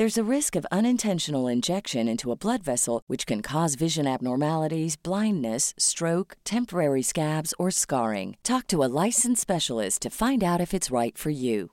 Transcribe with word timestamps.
There's 0.00 0.16
a 0.16 0.34
risk 0.36 0.56
of 0.56 0.66
unintentional 0.72 1.46
injection 1.46 2.08
into 2.08 2.32
a 2.32 2.34
blood 2.34 2.62
vessel, 2.62 3.02
which 3.06 3.26
can 3.26 3.42
cause 3.42 3.74
vision 3.74 4.06
abnormalities, 4.06 4.96
blindness, 4.96 5.74
stroke, 5.76 6.38
temporary 6.42 7.02
scabs, 7.02 7.52
or 7.58 7.70
scarring. 7.70 8.38
Talk 8.42 8.66
to 8.68 8.82
a 8.82 8.88
licensed 9.04 9.42
specialist 9.42 10.00
to 10.00 10.08
find 10.08 10.42
out 10.42 10.58
if 10.58 10.72
it's 10.72 10.90
right 10.90 11.18
for 11.18 11.28
you. 11.28 11.72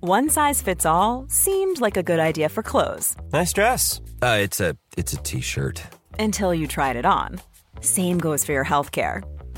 One 0.00 0.28
size 0.28 0.60
fits 0.60 0.84
all 0.84 1.26
seemed 1.28 1.80
like 1.80 1.96
a 1.96 2.02
good 2.02 2.18
idea 2.18 2.48
for 2.48 2.64
clothes 2.64 3.14
Nice 3.32 3.52
dress. 3.52 4.00
Uh, 4.20 4.38
it's 4.40 4.58
a 4.58 4.76
it's 4.96 5.12
a 5.12 5.18
t-shirt. 5.18 5.80
until 6.18 6.52
you 6.52 6.66
tried 6.66 6.96
it 6.96 7.06
on. 7.06 7.40
Same 7.80 8.18
goes 8.18 8.44
for 8.44 8.50
your 8.50 8.64
healthcare. 8.64 9.22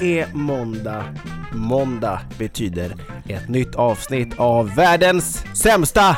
Det 0.00 0.20
är 0.20 0.34
måndag. 0.34 1.04
Måndag 1.52 2.20
betyder 2.38 2.94
ett 3.28 3.48
nytt 3.48 3.74
avsnitt 3.74 4.38
av 4.38 4.74
världens 4.74 5.44
sämsta 5.62 6.16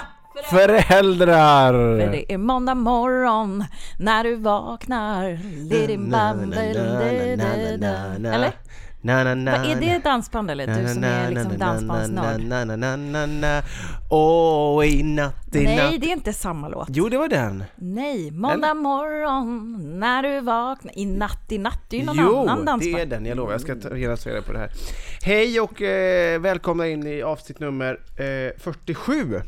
föräldrar. 0.51 1.73
För 1.73 2.13
det 2.13 2.33
är 2.33 2.39
måndag 2.39 2.75
morgon 2.75 3.65
när 3.99 4.25
du 4.25 4.37
vaknar. 4.37 5.25
Eller? 8.35 8.53
Na, 9.01 9.25
na, 9.25 9.35
na, 9.35 9.65
är 9.65 9.81
det 9.81 10.05
dansband 10.05 10.51
eller? 10.51 10.67
Du 10.67 10.89
som 10.89 11.05
är 11.05 11.31
liksom 11.31 11.59
dansbandsnörd. 11.59 13.65
Åh, 14.11 14.87
i 14.87 15.03
natt, 15.03 15.57
i 15.57 15.65
Nej, 15.65 15.77
natt. 15.77 16.01
det 16.01 16.07
är 16.07 16.13
inte 16.13 16.33
samma 16.33 16.69
låt. 16.69 16.89
Jo, 16.91 17.09
det 17.09 17.19
var 17.19 17.29
den. 17.29 17.65
Nej, 17.77 18.31
måndag 18.31 18.75
morgon 18.75 19.77
när 20.01 20.23
du 20.23 20.41
vaknar. 20.41 20.99
I 20.99 21.07
natt, 21.07 21.47
i 21.49 21.59
natt. 21.59 21.81
Det 21.89 21.97
är 21.97 22.01
ju 22.01 22.07
någon 22.07 22.17
jo, 22.19 22.39
annan 22.39 22.59
det 22.59 22.65
dansband. 22.65 22.99
är 22.99 23.07
den. 23.07 23.27
Jag 23.27 23.37
lovar, 23.37 23.53
jag 23.53 23.61
ska 23.61 23.75
ta 23.75 23.97
genast 23.97 24.27
reda 24.27 24.43
på 24.43 24.53
det 24.53 24.59
här. 24.59 24.71
Hej 25.23 25.61
och 25.61 25.83
eh, 25.83 26.41
välkomna 26.41 26.89
in 26.89 27.07
i 27.07 27.23
avsnitt 27.23 27.61
nummer 27.61 28.01
eh, 28.17 28.53
47. 28.59 29.41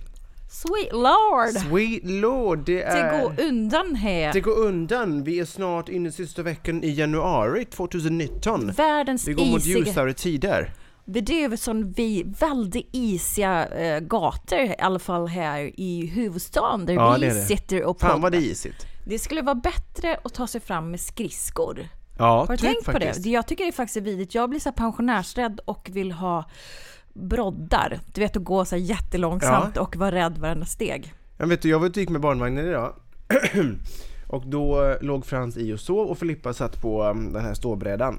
Sweet 0.52 0.92
Lord! 0.92 1.68
Sweet 1.70 2.04
Lord, 2.04 2.58
det 2.58 2.72
Det 2.74 2.82
är... 2.82 3.20
går 3.22 3.40
undan 3.44 3.94
här. 3.94 4.32
Det 4.32 4.40
går 4.40 4.58
undan. 4.58 5.24
Vi 5.24 5.40
är 5.40 5.44
snart 5.44 5.88
inne 5.88 6.08
i 6.08 6.12
sista 6.12 6.42
veckan 6.42 6.84
i 6.84 6.90
januari 6.90 7.64
2019. 7.64 8.70
Världens 8.72 9.28
Vi 9.28 9.32
går 9.32 9.44
mot 9.46 9.60
isiga... 9.60 9.78
ljusare 9.78 10.12
tider. 10.12 10.72
Det 11.04 11.44
är 11.44 11.56
som 11.56 11.92
vi 11.92 12.22
väldigt 12.40 12.88
isiga 12.92 13.66
eh, 13.66 14.00
gator, 14.00 14.58
i 14.58 14.74
alla 14.78 14.98
fall 14.98 15.26
här 15.28 15.70
i 15.80 16.06
huvudstaden 16.06 16.86
där 16.86 16.94
Ja, 16.94 17.14
vi 17.20 17.26
det 17.26 17.34
det. 17.34 17.40
sitter 17.44 17.84
och 17.84 18.00
Fan 18.00 18.10
poddar. 18.10 18.22
vad 18.22 18.32
det 18.32 18.38
är 18.38 18.40
isigt. 18.50 18.86
Det 19.06 19.18
skulle 19.18 19.42
vara 19.42 19.54
bättre 19.54 20.18
att 20.24 20.34
ta 20.34 20.46
sig 20.46 20.60
fram 20.60 20.90
med 20.90 21.00
skridskor. 21.00 21.88
Ja, 22.18 22.24
Har 22.38 22.46
du 22.46 22.56
typ 22.56 22.60
tänkt 22.72 22.84
på 22.84 22.92
faktiskt. 22.92 23.22
det? 23.22 23.30
Jag 23.30 23.46
tycker 23.46 23.64
det 23.66 23.72
faktiskt 23.72 23.96
är 23.96 24.00
vidrigt. 24.00 24.34
Jag 24.34 24.50
blir 24.50 24.60
så 24.60 24.72
pensionärsrädd 24.72 25.60
och 25.64 25.88
vill 25.92 26.12
ha 26.12 26.44
broddar. 27.14 28.00
Du 28.14 28.20
vet 28.20 28.36
att 28.36 28.44
gå 28.44 28.64
så 28.64 28.76
här 28.76 28.82
jättelångsamt 28.82 29.76
och 29.76 29.96
vara 29.96 30.12
rädd 30.12 30.38
varenda 30.38 30.66
steg. 30.66 31.14
Jag 31.36 31.46
vet 31.46 31.62
du, 31.62 31.68
jag 31.68 31.78
var 31.78 31.86
ute 31.86 32.00
och 32.00 32.02
gick 32.02 32.10
med 32.10 32.20
barnvagnen 32.20 32.66
idag. 32.66 32.94
och 34.28 34.46
då 34.46 34.84
eh, 34.84 34.96
låg 35.00 35.26
Frans 35.26 35.56
i 35.56 35.72
och 35.72 35.80
sov 35.80 36.08
och 36.08 36.18
Filippa 36.18 36.52
satt 36.52 36.80
på 36.82 37.04
um, 37.04 37.32
den 37.32 37.44
här 37.44 37.54
ståbrädan. 37.54 38.18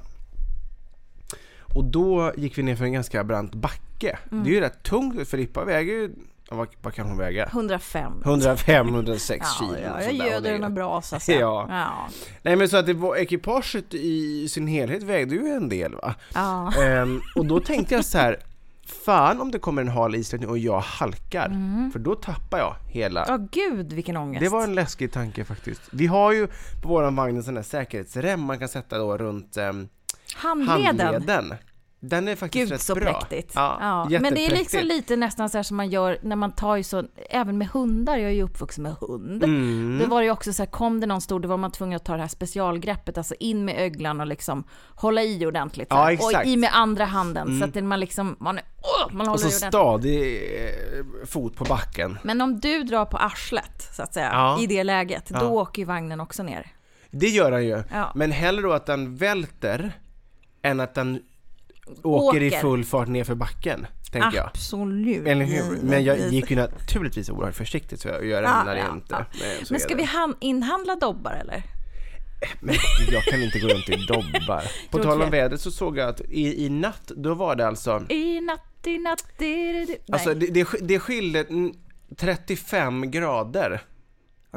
Och 1.74 1.84
då 1.84 2.32
gick 2.36 2.58
vi 2.58 2.62
ner 2.62 2.76
för 2.76 2.84
en 2.84 2.92
ganska 2.92 3.24
brant 3.24 3.54
backe. 3.54 4.18
Mm. 4.32 4.44
Det 4.44 4.50
är 4.50 4.54
ju 4.54 4.60
rätt 4.60 4.82
tungt. 4.82 5.28
Filippa 5.28 5.64
väger 5.64 5.92
ju, 5.92 6.10
ja, 6.50 6.56
vad, 6.56 6.68
vad 6.82 6.94
kan 6.94 7.06
hon 7.06 7.18
väga? 7.18 7.46
105. 7.46 8.12
105-106 8.24 9.36
Ja, 9.40 9.44
kilo. 9.58 9.76
ja, 9.84 10.02
jag 10.02 10.28
göder 10.28 10.58
den 10.58 10.74
bra 10.74 11.02
så 11.02 11.16
att 11.16 11.22
säga. 11.32 11.40
Ja. 11.40 11.66
Ja. 11.70 12.08
Nej 12.42 12.56
men 12.56 12.68
så 12.68 12.76
att 12.76 12.86
det 12.86 12.94
var, 12.94 13.16
ekipaget 13.16 13.94
i 13.94 14.48
sin 14.48 14.66
helhet 14.66 15.02
vägde 15.02 15.34
ju 15.34 15.46
en 15.46 15.68
del 15.68 15.94
va. 15.94 16.14
ja. 16.34 16.72
Ehm, 16.82 17.20
och 17.36 17.46
då 17.46 17.60
tänkte 17.60 17.94
jag 17.94 18.04
så 18.04 18.18
här. 18.18 18.36
Fan 18.92 19.40
om 19.40 19.50
det 19.50 19.58
kommer 19.58 19.82
en 19.82 19.88
hal 19.88 20.14
isläggning 20.14 20.50
och 20.50 20.58
jag 20.58 20.80
halkar. 20.80 21.48
För 21.92 21.98
då 21.98 22.14
tappar 22.14 22.58
jag 22.58 22.76
hela. 22.88 23.24
Ja, 23.28 23.36
gud 23.52 23.92
vilken 23.92 24.16
ångest. 24.16 24.40
Det 24.40 24.48
var 24.48 24.64
en 24.64 24.74
läskig 24.74 25.12
tanke 25.12 25.44
faktiskt. 25.44 25.82
Vi 25.92 26.06
har 26.06 26.32
ju 26.32 26.48
på 26.82 26.88
våran 26.88 27.16
vagn 27.16 27.36
en 27.36 27.42
sån 27.42 27.54
där 27.54 27.62
säkerhetsrem 27.62 28.40
man 28.40 28.58
kan 28.58 28.68
sätta 28.68 28.98
då 28.98 29.18
runt 29.18 29.56
um, 29.56 29.88
Handleden. 30.36 31.00
handleden. 31.00 31.54
Den 32.04 32.28
är 32.28 32.36
faktiskt 32.36 32.62
Gud 32.64 32.72
rätt 32.72 32.80
så 32.80 32.94
bra. 32.94 33.04
präktigt. 33.20 33.52
Ja, 33.54 34.06
Ja, 34.10 34.20
men 34.20 34.34
det 34.34 34.46
är 34.46 34.50
liksom 34.50 34.80
lite 34.80 35.16
nästan 35.16 35.48
så 35.50 35.58
här 35.58 35.62
som 35.62 35.76
man 35.76 35.90
gör 35.90 36.18
när 36.22 36.36
man 36.36 36.52
tar 36.52 36.76
ju 36.76 36.82
så, 36.82 37.04
även 37.30 37.58
med 37.58 37.68
hundar, 37.68 38.16
jag 38.16 38.30
är 38.30 38.34
ju 38.34 38.42
uppvuxen 38.42 38.82
med 38.82 38.92
hund. 39.00 39.44
Mm. 39.44 39.98
Då 40.02 40.06
var 40.06 40.20
det 40.20 40.24
ju 40.24 40.30
också 40.30 40.52
så 40.52 40.62
här, 40.62 40.70
kom 40.70 41.00
det 41.00 41.06
någon 41.06 41.20
stor, 41.20 41.40
då 41.40 41.48
var 41.48 41.56
man 41.56 41.70
tvungen 41.72 41.96
att 41.96 42.04
ta 42.04 42.12
det 42.14 42.20
här 42.20 42.28
specialgreppet, 42.28 43.18
alltså 43.18 43.34
in 43.40 43.64
med 43.64 43.78
öglan 43.78 44.20
och 44.20 44.26
liksom 44.26 44.64
hålla 44.94 45.22
i 45.22 45.46
ordentligt. 45.46 45.88
så 45.90 45.96
Ja, 45.96 46.02
här. 46.02 46.10
Mm. 46.12 46.24
Och 46.40 46.44
i 46.46 46.56
med 46.56 46.70
andra 46.72 47.04
handen, 47.04 47.58
så 47.60 47.64
att 47.64 47.74
det- 47.74 47.82
man 47.82 48.00
liksom, 48.00 48.36
man, 48.40 48.58
åh, 48.82 49.12
man 49.14 49.20
Och 49.20 49.26
håller 49.26 49.38
så 49.38 49.46
i 49.46 49.48
ordentligt. 49.48 49.68
stadig 49.68 50.44
eh, 50.68 51.26
fot 51.26 51.56
på 51.56 51.64
backen. 51.64 52.18
Men 52.22 52.40
om 52.40 52.60
du 52.60 52.82
drar 52.82 53.04
på 53.04 53.16
arslet, 53.16 53.88
så 53.96 54.02
att 54.02 54.14
säga, 54.14 54.30
Ja. 54.32 54.58
i 54.60 54.66
det 54.66 54.84
läget, 54.84 55.30
Ja. 55.30 55.40
då 55.40 55.46
åker 55.46 55.82
ju 55.82 55.86
vagnen 55.86 56.20
också 56.20 56.42
ner. 56.42 56.66
Det 57.10 57.28
gör 57.28 57.52
han 57.52 57.64
ju. 57.64 57.82
Ja. 57.92 58.12
Men 58.14 58.30
hellre 58.32 58.62
då 58.62 58.72
att 58.72 58.86
den 58.86 59.16
välter 59.16 59.92
än 60.62 60.80
att 60.80 60.94
den 60.94 61.22
åker, 62.02 62.42
i 62.42 62.50
full 62.50 62.84
fart 62.84 63.08
ner 63.08 63.24
för 63.24 63.34
backen. 63.34 63.86
Tänker 64.12 64.36
jag. 64.36 64.46
Absolut. 64.46 65.26
Eller 65.26 65.44
hur? 65.44 65.82
Men 65.82 66.04
jag 66.04 66.18
gick 66.18 66.50
ju 66.50 66.56
naturligtvis 66.56 67.30
oerhört 67.30 67.54
försiktigt 67.54 68.00
så 68.00 68.08
jag, 68.08 68.26
jag 68.26 68.42
lämnar 68.42 68.76
ja, 68.76 68.92
inte. 68.92 69.06
ja. 69.14 69.24
Nej, 69.40 69.64
Men 69.70 69.80
ska 69.80 69.88
det. 69.88 69.94
vi 69.94 70.04
han- 70.04 70.36
inhandla 70.40 70.96
dobbar 70.96 71.32
eller? 71.32 71.62
Men 72.60 72.74
jag 73.10 73.22
kan 73.22 73.42
inte 73.42 73.58
gå 73.58 73.68
runt 73.68 73.88
i 73.88 74.06
dobbar. 74.06 74.62
På 74.90 74.98
tal 74.98 75.22
om 75.22 75.30
vädret 75.30 75.60
så 75.60 75.70
såg 75.70 75.98
jag 75.98 76.08
att 76.08 76.20
i, 76.20 76.64
i 76.66 76.68
natt, 76.68 77.12
då 77.16 77.34
var 77.34 77.56
det 77.56 77.66
alltså 77.66 78.04
I 78.08 78.40
natt, 78.40 78.86
i 78.86 78.98
natt, 78.98 79.24
di, 79.38 79.72
di, 79.72 79.84
di. 79.84 80.12
Alltså 80.12 80.34
det, 80.34 80.46
det, 80.46 80.68
det 80.80 80.98
skilde 80.98 81.40
mm, 81.40 81.72
35 82.16 83.10
grader 83.10 83.82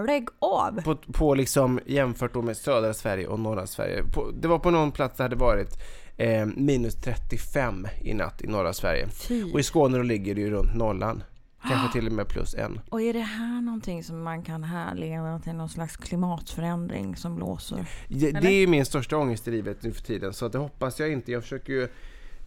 lägg 0.05 0.27
av. 0.39 0.81
på, 0.81 0.95
på 0.95 1.35
liksom 1.35 1.79
jämfört 1.85 2.33
då 2.33 2.41
med 2.41 2.57
södra 2.57 2.93
Sverige 2.93 3.27
och 3.27 3.39
norra 3.39 3.67
Sverige. 3.67 4.03
På, 4.03 4.31
det 4.31 4.47
var 4.47 4.59
på 4.59 4.71
någon 4.71 4.91
plats 4.91 5.17
där 5.17 5.29
det 5.29 5.35
varit 5.35 5.77
eh, 6.17 6.45
minus 6.45 6.95
35 6.95 7.87
i 8.01 8.13
natt 8.13 8.41
i 8.41 8.47
norra 8.47 8.73
Sverige. 8.73 9.07
Fy. 9.09 9.53
Och 9.53 9.59
i 9.59 9.63
Skåne 9.63 9.97
då 9.97 10.03
ligger 10.03 10.35
det 10.35 10.41
ju 10.41 10.49
runt 10.49 10.75
nollan. 10.75 11.23
Kanske 11.67 11.99
till 11.99 12.07
och 12.07 12.13
med 12.13 12.27
plus 12.27 12.55
en. 12.55 12.79
Och 12.89 13.01
är 13.01 13.13
det 13.13 13.19
här 13.19 13.61
någonting 13.61 14.03
som 14.03 14.23
man 14.23 14.43
kan 14.43 14.63
härleda 14.63 15.39
till 15.39 15.53
någon 15.53 15.69
slags 15.69 15.97
klimatförändring 15.97 17.15
som 17.15 17.35
blåser? 17.35 17.89
Det, 18.07 18.31
det 18.31 18.51
är 18.51 18.67
min 18.67 18.85
största 18.85 19.17
ångest 19.17 19.47
i 19.47 19.51
livet 19.51 19.83
nu 19.83 19.91
för 19.91 20.01
tiden 20.01 20.33
så 20.33 20.47
det 20.47 20.57
hoppas 20.57 20.99
jag 20.99 21.11
inte. 21.11 21.31
Jag 21.31 21.43
försöker 21.43 21.73
ju 21.73 21.87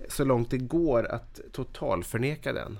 så 0.09 0.25
långt 0.25 0.51
det 0.51 0.59
går 0.59 1.07
att 1.07 1.41
totalförneka 1.53 2.53
den. 2.53 2.79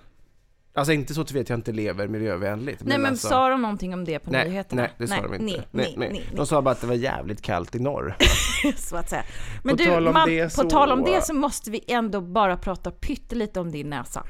Alltså 0.79 0.93
inte 0.93 1.15
så 1.15 1.21
att 1.21 1.33
vet 1.33 1.49
jag 1.49 1.59
inte 1.59 1.73
lever 1.73 2.09
miljövänligt. 2.09 2.81
Nej 2.85 2.99
men 2.99 3.11
alltså, 3.11 3.29
sa 3.29 3.49
de 3.49 3.63
någonting 3.63 3.95
om 3.95 4.05
det 4.05 4.19
på 4.19 4.31
nej, 4.31 4.49
nyheterna? 4.49 4.83
nej, 4.83 4.91
det 4.99 5.07
sa 5.09 5.23
de 5.23 5.35
inte. 5.35 5.45
Nej, 5.45 5.67
nej, 5.71 5.95
nej, 5.97 6.31
De 6.37 6.47
sa 6.47 6.63
bara 6.63 6.71
att 6.71 6.81
det 6.81 6.87
var 6.87 6.95
jävligt 6.95 7.43
kallt 7.43 7.75
i 7.75 7.79
norr. 7.79 8.17
så 8.77 8.97
att 8.97 9.11
säga. 9.11 9.23
Men 9.65 9.77
På 9.77 9.83
du, 9.83 9.89
tal 9.91 10.13
man, 10.13 10.29
det 10.29 10.45
på 10.45 10.51
så- 10.51 10.71
tal 10.71 10.93
om 10.93 11.05
det 11.05 11.25
så 11.25 11.35
måste 11.35 11.71
vi 11.71 11.85
ändå 11.89 12.21
bara 12.21 12.57
prata 12.57 12.91
pyttelite 12.91 13.61
om 13.61 13.71
din 13.71 13.91
näsa. 13.91 14.25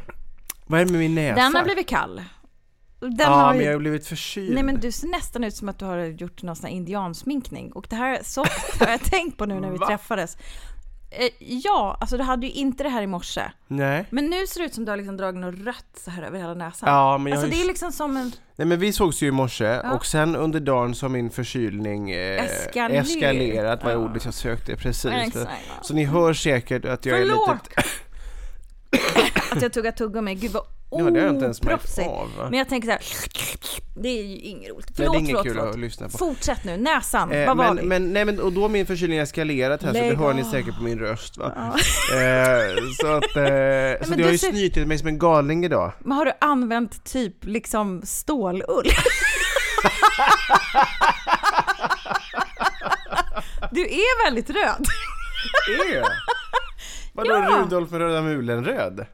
Vad 0.67 0.81
är 0.81 0.85
det 0.85 0.91
med 0.93 1.01
min 1.01 1.15
näsa? 1.15 1.43
Den 1.43 1.55
har 1.55 1.65
blivit 1.65 1.89
kall. 1.89 2.23
Den 3.01 3.17
ja, 3.19 3.27
har 3.29 3.55
men 3.55 3.65
jag 3.65 3.73
har 3.73 3.79
blivit 3.79 4.07
förkyld. 4.07 4.55
Nej 4.55 4.63
men 4.63 4.81
du 4.81 4.93
ser 4.93 5.09
nästan 5.09 5.45
ut 5.45 5.55
som 5.55 5.69
att 5.69 5.79
du 5.79 5.85
har 5.85 5.99
gjort 5.99 6.43
någon 6.43 6.57
sån 6.57 6.67
här 6.67 6.75
indiansminkning. 6.75 7.73
Och 7.73 7.87
det 7.91 7.97
här 7.97 8.21
så 8.25 8.41
har 8.81 8.87
jag 8.91 9.01
tänkt 9.01 9.39
på 9.39 9.47
nu 9.47 9.61
när 9.61 9.71
vi 9.71 9.79
Va? 9.79 9.87
träffades. 9.87 10.37
Eh, 11.11 11.29
ja, 11.39 11.97
alltså 12.01 12.17
du 12.17 12.23
hade 12.23 12.47
ju 12.47 12.53
inte 12.53 12.83
det 12.83 12.89
här 12.89 13.03
i 13.03 13.07
morse. 13.07 13.43
Nej. 13.69 14.05
Men 14.11 14.27
nu 14.27 14.47
ser 14.47 14.61
det 14.61 14.67
ut 14.67 14.75
som 14.75 14.85
du 14.85 14.91
har 14.93 14.97
liksom 14.97 15.17
dragit 15.17 15.41
något 15.41 15.55
rött 15.55 16.01
så 16.05 16.11
här 16.11 16.23
över 16.23 16.39
hela 16.39 16.55
näsan. 16.55 16.89
Ja, 16.89 17.19
men 17.19 17.33
jag 17.33 17.37
alltså 17.39 17.47
har 17.51 17.53
ju... 17.53 17.59
det 17.59 17.65
är 17.65 17.69
liksom 17.69 17.93
som 17.93 18.17
en... 18.17 18.33
Nej 18.57 18.67
men 18.67 18.79
vi 18.81 18.93
sågs 18.93 19.23
ju 19.23 19.27
i 19.27 19.31
morse 19.31 19.65
Ja. 19.65 19.93
och 19.95 20.07
sen 20.07 20.37
under 20.37 20.61
dagen 20.61 20.95
så 20.95 21.07
har 21.07 21.11
min 21.11 21.31
förkylning 21.31 22.11
eh, 22.11 22.45
Eskalerat. 22.45 23.07
eskalerat, 23.07 23.85
var 23.85 23.91
Ja. 23.91 23.97
ordet 23.97 24.25
jag 24.25 24.35
sökte 24.35 24.77
precis. 24.77 25.11
Exakt. 25.13 25.51
Så 25.83 25.95
ni 25.95 26.05
hör 26.05 26.33
säkert 26.35 26.85
att 26.85 27.07
jag 27.07 27.19
är 27.19 27.23
Förlåt! 27.27 27.51
lite... 27.51 27.89
Att 29.53 29.63
jag 29.63 29.73
tuggar 29.73 29.93
tuggummi. 29.93 30.35
Gud 30.35 30.51
vad 30.51 30.63
Ja, 30.91 30.97
det 30.99 31.05
har 31.21 31.27
jag 31.27 31.35
inte 31.35 31.45
ens 31.45 31.63
märkt 31.63 31.99
av. 31.99 32.31
Men 32.51 32.59
jag 32.59 32.69
tänker 32.69 32.87
så 32.89 32.93
här. 32.93 33.01
Det 33.95 34.09
är 34.09 34.23
ju 34.25 34.37
inget 34.37 34.71
roligt. 34.71 34.87
Nej, 34.89 34.95
Förlåt, 34.97 35.13
det 35.13 35.19
är 35.19 35.21
inget 35.31 35.43
kul 35.43 35.55
förlåt. 35.55 35.75
att 35.75 35.79
lyssna 35.81 36.09
på. 36.09 36.19
Fortsätt 36.19 36.65
nu. 36.65 36.77
Näsan, 36.77 37.33
Eh, 37.33 37.47
vad 37.47 37.57
var 37.57 37.65
men, 37.65 37.77
vi? 37.77 37.83
men, 37.83 38.13
nej, 38.13 38.25
men, 38.25 38.41
och 38.41 38.53
då 38.53 38.63
har 38.63 38.69
min 38.69 38.87
förkylning 38.87 39.19
eskalerat 39.19 39.83
här 39.83 39.89
så 39.93 39.99
Lägg 39.99 40.11
det 40.13 40.17
hör 40.17 40.35
ni 40.35 40.45
säkert 40.45 40.77
på 40.77 40.83
min 40.83 40.99
röst 40.99 41.37
va. 41.39 41.53
Eh, 41.57 42.77
så 43.01 43.07
att, 43.07 43.25
eh, 43.37 43.43
så 44.03 44.11
men 44.11 44.19
det 44.19 44.25
har 44.25 44.31
ju 44.31 44.39
ser- 44.39 44.51
snytit 44.51 44.89
mig 44.89 44.99
som 44.99 45.09
en 45.09 45.19
galning 45.19 45.65
idag. 45.65 45.93
Men 45.99 46.13
har 46.19 46.25
du 46.25 46.33
använt 46.41 47.05
typ 47.05 47.45
liksom 47.45 48.03
stålull? 48.05 48.85
du 53.71 53.81
är 53.83 54.25
väldigt 54.25 54.51
röd. 54.51 54.87
Är 55.91 56.03
Vadå 57.13 57.31
Ja. 57.31 57.63
Rudolf 57.65 57.93
röda 57.93 58.23
mulen 58.23 58.65
röd? 58.65 59.07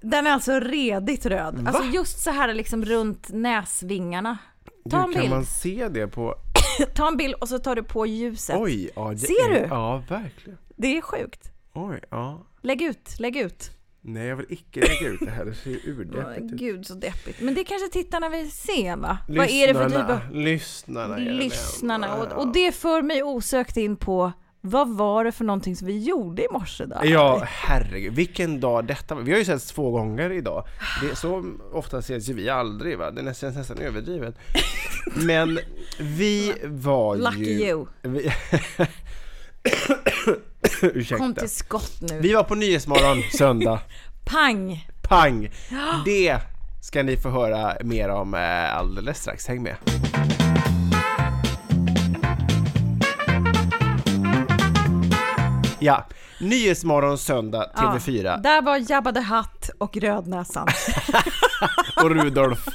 Den 0.00 0.26
är 0.26 0.30
alltså 0.30 0.60
redigt 0.60 1.26
röd. 1.26 1.58
Va? 1.58 1.70
Alltså 1.70 1.84
just 1.94 2.18
så 2.18 2.30
här 2.30 2.54
liksom 2.54 2.84
runt 2.84 3.28
näsvingarna. 3.32 4.38
Du, 4.84 4.90
Ta 4.90 5.04
en 5.04 5.12
kan 5.12 5.20
bild. 5.22 5.30
man 5.34 5.44
se 5.44 5.88
det 5.88 6.08
på... 6.08 6.34
Ta 6.94 7.08
en 7.08 7.16
bild 7.16 7.34
och 7.34 7.48
så 7.48 7.58
tar 7.58 7.76
du 7.76 7.82
på 7.82 8.06
ljuset. 8.06 8.56
Oj, 8.58 8.90
ja, 8.96 9.16
Ser 9.16 9.50
är... 9.50 9.60
du? 9.62 9.66
Ja, 9.68 10.02
verkligen. 10.08 10.58
Det 10.76 10.96
är 10.96 11.00
sjukt. 11.00 11.50
Oj, 11.74 12.00
ja. 12.10 12.46
Lägg 12.62 12.82
ut, 12.82 13.20
lägg 13.20 13.36
ut. 13.36 13.70
Nej, 14.00 14.26
jag 14.26 14.36
vill 14.36 14.46
icke 14.48 14.80
lägga 14.80 15.08
ut 15.08 15.20
det 15.20 15.30
här. 15.30 15.44
Det 15.44 15.54
ser 15.54 15.70
ju 15.70 15.80
urdeppigt 15.86 16.52
ut. 16.52 16.58
Gud 16.58 16.86
så 16.86 16.94
deppigt. 16.94 17.40
Men 17.40 17.54
det 17.54 17.64
kanske 17.64 17.88
tittarna 17.88 18.28
vill 18.28 18.50
se 18.52 18.94
va? 18.94 19.18
Vad 19.28 19.50
är 19.50 19.66
det 19.66 19.74
för 19.74 19.90
typ 19.90 20.10
av... 20.10 20.18
Lyssnarna. 20.32 21.16
Lyssnarna. 21.16 22.14
Och, 22.14 22.32
och 22.32 22.52
det 22.52 22.72
för 22.72 23.02
mig 23.02 23.22
osökt 23.22 23.76
in 23.76 23.96
på 23.96 24.32
vad 24.60 24.96
var 24.96 25.24
det 25.24 25.32
för 25.32 25.44
någonting 25.44 25.76
som 25.76 25.86
vi 25.86 25.98
gjorde 25.98 26.42
i 26.42 26.46
morse 26.50 26.84
då? 26.84 26.96
Ja, 27.02 27.42
herregud. 27.46 28.14
Vilken 28.14 28.60
dag 28.60 28.84
detta 28.84 29.14
var. 29.14 29.22
Vi 29.22 29.32
har 29.32 29.38
ju 29.38 29.44
setts 29.44 29.66
två 29.66 29.90
gånger 29.90 30.30
idag. 30.30 30.64
Det, 31.02 31.16
så 31.16 31.44
ofta 31.72 31.98
ses 31.98 32.28
ju 32.28 32.34
vi 32.34 32.48
aldrig 32.48 32.98
va. 32.98 33.10
Det 33.10 33.20
är 33.20 33.24
nästan, 33.24 33.52
nästan 33.52 33.78
överdrivet. 33.78 34.34
Men 35.14 35.58
vi 35.98 36.54
var 36.64 37.16
ju... 37.16 37.22
Lucky 37.22 37.64
you. 37.64 37.86
Vi... 38.02 38.32
Ursäkta. 40.82 41.16
Kom 41.16 41.34
till 41.34 41.50
skott 41.50 42.00
nu. 42.00 42.20
Vi 42.20 42.32
var 42.32 42.42
på 42.42 42.54
Nyhetsmorgon 42.54 43.22
söndag. 43.32 43.80
Pang! 44.24 44.88
Pang! 45.02 45.50
Det 46.04 46.38
ska 46.82 47.02
ni 47.02 47.16
få 47.16 47.28
höra 47.30 47.76
mer 47.84 48.08
om 48.08 48.34
eh, 48.34 48.76
alldeles 48.76 49.20
strax. 49.20 49.46
Häng 49.46 49.62
med. 49.62 49.76
Ja, 55.80 56.06
Nyhetsmorgon 56.40 57.18
söndag 57.18 57.70
TV4 57.76 58.24
Ja, 58.24 58.36
där 58.36 58.62
var 58.62 58.90
Jabba 58.90 59.12
the 59.12 59.20
Hutt 59.20 59.70
och 59.78 59.96
Rödnäsan. 59.96 60.68
och 62.02 62.10
Rudolf. 62.10 62.58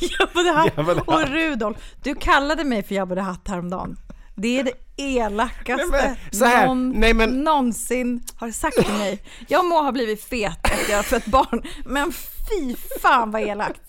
Jabba 0.00 0.42
the 0.42 0.50
Hutt 0.60 0.72
Jabba 0.76 0.94
the 0.94 1.00
och. 1.00 1.28
Rudolf. 1.28 1.76
Du 2.02 2.14
kallade 2.14 2.64
mig 2.64 2.82
för 2.82 2.94
Jabba 2.94 3.14
the 3.14 3.20
Hutt 3.20 3.48
häromdagen. 3.48 3.96
Det 4.34 4.58
är 4.60 4.64
det 4.64 4.72
elakaste 4.96 5.86
Nej, 5.92 6.16
men, 6.40 6.48
här, 6.48 6.66
någon 6.66 6.90
nej, 6.90 7.14
men- 7.14 7.30
någonsin 7.44 8.22
har 8.36 8.50
sagt 8.50 8.76
till 8.76 8.92
mig. 8.94 9.22
Jag 9.48 9.64
må 9.64 9.82
ha 9.82 9.92
blivit 9.92 10.24
fet 10.24 10.58
efter 10.64 10.90
jag 10.90 10.98
har 10.98 11.02
fött 11.02 11.26
barn, 11.26 11.62
men 11.84 12.12
fy 12.12 12.76
fan 13.02 13.30
vad 13.30 13.42
elakt. 13.42 13.80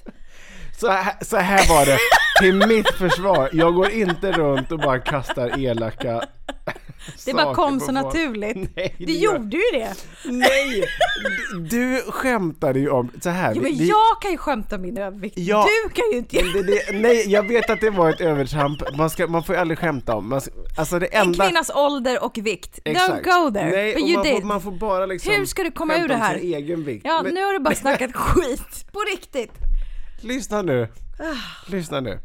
Så 0.79 0.87
här, 0.91 1.13
så 1.21 1.37
här 1.37 1.69
var 1.69 1.85
det, 1.85 1.97
till 2.41 2.67
mitt 2.67 2.89
försvar. 2.89 3.49
Jag 3.53 3.73
går 3.75 3.89
inte 3.89 4.31
runt 4.31 4.71
och 4.71 4.79
bara 4.79 4.99
kastar 4.99 5.59
elaka 5.59 6.23
Det 7.25 7.33
bara 7.33 7.53
kom 7.55 7.79
så 7.79 7.91
naturligt. 7.91 8.55
Nej, 8.75 8.95
det 8.97 9.11
gör- 9.13 9.33
gjorde 9.37 9.57
ju 9.57 9.63
det. 9.79 9.93
Nej! 10.25 10.83
Du 11.69 12.01
skämtade 12.11 12.79
ju 12.79 12.89
om, 12.89 13.11
så 13.21 13.29
här. 13.29 13.55
Ja, 13.55 13.61
men 13.61 13.71
vi- 13.77 13.87
jag 13.87 14.21
kan 14.21 14.31
ju 14.31 14.37
skämta 14.37 14.75
om 14.75 14.81
min 14.81 14.97
övervikt. 14.97 15.37
Ja, 15.37 15.67
du 15.85 15.89
kan 15.93 16.11
ju 16.11 16.17
inte 16.17 16.37
det, 16.41 16.63
det, 16.63 16.91
nej, 16.99 17.23
jag 17.31 17.47
vet 17.47 17.69
att 17.69 17.81
det 17.81 17.89
var 17.89 18.09
ett 18.09 18.21
övertramp. 18.21 18.81
Man, 18.97 19.09
ska, 19.09 19.27
man 19.27 19.43
får 19.43 19.55
ju 19.55 19.61
aldrig 19.61 19.79
skämta 19.79 20.15
om. 20.15 20.29
Man, 20.29 20.41
alltså 20.77 20.99
det 20.99 21.05
En 21.05 21.21
enda... 21.27 21.45
kvinnas 21.45 21.71
ålder 21.75 22.23
och 22.23 22.37
vikt. 22.37 22.79
Exakt. 22.85 23.25
Don't 23.25 23.45
go 23.45 23.51
there. 23.53 23.69
Nej, 23.71 23.95
och 23.95 24.09
man, 24.09 24.25
får, 24.25 24.41
man 24.45 24.61
får 24.61 24.71
bara 24.71 25.05
liksom 25.05 25.33
Hur 25.33 25.45
ska 25.45 25.63
du 25.63 25.71
komma 25.71 25.97
ur 25.97 26.07
det 26.07 26.15
här? 26.15 26.35
egen 26.35 26.83
vikt. 26.83 27.05
Ja, 27.05 27.21
Men 27.23 27.33
nu 27.33 27.43
har 27.45 27.53
du 27.53 27.59
bara 27.59 27.75
snackat 27.75 28.11
skit. 28.15 28.91
På 28.93 28.99
riktigt. 29.11 29.51
lyssna 30.21 30.61
nu. 30.61 30.87
Ah. 31.19 31.71
Lyssna 31.71 31.99
nu. 31.99 32.19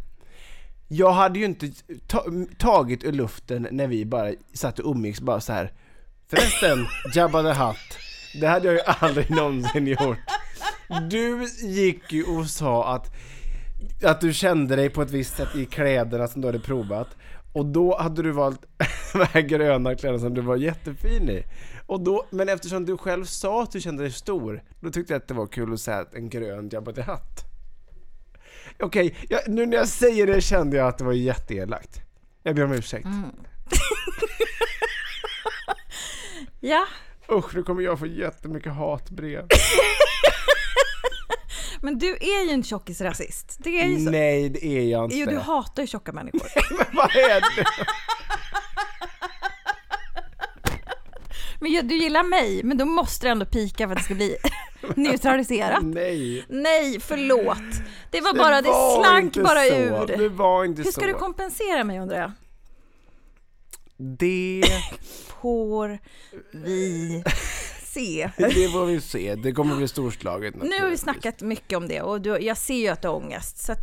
Jag 0.95 1.13
hade 1.13 1.39
ju 1.39 1.45
inte 1.45 1.71
ta, 2.07 2.25
tagit 2.59 3.05
ur 3.05 3.13
luften 3.13 3.69
när 3.71 3.87
vi 3.87 4.05
bara 4.05 4.33
satt 4.55 4.79
och 4.79 4.91
umgicks 4.91 5.21
bara 5.21 5.41
så 5.41 5.53
här. 5.53 5.73
Förresten, 6.29 6.87
Jabba 7.15 7.43
the 7.43 7.61
Hutt. 7.61 7.99
Det 8.41 8.47
hade 8.47 8.67
jag 8.67 8.75
ju 8.75 8.81
aldrig 8.87 9.31
någonsin 9.31 9.87
gjort. 9.87 10.19
Du 11.11 11.49
gick 11.63 12.13
ju 12.13 12.25
och 12.25 12.47
sa 12.47 12.95
att, 12.95 13.11
att 14.05 14.21
du 14.21 14.33
kände 14.33 14.77
dig 14.77 14.91
på 14.91 15.03
ett 15.03 15.11
visst 15.11 15.37
sätt 15.37 15.57
i 15.57 15.67
kläderna 15.67 16.29
som 16.29 16.41
du 16.41 16.49
hade 16.49 16.61
provat. 16.61 17.09
Och 17.53 17.67
då 17.67 17.99
hade 17.99 18.23
du 18.23 18.31
valt 18.31 18.61
de 19.13 19.27
här 19.33 19.41
gröna 19.41 19.95
kläderna 19.95 20.21
som 20.21 20.35
du 20.35 20.41
var 20.41 20.57
jättefin 20.57 21.29
i. 21.31 21.45
Och 21.87 22.01
då, 22.01 22.27
men 22.31 22.49
eftersom 22.49 22.87
du 22.87 22.97
själv 22.97 23.25
sa 23.25 23.63
att 23.63 23.73
du 23.73 23.81
kände 23.81 24.03
dig 24.03 24.13
stor, 24.13 24.63
då 24.81 24.91
tyckte 24.91 25.13
jag 25.13 25.21
att 25.21 25.29
det 25.29 25.35
var 25.35 25.47
kul 25.47 25.73
att 25.73 25.81
säga 25.81 26.07
en 26.13 26.29
grön 26.29 26.69
Jabba 26.73 26.93
the 26.93 27.03
Hutt. 27.03 27.52
Okej, 28.83 29.15
jag, 29.29 29.49
nu 29.49 29.67
när 29.67 29.77
jag 29.77 29.89
säger 29.89 30.27
det 30.27 30.41
kände 30.41 30.77
jag 30.77 30.89
att 30.89 30.99
det 30.99 31.05
var 31.05 31.13
jätteelakt. 31.13 32.01
Jag 32.43 32.57
ber 32.57 32.65
om 32.65 32.73
ursäkt. 32.73 33.05
Mm. 33.05 33.31
Ja, 36.65 36.87
Usch, 37.31 37.55
nu 37.55 37.63
kommer 37.63 37.83
jag 37.83 37.99
få 37.99 38.07
jättemycket 38.07 38.73
hatbrev. 38.73 39.43
men 41.83 41.99
du 41.99 42.17
är 42.21 42.47
ju 42.47 42.51
en 42.51 42.63
tjockisrasist. 42.63 43.57
Det 43.59 43.83
är 43.83 43.87
ju 43.87 44.05
så. 44.05 44.11
Nej, 44.11 44.49
det 44.49 44.67
är 44.67 44.83
jag 44.83 45.05
inte. 45.05 45.17
Jo, 45.17 45.27
du 45.27 45.39
hatar 45.39 45.83
ju 45.83 45.87
tjocka 45.87 46.13
människor. 46.13 46.41
Men 46.79 46.87
vad 46.93 47.17
är 47.17 47.41
det? 47.41 47.67
Men 51.61 51.89
du 51.89 51.97
gillar 51.97 52.23
mig, 52.23 52.63
men 52.65 52.79
då 52.79 52.85
måste 52.85 53.27
du 53.27 53.31
ändå 53.31 53.47
pika 53.47 53.87
för 53.87 53.93
att 53.93 53.99
det 53.99 54.05
ska 54.05 54.15
bli 54.15 54.37
neutraliserat. 54.97 55.83
Nej. 55.83 56.45
Nej, 56.49 57.01
förlåt. 57.01 57.59
Det 58.13 58.21
var 58.21 58.35
bara, 58.35 58.63
det, 58.63 58.69
var 58.69 59.03
slank 59.03 59.25
inte 59.25 59.41
bara 59.41 59.61
så. 59.61 59.75
ur. 59.75 60.07
Det 60.07 60.29
var 60.29 60.65
inte 60.65 60.83
Hur 60.83 60.87
så. 60.87 60.93
ska 60.93 61.07
du 61.07 61.15
kompensera 61.15 61.85
mig 61.85 61.99
undrar 61.99 62.19
jag? 62.21 62.33
Det, 63.97 64.63
Får 65.43 65.99
vi 66.53 67.25
se. 67.85 68.31
det 68.37 68.73
får 68.73 68.87
vi 68.87 69.01
se. 69.01 69.35
Det 69.35 69.53
kommer 69.53 69.77
bli 69.77 69.89
storslaget 69.89 70.55
Nu 70.63 70.81
har 70.81 70.91
vi 70.91 70.97
snackat 70.97 71.41
mycket 71.41 71.77
om 71.77 71.89
det 71.89 72.01
och 72.01 72.21
du, 72.21 72.39
jag 72.41 72.57
ser 72.57 72.75
ju 72.75 72.89
att 72.89 73.03
du 73.03 73.09
har 73.09 73.15
ångest. 73.15 73.59
Så 73.59 73.73
att, 73.73 73.79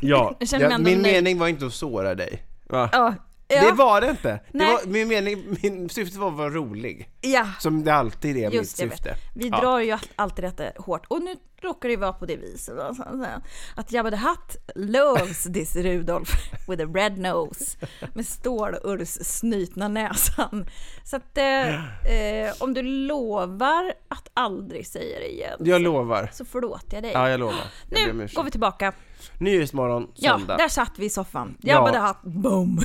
Ja, 0.00 0.36
ja 0.60 0.78
min 0.78 1.02
mening 1.02 1.38
var 1.38 1.48
inte 1.48 1.66
att 1.66 1.74
såra 1.74 2.14
dig. 2.14 2.42
Va? 2.68 2.88
ja, 2.92 3.14
Det 3.46 3.54
ja, 3.54 3.74
var 3.74 4.00
det 4.00 4.10
inte. 4.10 4.28
Det 4.28 4.40
Nej. 4.52 4.66
var, 4.72 4.80
min 4.86 5.08
mening, 5.08 5.56
min 5.62 5.88
syfte 5.88 6.18
var 6.18 6.28
att 6.28 6.34
vara 6.36 6.50
rolig. 6.50 7.08
ja. 7.20 7.46
Som 7.60 7.84
det 7.84 7.94
alltid 7.94 8.36
är 8.36 8.50
Just 8.50 8.76
det, 8.78 8.84
mitt 8.84 8.92
syfte. 8.94 9.16
Vi 9.34 9.48
Ja. 9.48 9.60
drar 9.60 9.78
ju 9.80 9.90
all- 9.90 10.00
alltid 10.16 10.44
detta 10.44 10.64
hårt. 10.82 11.06
Och 11.08 11.22
nu 11.22 11.34
råkar 11.62 11.88
det 11.88 11.96
vara 11.96 12.12
på 12.12 12.26
det 12.26 12.36
viset. 12.36 12.74
att 13.76 13.92
Jabba 13.92 14.10
the 14.10 14.16
Hutt 14.16 14.56
loves 14.74 15.42
this 15.44 15.76
Rudolf 15.76 16.28
with 16.68 16.82
a 16.82 16.86
red 16.94 17.18
nose. 17.18 17.76
Med 18.14 18.26
stålurs 18.26 19.08
snutna 19.08 19.88
näsan. 19.88 20.66
Så 21.04 21.16
att 21.16 21.38
eh, 21.38 21.74
eh, 21.74 22.52
om 22.60 22.74
du 22.74 22.82
lovar 22.82 23.94
att 24.08 24.28
aldrig 24.34 24.86
säga 24.86 25.18
det 25.18 25.32
igen. 25.32 25.58
Jag 25.60 25.80
lovar. 25.82 26.30
Så 26.32 26.44
förlåter 26.44 26.94
jag 26.96 27.02
dig. 27.02 27.12
Ja, 27.12 27.30
jag 27.30 27.40
lovar. 27.40 27.54
Jag 27.90 28.14
nu 28.16 28.28
går 28.34 28.42
vi 28.44 28.50
tillbaka. 28.50 28.92
Nyhetsmorgon, 29.38 30.10
Ja, 30.14 30.38
söndag. 30.38 30.56
där 30.56 30.68
satt 30.68 30.92
vi 30.98 31.06
i 31.06 31.10
soffan. 31.10 31.56
Ja. 31.60 31.72
Jabba 31.74 31.92
the 31.92 31.98
Hutt, 31.98 32.34
boom. 32.42 32.78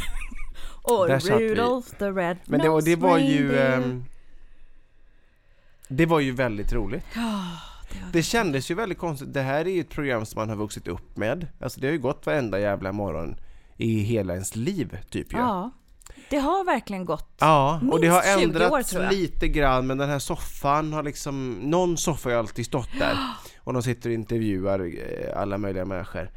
Och 0.82 1.08
Där. 1.08 1.20
Rudolf 1.20 1.86
the 2.00 2.12
red 2.12 2.38
Men 2.46 2.60
det, 2.60 2.70
och 2.70 2.84
det 2.84 2.96
var 2.96 3.18
ju... 3.18 3.60
ehm, 3.60 4.06
det 5.88 6.06
var 6.06 6.20
ju 6.20 6.32
väldigt 6.32 6.74
roligt. 6.74 7.06
Det 8.14 8.24
kändes 8.24 8.72
ju 8.72 8.76
väldigt 8.76 8.98
konstigt. 8.98 9.34
Det 9.34 9.42
här 9.42 9.66
är 9.68 9.70
ju 9.70 9.82
ett 9.82 9.90
program 9.90 10.26
som 10.26 10.40
man 10.40 10.50
har 10.50 10.56
vuxit 10.56 10.88
upp 10.88 11.18
med. 11.18 11.48
Alltså 11.62 11.80
det 11.80 11.88
har 11.88 11.92
ju 11.92 12.00
gått 12.00 12.26
varenda 12.26 12.60
jävla 12.60 12.92
morgon 12.92 13.36
i 13.78 14.00
hela 14.00 14.34
ens 14.34 14.56
liv, 14.56 14.98
typ 15.10 15.34
ju. 15.34 15.38
Ja. 15.38 15.72
Det 16.30 16.38
har 16.38 16.66
verkligen 16.66 17.06
gått. 17.06 17.36
Ja, 17.40 17.82
och 17.92 18.02
det 18.02 18.08
har 18.08 18.38
Minst 18.38 18.40
20 18.40 18.66
år, 18.66 18.66
ändrats 18.66 18.94
jag. 18.94 19.14
lite 19.14 19.48
grann 19.48 19.88
men 19.88 19.98
den 19.98 20.10
här 20.10 20.20
soffan 20.20 20.94
har 20.94 21.04
liksom, 21.04 21.54
någon 21.54 21.98
soffa 21.98 22.30
har 22.30 22.34
ju 22.34 22.40
alltid 22.40 22.66
stått 22.66 22.90
där 23.00 23.18
och 23.58 23.74
de 23.74 23.84
sitter 23.84 24.10
och 24.10 24.14
intervjuar 24.14 24.80
eh, 24.80 25.42
alla 25.42 25.58
möjliga 25.58 25.86
människor. 25.86 26.30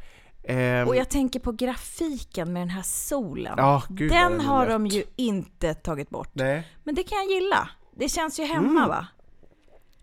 Ehm, 0.43 0.87
Och 0.87 0.95
jag 0.95 1.09
tänker 1.09 1.39
på 1.39 1.51
grafiken 1.51 2.53
med 2.53 2.61
den 2.61 2.69
här 2.69 2.81
solen. 2.81 3.53
Ja, 3.57 3.83
gud, 3.89 4.11
den 4.11 4.39
har 4.41 4.67
de 4.69 4.87
ju 4.87 5.03
inte 5.15 5.73
tagit 5.73 6.09
bort. 6.09 6.29
Nej, 6.33 6.67
Men 6.83 6.95
det 6.95 7.03
kan 7.03 7.17
jag 7.17 7.31
gilla. 7.41 7.69
Det 7.95 8.09
känns 8.09 8.39
ju 8.39 8.43
hemma 8.43 8.67
Mm. 8.79 8.89
va? 8.89 9.07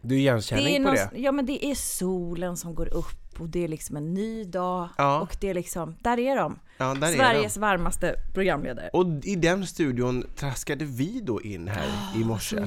du 0.02 0.14
är 0.14 0.18
igenkänning 0.18 0.64
Det 0.64 0.75
är 0.75 0.78
på 0.78 0.82
någon, 0.82 0.94
det? 0.94 1.11
Ja 1.20 1.32
men 1.32 1.47
det 1.47 1.64
är 1.66 1.75
solen 1.75 2.56
som 2.56 2.75
går 2.75 2.94
upp 2.94 3.40
och 3.40 3.49
det 3.49 3.64
är 3.64 3.68
liksom 3.68 3.97
en 3.97 4.14
ny 4.14 4.44
dag. 4.44 4.88
Ja. 4.99 5.20
Och 5.20 5.37
det 5.40 5.49
är 5.50 5.54
liksom, 5.54 5.97
där 6.02 6.18
är 6.18 6.37
de. 6.37 6.59
Ja, 6.78 6.94
där 6.94 7.09
är 7.09 7.12
Sveriges 7.16 7.56
varmaste 7.56 8.14
programledare. 8.35 8.90
de. 8.92 8.99
Och 8.99 9.25
i 9.25 9.37
den 9.37 9.66
studion 9.66 10.25
traskade 10.37 10.85
vi 10.85 11.20
då 11.20 11.42
in 11.42 11.68
här 11.68 11.88
i 12.20 12.25
morse. 12.25 12.56
Så 12.56 12.62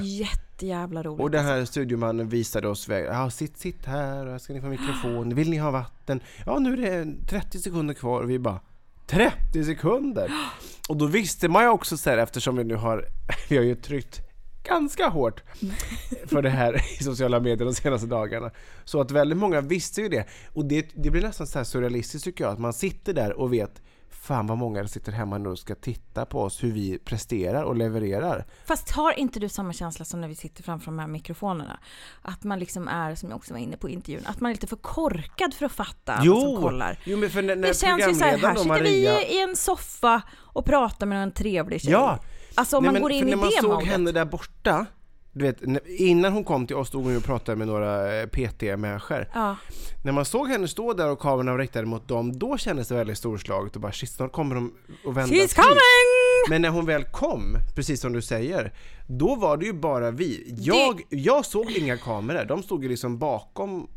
jättejävla 0.64 1.02
roligt. 1.02 1.20
Och 1.20 1.30
den 1.30 1.44
här 1.44 1.64
studiomannen 1.64 2.28
visade 2.28 2.68
oss 2.68 2.88
väg. 2.88 3.04
Ja, 3.04 3.30
sitt, 3.30 3.56
sitt 3.58 3.86
här, 3.86 4.26
här 4.26 4.38
ska 4.38 4.52
ni 4.52 4.60
få 4.60 4.66
mikrofon. 4.66 5.34
Vill 5.34 5.50
ni 5.50 5.56
ha 5.56 5.70
vatten? 5.70 6.20
Ja, 6.46 6.58
nu 6.58 6.72
är 6.72 7.04
det 7.04 7.26
30 7.28 7.58
sekunder 7.58 7.94
kvar 7.94 8.22
och 8.22 8.30
vi 8.30 8.38
bara 8.38 8.60
30 9.06 9.64
sekunder! 9.64 10.32
Och 10.88 10.96
då 10.96 11.06
visste 11.06 11.48
man 11.48 11.62
ju 11.62 11.68
också 11.68 11.96
så 11.96 12.10
här 12.10 12.18
eftersom 12.18 12.56
vi 12.56 12.64
nu 12.64 12.74
har, 12.74 13.06
vi 13.48 13.56
har 13.56 13.64
ju 13.64 13.74
tryckt 13.74 14.20
ganska 14.62 15.08
hårt 15.08 15.42
för 16.26 16.42
det 16.42 16.50
här 16.50 17.00
i 17.00 17.04
sociala 17.04 17.40
medier 17.40 17.66
de 17.66 17.74
senaste 17.74 18.06
dagarna. 18.06 18.50
Så 18.84 19.00
att 19.00 19.10
väldigt 19.10 19.38
många 19.38 19.60
visste 19.60 20.00
ju 20.00 20.08
det. 20.08 20.26
Och 20.52 20.64
det, 20.64 20.88
det 20.94 21.10
blir 21.10 21.22
nästan 21.22 21.46
så 21.46 21.58
här 21.58 21.64
surrealistiskt 21.64 22.24
tycker 22.24 22.44
jag, 22.44 22.52
att 22.52 22.58
man 22.58 22.72
sitter 22.72 23.12
där 23.12 23.32
och 23.32 23.52
vet 23.52 23.82
Fan 24.24 24.46
vad 24.46 24.58
många 24.58 24.88
sitter 24.88 25.12
hemma 25.12 25.38
nu 25.38 25.48
och 25.48 25.58
ska 25.58 25.74
titta 25.74 26.26
på 26.26 26.42
oss 26.42 26.64
hur 26.64 26.72
vi 26.72 26.98
presterar 26.98 27.62
och 27.62 27.76
levererar. 27.76 28.44
Fast 28.66 28.90
har 28.90 29.12
inte 29.18 29.40
du 29.40 29.48
samma 29.48 29.72
känsla 29.72 30.04
som 30.04 30.20
när 30.20 30.28
vi 30.28 30.34
sitter 30.34 30.62
framför 30.62 30.86
de 30.86 30.98
här 30.98 31.06
mikrofonerna? 31.06 31.78
Att 32.22 32.44
man 32.44 32.58
liksom 32.58 32.88
är, 32.88 33.14
som 33.14 33.28
jag 33.28 33.36
också 33.36 33.52
var 33.52 33.60
inne 33.60 33.76
på 33.76 33.88
i 33.88 33.92
intervjun, 33.92 34.26
att 34.26 34.40
man 34.40 34.50
är 34.50 34.54
lite 34.54 34.66
för 34.66 34.76
korkad 34.76 35.54
för 35.54 35.66
att 35.66 35.72
fatta 35.72 36.14
alla 36.14 36.40
som 36.40 36.62
kollar. 36.62 36.98
jo 37.04 37.18
men 37.18 37.30
för 37.30 37.42
när, 37.42 37.56
när 37.56 37.68
Det 37.68 37.74
känns 37.80 38.08
ju 38.08 38.14
så 38.14 38.24
här, 38.24 38.38
här 38.38 38.54
sitter 38.54 38.68
Maria... 38.68 39.18
vi 39.18 39.36
i 39.36 39.40
en 39.40 39.56
soffa 39.56 40.22
och 40.36 40.64
pratar 40.64 41.06
med 41.06 41.22
en 41.22 41.32
trevlig 41.32 41.80
tjej. 41.80 41.92
Ja! 41.92 42.18
Alltså 42.54 42.76
om 42.76 42.82
Nej, 42.82 42.88
man 42.88 42.94
men 42.94 43.02
går 43.02 43.12
in 43.12 43.28
i 43.28 43.30
när 43.30 43.36
man 43.36 43.50
det 43.50 43.60
såg 43.60 43.82
henne 43.82 44.12
där 44.12 44.24
borta, 44.24 44.86
du 45.34 45.44
vet, 45.44 45.56
innan 45.86 46.32
hon 46.32 46.44
kom 46.44 46.66
till 46.66 46.76
oss 46.76 46.88
stod 46.88 47.04
hon 47.04 47.16
och 47.16 47.24
pratade 47.24 47.56
med 47.58 47.66
några 47.66 48.20
eh, 48.20 48.26
PT-människor. 48.26 49.28
Ja. 49.34 49.56
När 50.04 50.12
man 50.12 50.24
såg 50.24 50.48
henne 50.48 50.68
stå 50.68 50.92
där 50.92 51.10
och 51.10 51.18
kamerorna 51.18 51.52
var 51.52 51.58
riktade 51.58 51.86
mot 51.86 52.08
dem, 52.08 52.38
då 52.38 52.58
kändes 52.58 52.88
det 52.88 52.94
väldigt 52.94 53.18
storslaget 53.18 53.74
och 53.74 53.82
bara 53.82 53.92
shit, 53.92 54.10
snart 54.10 54.32
kommer 54.32 54.54
de 54.54 54.74
att 55.06 55.16
vända 55.16 55.34
She's 55.34 55.40
hit." 55.40 55.54
coming! 55.54 56.48
Men 56.48 56.62
när 56.62 56.68
hon 56.68 56.86
väl 56.86 57.04
kom, 57.04 57.56
precis 57.74 58.00
som 58.00 58.12
du 58.12 58.22
säger, 58.22 58.72
då 59.06 59.34
var 59.34 59.56
det 59.56 59.66
ju 59.66 59.72
bara 59.72 60.10
vi. 60.10 60.54
Jag, 60.58 61.02
jag 61.08 61.44
såg 61.44 61.70
inga 61.70 61.96
kameror, 61.96 62.44
de 62.44 62.62
stod 62.62 62.82
ju 62.82 62.88
liksom 62.88 63.18
bakom 63.18 63.88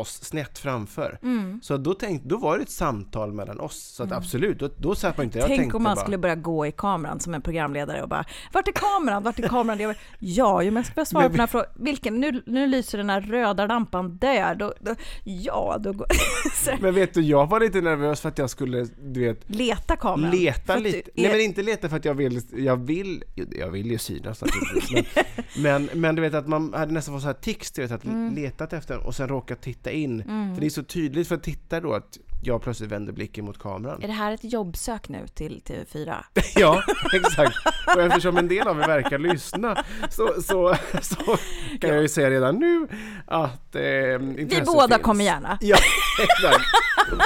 oss 0.00 0.24
snett 0.24 0.58
framför. 0.58 1.18
Mm. 1.22 1.60
Så 1.62 1.76
då, 1.76 1.94
tänk, 1.94 2.22
då 2.24 2.36
var 2.38 2.56
det 2.56 2.62
ett 2.62 2.70
samtal 2.70 3.32
mellan 3.32 3.60
oss. 3.60 3.76
Så 3.96 4.02
att 4.02 4.12
absolut, 4.12 4.58
då, 4.58 4.68
då 4.78 4.94
satt 4.94 5.16
man 5.16 5.24
inte 5.24 5.38
Tänk 5.40 5.60
tänkte 5.60 5.76
om 5.76 5.82
man 5.82 5.94
bara, 5.94 6.02
skulle 6.02 6.18
börja 6.18 6.34
gå 6.34 6.66
i 6.66 6.72
kameran 6.72 7.20
som 7.20 7.34
en 7.34 7.42
programledare 7.42 8.02
och 8.02 8.08
bara 8.08 8.24
Vart 8.52 8.68
är 8.68 8.72
kameran? 8.72 9.22
Vart 9.22 9.38
är 9.38 9.48
kameran? 9.48 9.78
Jag 9.80 9.94
bara, 9.94 10.00
ja, 10.18 10.58
men 10.62 10.76
jag 10.76 10.86
ska 10.86 11.04
svara 11.04 11.24
på 11.24 11.28
den 11.30 11.40
här 11.40 11.46
frågan. 11.46 11.66
Vilken? 11.76 12.20
Nu, 12.20 12.42
nu 12.46 12.66
lyser 12.66 12.98
den 12.98 13.10
här 13.10 13.20
röda 13.20 13.66
lampan 13.66 14.18
där. 14.18 14.54
Då, 14.54 14.74
då, 14.80 14.94
ja, 15.24 15.76
då 15.80 15.92
går... 15.92 16.06
Men 16.80 16.94
vet 16.94 17.14
du, 17.14 17.20
jag 17.20 17.46
var 17.46 17.60
lite 17.60 17.80
nervös 17.80 18.20
för 18.20 18.28
att 18.28 18.38
jag 18.38 18.50
skulle, 18.50 18.86
du 19.04 19.20
vet, 19.20 19.50
Leta 19.50 19.96
kameran. 19.96 20.30
Leta 20.36 20.76
du 20.76 20.82
lite. 20.82 20.98
är- 20.98 21.22
Nej 21.22 21.32
men 21.32 21.40
inte 21.40 21.62
leta 21.62 21.88
för 21.88 21.96
att 21.96 22.04
jag 22.04 22.14
vill, 22.14 22.40
jag 22.56 22.76
vill, 22.76 23.24
jag 23.58 23.70
vill 23.70 23.90
ju 23.90 23.98
synas 23.98 24.40
naturligtvis. 24.42 25.14
men, 25.58 25.84
men, 25.92 26.00
men 26.00 26.14
du 26.14 26.22
vet 26.22 26.34
att 26.34 26.48
man 26.48 26.74
hade 26.74 26.92
nästan 26.92 27.14
fått 27.14 27.22
så 27.22 27.26
här 27.28 27.34
tics, 27.34 27.72
du 27.72 27.82
vet, 27.82 27.92
att 27.92 28.04
Mm. 28.04 28.34
letat 28.34 28.72
efter 28.72 29.06
och 29.06 29.14
sen 29.14 29.28
råkat 29.28 29.60
titta 29.62 29.85
in. 29.90 30.22
För 30.54 30.60
det 30.60 30.66
är 30.66 30.70
så 30.70 30.82
tydligt 30.82 31.28
för 31.28 31.36
tittare 31.36 31.80
då 31.80 31.92
att 31.94 32.18
jag 32.42 32.62
plötsligt 32.62 32.90
vänder 32.90 33.12
blicken 33.12 33.44
mot 33.44 33.58
kameran. 33.58 34.02
Är 34.02 34.06
det 34.06 34.12
här 34.12 34.32
ett 34.32 34.52
jobbsök 34.52 35.08
nu 35.08 35.26
till 35.34 35.62
TV4? 35.66 36.14
Ja, 36.56 36.82
exakt. 37.14 37.56
Och 37.96 38.02
eftersom 38.02 38.36
en 38.36 38.48
del 38.48 38.68
av 38.68 38.80
er 38.80 38.86
verkar 38.86 39.18
lyssna 39.18 39.84
så, 40.10 40.42
så, 40.42 40.76
så 41.02 41.36
kan 41.80 41.90
jag 41.90 42.02
ju 42.02 42.08
säga 42.08 42.30
redan 42.30 42.56
nu 42.58 42.88
att 43.26 43.74
eh, 43.74 43.82
Vi 43.82 44.62
båda 44.66 44.88
finns. 44.94 45.02
kommer 45.02 45.24
gärna. 45.24 45.58
Ja, 45.60 45.76
exakt. 46.22 46.64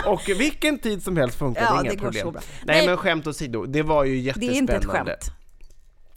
Och 0.07 0.29
vilken 0.41 0.79
tid 0.79 1.03
som 1.03 1.17
helst 1.17 1.39
funkar, 1.39 1.63
Ja, 1.63 1.71
det 1.73 1.79
är 1.79 1.83
inga 1.83 1.93
det 1.93 1.99
problem. 1.99 2.33
Nej, 2.35 2.43
Nej. 2.65 2.87
men 2.87 2.97
skämt 2.97 3.27
åsido, 3.27 3.67
det 3.67 3.83
var 3.83 4.05
ju 4.05 4.13
Det 4.13 4.19
jättespännande. 4.21 4.57
är 4.57 4.61
inte 4.61 4.75
ett 4.75 4.85
skämt. 4.87 5.33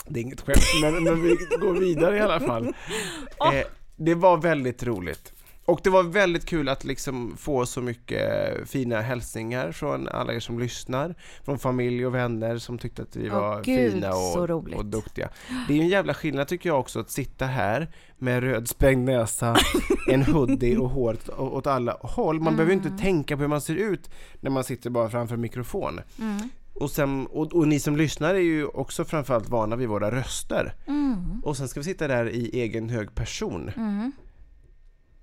Det 0.07 0.19
är 0.19 0.21
inget 0.23 0.41
skämt, 0.41 0.63
men, 0.81 1.03
men 1.03 1.21
vi 1.23 1.37
går 1.61 1.73
vidare 1.73 2.17
i 2.17 2.19
alla 2.19 2.39
fall. 2.39 2.63
Eh, 3.53 3.65
det 3.95 4.15
var 4.15 4.37
väldigt 4.37 4.83
roligt. 4.83 5.33
Och 5.65 5.79
det 5.83 5.89
var 5.89 6.03
väldigt 6.03 6.45
kul 6.45 6.69
att 6.69 6.83
liksom 6.83 7.37
få 7.37 7.65
så 7.65 7.81
mycket 7.81 8.29
fina 8.69 9.01
hälsningar 9.01 9.71
från 9.71 10.07
alla 10.07 10.33
er 10.33 10.39
som 10.39 10.59
lyssnar, 10.59 11.15
från 11.45 11.59
familj 11.59 12.05
och 12.05 12.15
vänner 12.15 12.57
som 12.57 12.77
tyckte 12.77 13.01
att 13.01 13.15
vi 13.15 13.29
var 13.29 13.63
gud, 13.63 13.91
fina 13.93 14.09
och, 14.15 14.49
och 14.75 14.85
duktiga. 14.85 15.29
Det 15.67 15.73
är 15.73 15.77
ju 15.77 15.83
en 15.83 15.89
jävla 15.89 16.13
skillnad 16.13 16.47
tycker 16.47 16.69
jag 16.69 16.79
också 16.79 16.99
att 16.99 17.09
sitta 17.09 17.45
här 17.45 17.87
med 18.17 18.43
rödsprängd 18.43 19.05
näsa, 19.05 19.55
en 20.11 20.23
hoodie 20.23 20.77
och 20.77 20.89
håret 20.89 21.29
åt 21.29 21.67
alla 21.67 21.97
håll. 22.01 22.39
Man 22.39 22.55
behöver 22.55 22.73
ju 22.73 22.79
Mm. 22.79 22.91
inte 22.91 23.03
tänka 23.03 23.35
på 23.35 23.41
hur 23.41 23.47
man 23.49 23.61
ser 23.61 23.75
ut 23.75 24.09
när 24.41 24.49
man 24.51 24.63
sitter 24.63 24.89
bara 24.89 25.09
framför 25.09 25.35
en 25.35 25.41
mikrofon. 25.41 25.99
Mm. 26.19 26.49
Och, 26.75 26.91
sen, 26.91 27.27
och, 27.27 27.53
och 27.53 27.67
ni 27.67 27.79
som 27.79 27.97
lyssnar 27.97 28.33
är 28.35 28.39
ju 28.39 28.65
också 28.65 29.05
framförallt 29.05 29.49
vana 29.49 29.75
vid 29.75 29.87
våra 29.89 30.11
röster. 30.11 30.73
Mm. 30.87 31.41
Och 31.43 31.57
sen 31.57 31.67
ska 31.67 31.79
vi 31.79 31.83
sitta 31.83 32.07
där 32.07 32.29
i 32.29 32.49
egen 32.61 32.89
hög 32.89 33.15
person. 33.15 33.71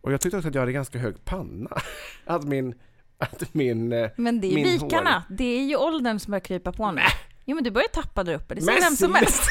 Och 0.01 0.13
jag 0.13 0.21
tyckte 0.21 0.37
också 0.37 0.49
att 0.49 0.55
jag 0.55 0.63
hade 0.63 0.73
ganska 0.73 0.99
hög 0.99 1.25
panna. 1.25 1.71
Att 2.27 2.45
min... 2.45 2.75
Att 3.19 3.55
min 3.55 3.93
eh, 3.93 4.11
Men 4.17 4.41
det 4.41 4.47
är 4.47 4.59
ju 4.59 4.65
vikarna. 4.65 5.25
hår- 5.29 5.37
Det 5.37 5.45
är 5.45 5.63
ju 5.65 5.77
åldern 5.77 6.19
som 6.19 6.31
börjar 6.31 6.41
krypa 6.41 6.73
på 6.73 6.93
nu. 6.93 7.01
Jo 7.45 7.55
men 7.55 7.65
du 7.65 7.71
börjar 7.71 7.89
tappa 7.89 8.25
där 8.25 8.35
uppe, 8.35 8.55
det 8.55 8.63
ser 8.63 8.81
vem 8.81 8.97
som 8.97 9.15
helst. 9.15 9.43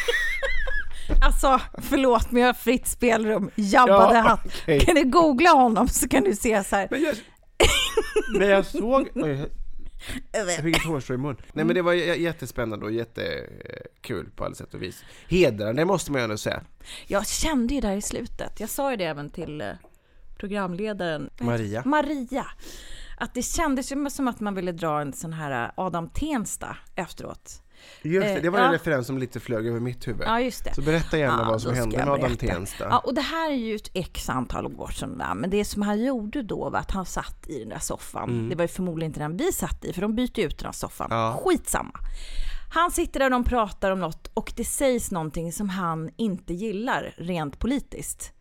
Alltså, 1.21 1.61
förlåt 1.77 2.31
men 2.31 2.41
jag 2.41 2.47
har 2.49 2.53
fritt 2.53 2.87
spelrum. 2.87 3.51
Jabba 3.55 4.13
Ja, 4.15 4.39
Hutt. 4.43 4.53
okej. 4.61 4.79
Kan 4.79 4.95
du 4.95 5.03
googla 5.05 5.49
honom 5.49 5.87
så 5.87 6.07
kan 6.09 6.23
du 6.23 6.35
se 6.35 6.63
så 6.63 6.75
här. 6.75 6.87
Men 6.91 7.01
jag, 7.01 7.15
men 8.39 8.49
jag 8.49 8.65
såg... 8.65 9.09
Jag 10.31 10.55
fick 10.63 10.77
ett 10.77 10.83
hårstrå 10.85 11.15
i 11.15 11.17
mun. 11.17 11.37
Nej 11.53 11.65
men 11.65 11.75
det 11.75 11.81
var 11.81 11.93
jättespännande 11.93 12.85
och 12.85 12.91
jättekul 12.91 14.29
på 14.35 14.45
alla 14.45 14.55
sätt 14.55 14.73
och 14.73 14.81
vis. 14.81 15.03
Hedrande 15.29 15.85
måste 15.85 16.11
man 16.11 16.21
ju 16.21 16.23
ändå 16.23 16.37
säga. 16.37 16.61
Jag 17.07 17.27
kände 17.27 17.73
ju 17.73 17.81
där 17.81 17.95
i 17.95 18.01
slutet, 18.01 18.59
jag 18.59 18.69
sa 18.69 18.91
ju 18.91 18.97
det 18.97 19.05
även 19.05 19.29
till 19.29 19.61
eh, 19.61 19.67
programledaren 20.39 21.29
Maria. 21.39 21.81
Maria. 21.85 22.45
Att 23.17 23.33
det 23.33 23.41
kändes 23.41 23.91
ju 23.91 24.09
som 24.09 24.27
att 24.27 24.39
man 24.39 24.55
ville 24.55 24.71
dra 24.71 25.01
en 25.01 25.13
sån 25.13 25.33
här 25.33 25.65
eh, 25.65 25.71
Adam 25.75 26.09
Tensta 26.09 26.77
efteråt. 26.95 27.61
Just 28.01 28.27
det, 28.27 28.33
Eh, 28.33 28.41
det 28.41 28.49
var 28.49 28.59
en 28.59 28.65
ja. 28.65 28.73
referens 28.73 29.07
som 29.07 29.17
lite 29.17 29.39
flög 29.39 29.67
över 29.67 29.79
mitt 29.79 30.07
huvud. 30.07 30.21
Ja, 30.25 30.41
just 30.41 30.63
det. 30.63 30.73
Så 30.73 30.81
berätta 30.81 31.17
gärna 31.17 31.41
Ja, 31.43 31.49
vad 31.51 31.61
som 31.61 31.73
hände 31.75 31.97
med 31.97 32.09
Adam. 32.09 32.37
Tensta. 32.37 32.83
Ja, 32.83 32.99
och 32.99 33.13
det 33.13 33.21
här 33.21 33.51
är 33.51 33.55
ju 33.55 33.75
ett 33.75 33.91
x 33.93 34.29
antal 34.29 34.65
år 34.65 34.87
sedan. 34.87 35.17
Där. 35.17 35.35
Men 35.35 35.49
det 35.49 35.65
som 35.65 35.81
han 35.81 36.03
gjorde 36.03 36.43
då 36.43 36.69
var 36.69 36.79
att 36.79 36.91
han 36.91 37.05
satt 37.05 37.47
i 37.49 37.59
den 37.59 37.69
där 37.69 37.79
soffan. 37.79 38.49
Det 38.49 38.55
var 38.55 38.63
ju 38.63 38.67
förmodligen 38.67 39.09
inte 39.09 39.19
den 39.19 39.37
vi 39.37 39.51
satt 39.51 39.85
i, 39.85 39.93
för 39.93 40.01
de 40.01 40.15
bytte 40.15 40.41
ut 40.41 40.57
den 40.57 40.65
här 40.65 40.73
soffan. 40.73 41.07
Ja. 41.09 41.41
Skitsamma. 41.43 41.99
Han 42.73 42.91
sitter 42.91 43.19
där 43.19 43.25
och 43.25 43.31
de 43.31 43.43
pratar 43.43 43.91
om 43.91 43.99
något 43.99 44.31
och 44.33 44.53
det 44.55 44.63
sägs 44.63 45.11
någonting 45.11 45.53
som 45.53 45.69
han 45.69 46.09
inte 46.17 46.53
gillar 46.53 47.13
rent 47.17 47.59
politiskt. 47.59 48.33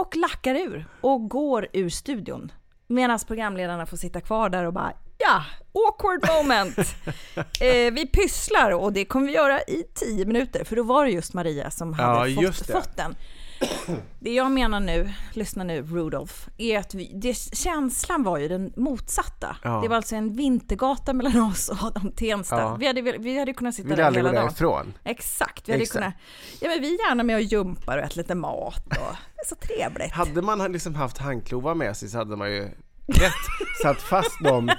Och 0.00 0.16
lackar 0.16 0.54
ur 0.54 0.86
och 1.00 1.28
går 1.28 1.68
ur 1.72 1.88
studion. 1.88 2.52
Medan 2.86 3.18
programledarna 3.26 3.86
får 3.86 3.96
sitta 3.96 4.20
kvar 4.20 4.48
där 4.48 4.64
och 4.64 4.72
bara 4.72 4.92
Ja, 5.18 5.44
awkward 5.72 6.42
moment. 6.42 6.78
eh, 7.60 7.92
vi 7.92 8.06
pysslar 8.12 8.70
och 8.70 8.92
det 8.92 9.04
kommer 9.04 9.26
vi 9.26 9.32
göra 9.32 9.60
i 9.60 9.84
tio 9.94 10.24
minuter. 10.24 10.64
För 10.64 10.76
då 10.76 10.82
var 10.82 11.04
det 11.04 11.10
just 11.10 11.34
Maria 11.34 11.70
som 11.70 11.92
hade 11.92 12.28
Ja, 12.30 12.52
fått, 12.52 12.66
fått 12.66 12.96
den. 12.96 13.14
Det 14.20 14.34
jag 14.34 14.50
menar 14.50 14.80
nu, 14.80 15.12
lyssna 15.32 15.64
nu 15.64 15.82
Rudolf, 15.82 16.48
är 16.58 16.78
att 16.78 16.94
vi, 16.94 17.12
det, 17.14 17.34
känslan 17.34 18.22
var 18.22 18.38
ju 18.38 18.48
den 18.48 18.72
motsatta. 18.76 19.56
Ja. 19.62 19.80
Det 19.82 19.88
var 19.88 19.96
alltså 19.96 20.16
en 20.16 20.32
vintergata 20.36 21.12
mellan 21.12 21.42
oss 21.50 21.68
och 21.68 21.76
Adam 21.82 22.12
Tensta. 22.12 22.60
Ja. 22.60 22.76
Vi, 22.80 22.86
hade, 22.86 23.02
vi 23.02 23.38
hade 23.38 23.52
kunnat 23.52 23.74
sitta 23.74 23.88
Vill 23.88 23.96
där 23.96 24.12
hela 24.12 24.32
dagen. 24.32 24.44
därifrån. 24.44 24.94
Exakt, 25.04 25.68
vi 25.68 25.72
hade 25.72 25.82
Exakt. 25.82 25.98
kunnat... 25.98 26.14
Ja 26.60 26.68
men 26.68 26.80
vi 26.80 26.94
är 26.94 27.08
gärna 27.08 27.22
med 27.22 27.36
och 27.36 27.42
jumpar 27.42 27.98
och 27.98 28.04
äter 28.04 28.16
lite 28.16 28.34
mat 28.34 28.86
och... 28.86 28.92
Det 29.34 29.42
är 29.42 29.48
så 29.48 29.54
trevligt. 29.54 30.12
Hade 30.12 30.42
man 30.42 30.72
liksom 30.72 30.94
haft 30.94 31.18
handklovar 31.18 31.74
med 31.74 31.96
sig 31.96 32.08
så 32.08 32.18
hade 32.18 32.36
man 32.36 32.50
ju 32.50 32.62
rätt 33.06 33.32
satt 33.82 34.02
fast 34.02 34.44
dem 34.44 34.70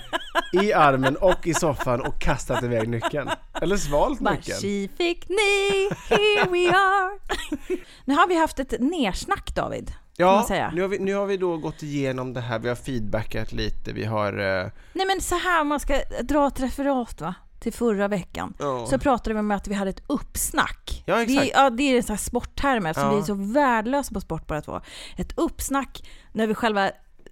i 0.54 0.74
armen 0.74 1.16
och 1.16 1.48
i 1.48 1.54
soffan 1.54 2.02
och 2.02 2.20
kastat 2.22 2.64
iväg 2.64 2.90
nyckeln. 2.90 3.30
Eller 3.62 3.78
svalt 3.78 4.20
Bara, 4.20 4.34
nyckeln. 4.34 4.58
She 4.60 4.88
fick 4.98 5.30
ni, 5.30 5.90
here 6.10 6.50
we 6.50 6.70
are. 6.76 7.20
nu 8.06 8.14
har 8.16 8.28
vi 8.28 8.40
haft 8.40 8.60
ett 8.60 8.74
nersnack 8.80 9.56
David. 9.56 9.92
Ja, 10.18 10.46
nu 10.74 10.82
har, 10.82 10.88
vi, 10.88 11.00
nu 11.00 11.14
har 11.16 11.26
vi 11.26 11.38
då 11.38 11.58
gått 11.58 11.84
igenom 11.84 12.34
det 12.34 12.42
här, 12.42 12.60
vi 12.60 12.68
har 12.70 12.76
feedbackat 12.76 13.52
lite, 13.52 13.94
vi 13.94 14.06
har... 14.06 14.34
eh, 14.34 14.68
Nej 14.94 15.06
men 15.08 15.22
så 15.22 15.36
här, 15.36 15.64
man 15.64 15.80
ska 15.80 16.00
dra 16.22 16.48
ett 16.48 16.60
referat 16.60 17.22
va, 17.22 17.36
till 17.60 17.74
förra 17.74 18.08
veckan. 18.08 18.54
Ja. 18.60 18.86
Så 18.90 19.00
pratade 19.00 19.34
vi 19.34 19.40
om 19.40 19.52
att 19.52 19.68
vi 19.68 19.74
hade 19.74 19.90
ett 19.90 20.04
uppsnack. 20.08 21.04
Ja, 21.06 21.22
exakt. 21.22 21.42
Det, 21.42 21.52
ja, 21.54 21.70
det 21.70 21.84
är 21.84 21.98
en 21.98 22.04
sån 22.04 22.14
här 22.14 22.22
sportterm 22.24 22.86
eftersom 22.86 23.10
Ja. 23.10 23.16
vi 23.16 23.22
är 23.22 23.26
så 23.26 23.34
värdelösa 23.54 24.14
på 24.14 24.22
sport 24.22 24.48
båda 24.48 24.62
två. 24.62 24.82
Ett 25.18 25.34
uppsnack 25.38 26.10
när 26.34 26.48
vi 26.48 26.56
själva 26.56 26.92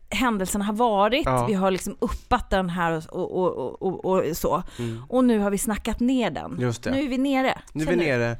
händelsen 0.09 0.61
har 0.61 0.73
varit, 0.73 1.25
Ja. 1.25 1.45
vi 1.47 1.53
har 1.53 1.71
liksom 1.71 1.97
uppat 1.99 2.49
den 2.49 2.69
här 2.69 3.03
och, 3.15 3.31
och, 3.37 3.81
och, 3.81 4.05
och, 4.05 4.37
så. 4.37 4.63
Och 5.09 5.23
nu 5.23 5.39
har 5.39 5.51
vi 5.51 5.57
snackat 5.57 5.99
ner 5.99 6.31
den. 6.31 6.45
Mm. 6.45 6.61
Just 6.61 6.83
det. 6.83 6.91
Nu 6.91 7.03
är 7.03 7.07
vi 7.09 7.17
nere. 7.17 7.61
Nu 7.73 7.83
är 7.83 7.87
vi 7.87 7.91
Känner 8.05 8.29
du? 8.29 8.35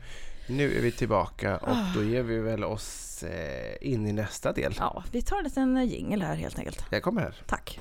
Nu 0.50 0.78
är 0.78 0.82
vi 0.82 0.92
tillbaka 0.92 1.58
och 1.58 1.76
då 1.96 2.04
ger 2.04 2.24
vi 2.24 2.40
väl 2.40 2.64
oss 2.64 3.24
eh, 3.24 3.76
in 3.82 4.08
i 4.08 4.14
nästa 4.14 4.54
del. 4.54 4.76
Ja, 4.80 5.04
vi 5.12 5.22
tar 5.22 5.38
en 5.38 5.44
liten 5.44 5.88
jingel 5.88 6.22
här 6.22 6.36
helt 6.36 6.60
enkelt. 6.60 6.86
Jag 6.90 7.04
kommer 7.04 7.22
här. 7.22 7.36
Tack. 7.48 7.80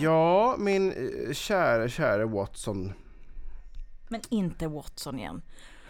Ja, 0.00 0.56
min 0.58 0.92
eh, 0.92 1.32
kära, 1.32 1.88
kära 1.88 2.26
Watson. 2.26 2.92
Men 4.08 4.20
inte 4.30 4.68
Watson 4.68 5.18
igen. 5.18 5.42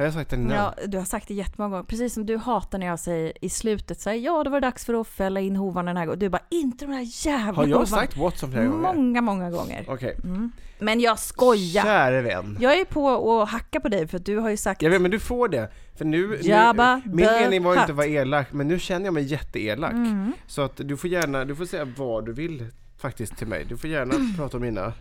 Har 0.03 0.07
jag 0.07 0.15
sagt 0.15 0.31
det 0.31 0.37
innan? 0.37 0.57
Ja, 0.57 0.75
du 0.87 0.99
har 0.99 1.05
sagt 1.05 1.29
det 1.29 1.35
jättemånga 1.35 1.71
gånger. 1.71 1.85
Precis 1.85 2.15
som 2.15 2.27
du 2.27 2.37
hatar 2.37 2.79
när 2.79 2.87
jag 2.87 2.99
säger 2.99 3.33
i 3.45 3.49
slutet 3.49 4.01
så 4.01 4.11
här, 4.11 4.17
ja 4.17 4.45
det 4.45 4.51
var 4.51 4.61
dags 4.61 4.85
för 4.85 5.01
att 5.01 5.07
fälla 5.09 5.41
in 5.41 5.57
hovarna 5.57 5.91
den 5.91 5.97
här 5.97 6.07
gången. 6.07 6.19
Du 6.19 6.29
bara, 6.29 6.43
inte 6.51 6.85
de 6.87 6.93
där 6.93 7.27
jävla 7.27 7.53
Har 7.53 7.67
jag 7.67 7.77
hovarna." 7.79 7.87
sagt 7.87 8.17
Watson 8.17 8.51
flera 8.51 8.65
gånger? 8.67 8.95
Många, 8.95 9.21
många 9.21 9.51
gånger. 9.51 9.85
Okej. 9.89 10.17
Men 10.79 11.01
jag 11.01 11.19
skojar. 11.19 11.83
Käre 11.83 12.23
vän. 12.23 12.57
Jag 12.61 12.81
är 12.81 12.85
på 12.85 13.41
att 13.43 13.49
hacka 13.49 13.81
på 13.81 13.89
dig 13.89 14.07
för 14.09 14.17
att 14.17 14.25
du 14.27 14.39
har 14.39 14.51
ju 14.51 14.57
sagt 14.57 14.83
Jag 14.83 14.91
vet, 14.91 15.03
men 15.03 15.11
du 15.11 15.21
får 15.21 15.49
det. 15.49 15.69
För 15.97 16.05
nu, 16.05 16.39
Jabba 16.43 16.97
nu 16.97 17.03
min 17.15 17.27
mening 17.27 17.63
var 17.63 17.75
ju 17.75 17.81
inte 17.81 17.93
att 17.93 17.97
vara 17.97 18.07
elak, 18.07 18.47
men 18.53 18.69
nu 18.69 18.79
känner 18.79 19.05
jag 19.05 19.15
mig 19.15 19.23
jätteelak. 19.25 19.93
Mm. 19.93 20.33
Så 20.47 20.63
att 20.63 20.77
du 20.77 20.97
får 20.97 21.11
gärna, 21.11 21.45
du 21.45 21.57
får 21.57 21.65
säga 21.65 21.85
vad 21.97 22.27
du 22.27 22.33
vill 22.33 22.67
faktiskt 22.99 23.37
till 23.37 23.47
mig. 23.47 23.65
Du 23.69 23.77
får 23.77 23.91
gärna 23.91 24.15
Mm. 24.15 24.35
prata 24.37 24.57
om 24.57 24.63
mina 24.63 24.93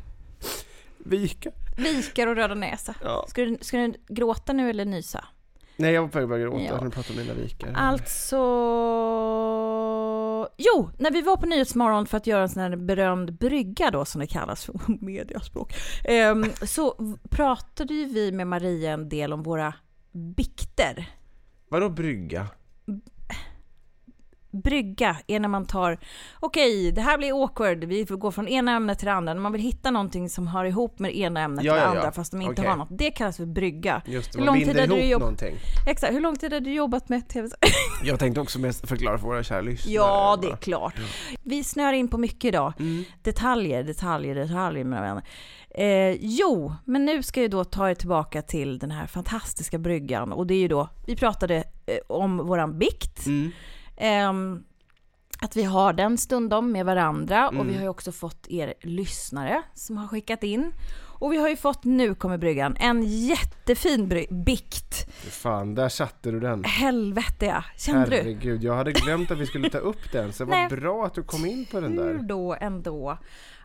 vikar. 1.05 1.53
vikar 1.77 2.27
och 2.27 2.36
röda 2.36 2.55
näsa. 2.55 2.96
Ja. 3.03 3.25
Ska 3.27 3.41
du, 3.46 3.58
ska 3.62 3.77
du 3.77 3.93
gråta 4.08 4.53
nu 4.53 4.70
eller 4.70 4.86
nysa? 4.86 5.25
Nej, 5.77 5.93
jag 5.93 6.01
var 6.01 6.10
på 6.10 6.17
väg 6.17 6.24
att 6.24 6.29
börja 6.29 6.43
gråta 6.43 6.63
Ja. 6.63 6.75
när 6.77 6.84
du 6.86 6.89
pratade 6.91 7.20
om 7.20 7.25
mina 7.27 7.39
vikar. 7.39 7.74
Alltså... 7.75 8.36
Jo, 10.58 10.89
när 11.00 11.12
vi 11.12 11.22
var 11.22 11.38
på 11.38 11.46
Nyhetsmorgon 11.46 12.05
för 12.05 12.17
att 12.17 12.27
göra 12.27 12.41
en 12.41 12.50
sån 12.50 12.62
här 12.63 12.75
berömd 12.75 13.34
brygga 13.34 13.91
då 13.91 14.05
som 14.05 14.22
det 14.22 14.27
kallas 14.27 14.65
på 14.65 14.79
mediaspråk. 15.01 15.74
ehm, 16.05 16.46
så 16.65 17.15
pratade 17.29 17.93
ju 17.93 18.05
vi 18.05 18.31
med 18.31 18.48
Maria 18.48 18.91
en 18.91 19.10
del 19.10 19.34
om 19.34 19.43
våra 19.43 19.74
bikter. 20.12 21.10
Vadå 21.70 21.89
brygga? 21.89 22.48
Brygga 24.51 25.17
är 25.27 25.39
när 25.39 25.48
man 25.48 25.65
tar, 25.65 25.98
okej 26.39 26.91
det 26.91 27.01
här 27.01 27.17
blir 27.17 27.43
awkward, 27.43 27.84
vi 27.84 28.05
får 28.05 28.17
gå 28.17 28.31
från 28.31 28.48
ena 28.48 28.72
ämnet 28.72 29.00
till 29.00 29.05
det 29.05 29.13
andra. 29.13 29.34
När 29.34 29.41
man 29.41 29.51
vill 29.51 29.62
hitta 29.62 29.91
någonting 29.91 30.29
som 30.29 30.48
hör 30.48 30.65
ihop 30.65 31.00
med 31.00 31.12
det 31.12 31.17
ena 31.17 31.41
ämnet 31.41 31.65
Ja, 31.65 31.74
till 31.74 31.79
det 31.79 31.86
ja, 31.86 31.93
ja. 31.93 32.00
andra 32.00 32.12
fast 32.12 32.31
de 32.31 32.41
inte 32.41 32.51
Okej. 32.62 32.65
har 32.70 32.77
något. 32.77 32.88
Det 32.91 33.12
kallas 33.12 33.38
för 33.38 33.46
brygga. 33.46 34.01
Just 34.05 34.34
det, 34.34 34.39
Hur 34.39 34.46
man 34.46 34.55
lång 34.55 34.65
tid 34.65 34.79
hade 34.79 34.88
du 34.96 35.01
ihop 35.01 35.12
jobb- 35.12 35.20
någonting. 35.22 35.55
Exakt, 35.88 36.13
hur 36.13 36.20
lång 36.22 36.36
tid 36.36 36.53
har 36.53 36.60
du 36.60 36.74
jobbat 36.74 37.10
med 37.10 37.27
tv? 37.29 37.50
Jag 38.03 38.20
tänkte 38.20 38.41
också 38.41 38.60
mest 38.60 38.88
förklara 38.88 39.17
för 39.17 39.27
våra 39.27 39.43
kära 39.43 39.62
lyssnare. 39.62 39.93
Ja, 39.96 40.39
det 40.41 40.48
är 40.48 40.55
klart. 40.55 40.96
Vi 41.43 41.63
snör 41.63 41.93
in 41.93 42.08
på 42.08 42.17
mycket 42.17 42.46
idag. 42.46 42.74
Mm. 42.79 43.03
Detaljer, 43.22 43.84
detaljer, 43.84 44.36
detaljer 44.36 44.84
mina 44.84 45.01
vänner. 45.01 45.24
Eh, 45.75 46.12
jo, 46.22 46.74
men 46.86 47.05
nu 47.05 47.24
ska 47.24 47.41
jag 47.41 47.51
då 47.51 47.63
ta 47.63 47.89
er 47.89 47.96
tillbaka 47.96 48.41
till 48.41 48.79
den 48.79 48.91
här 48.91 49.08
fantastiska 49.08 49.77
bryggan 49.77 50.31
och 50.31 50.48
det 50.48 50.53
är 50.53 50.60
ju 50.60 50.67
då, 50.67 50.89
vi 51.08 51.15
pratade 51.15 51.55
eh, 51.86 51.98
om 52.08 52.38
våran 52.38 52.79
bikt. 52.79 53.25
Mm. 53.25 53.51
Ehm, 54.01 54.63
att 55.41 55.55
vi 55.55 55.63
har 55.63 55.93
den 55.93 56.17
stundom 56.17 56.72
med 56.72 56.86
varandra 56.86 57.48
och 57.48 57.53
Mm. 57.53 57.67
vi 57.67 57.74
har 57.75 57.81
ju 57.81 57.89
också 57.89 58.12
fått 58.12 58.48
er 58.50 58.74
lyssnare 58.81 59.62
som 59.74 59.98
har 59.98 60.08
skickat 60.08 60.43
in. 60.43 60.74
Och 61.20 61.34
vi 61.34 61.38
har 61.38 61.50
ju 61.50 61.55
fått, 61.55 61.84
nu 61.84 62.15
kommer 62.15 62.38
bryggan, 62.38 62.75
en 62.79 63.03
jättefin 63.03 64.10
bry- 64.10 64.43
bikt. 64.46 65.10
Fan, 65.31 65.75
där 65.75 65.89
satte 65.89 66.31
du 66.31 66.39
den. 66.39 66.63
Helvete 66.63 67.46
ja, 67.46 67.64
kände 67.77 68.09
du? 68.09 68.16
Herregud, 68.16 68.64
jag 68.64 68.75
hade 68.75 68.92
glömt 68.92 69.31
att 69.31 69.37
vi 69.37 69.46
skulle 69.46 69.70
ta 69.70 69.77
upp 69.77 70.11
den, 70.11 70.33
så 70.33 70.44
det 70.46 70.50
var 70.51 70.57
Nej. 70.57 70.70
bra 70.70 71.05
att 71.05 71.14
du 71.14 71.24
kom 71.24 71.46
in 71.46 71.66
på 71.66 71.79
den 71.79 71.92
Hur 71.98 72.14
där. 72.14 72.20
då 72.24 72.55
ändå 72.61 73.18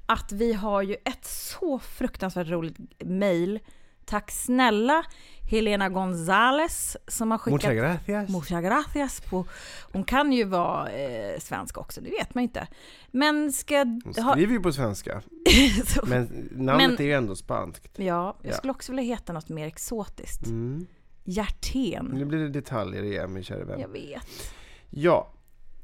att 0.06 0.32
vi 0.32 0.52
har 0.52 0.82
ju 0.82 0.94
ett 1.04 1.24
så 1.24 1.78
fruktansvärt 1.78 2.48
roligt 2.48 2.76
mail. 3.04 3.58
Tack 4.06 4.30
snälla 4.30 5.04
Helena 5.50 5.88
Gonzales 5.88 6.96
som 7.08 7.30
har 7.30 7.38
skickat... 7.38 7.62
Muchas 7.62 7.74
gracias. 7.76 8.28
Muchas 8.30 8.62
gracias 8.62 9.20
på... 9.20 9.44
Hon 9.92 10.04
kan 10.04 10.32
ju 10.32 10.44
vara 10.44 10.88
eh, 10.90 11.38
svensk 11.40 11.78
också, 11.78 12.00
det 12.00 12.10
vet 12.10 12.34
man 12.34 12.44
inte. 12.44 12.66
Men 13.10 13.52
ska... 13.52 13.84
Hon 14.04 14.14
skriver 14.14 14.52
ju 14.52 14.60
på 14.60 14.72
svenska, 14.72 15.22
så, 15.86 16.06
men 16.06 16.48
namnet 16.52 16.90
Men- 16.90 17.00
är 17.00 17.04
ju 17.04 17.12
ändå 17.12 17.36
spanskt. 17.36 17.98
ja, 17.98 18.36
jag 18.42 18.52
Ja. 18.52 18.56
skulle 18.56 18.70
också 18.70 18.92
vilja 18.92 19.04
heta 19.14 19.32
något 19.32 19.48
mer 19.48 19.66
exotiskt. 19.66 20.46
Mm. 20.46 20.86
Hjärten. 21.24 22.10
Nu 22.12 22.24
blir 22.24 22.38
det 22.38 22.48
detaljer 22.48 23.02
igen 23.02 23.32
min 23.32 23.44
kära 23.44 23.64
vän. 23.64 23.80
Jag 23.80 23.88
vet. 23.88 24.52
Ja, 24.90 25.32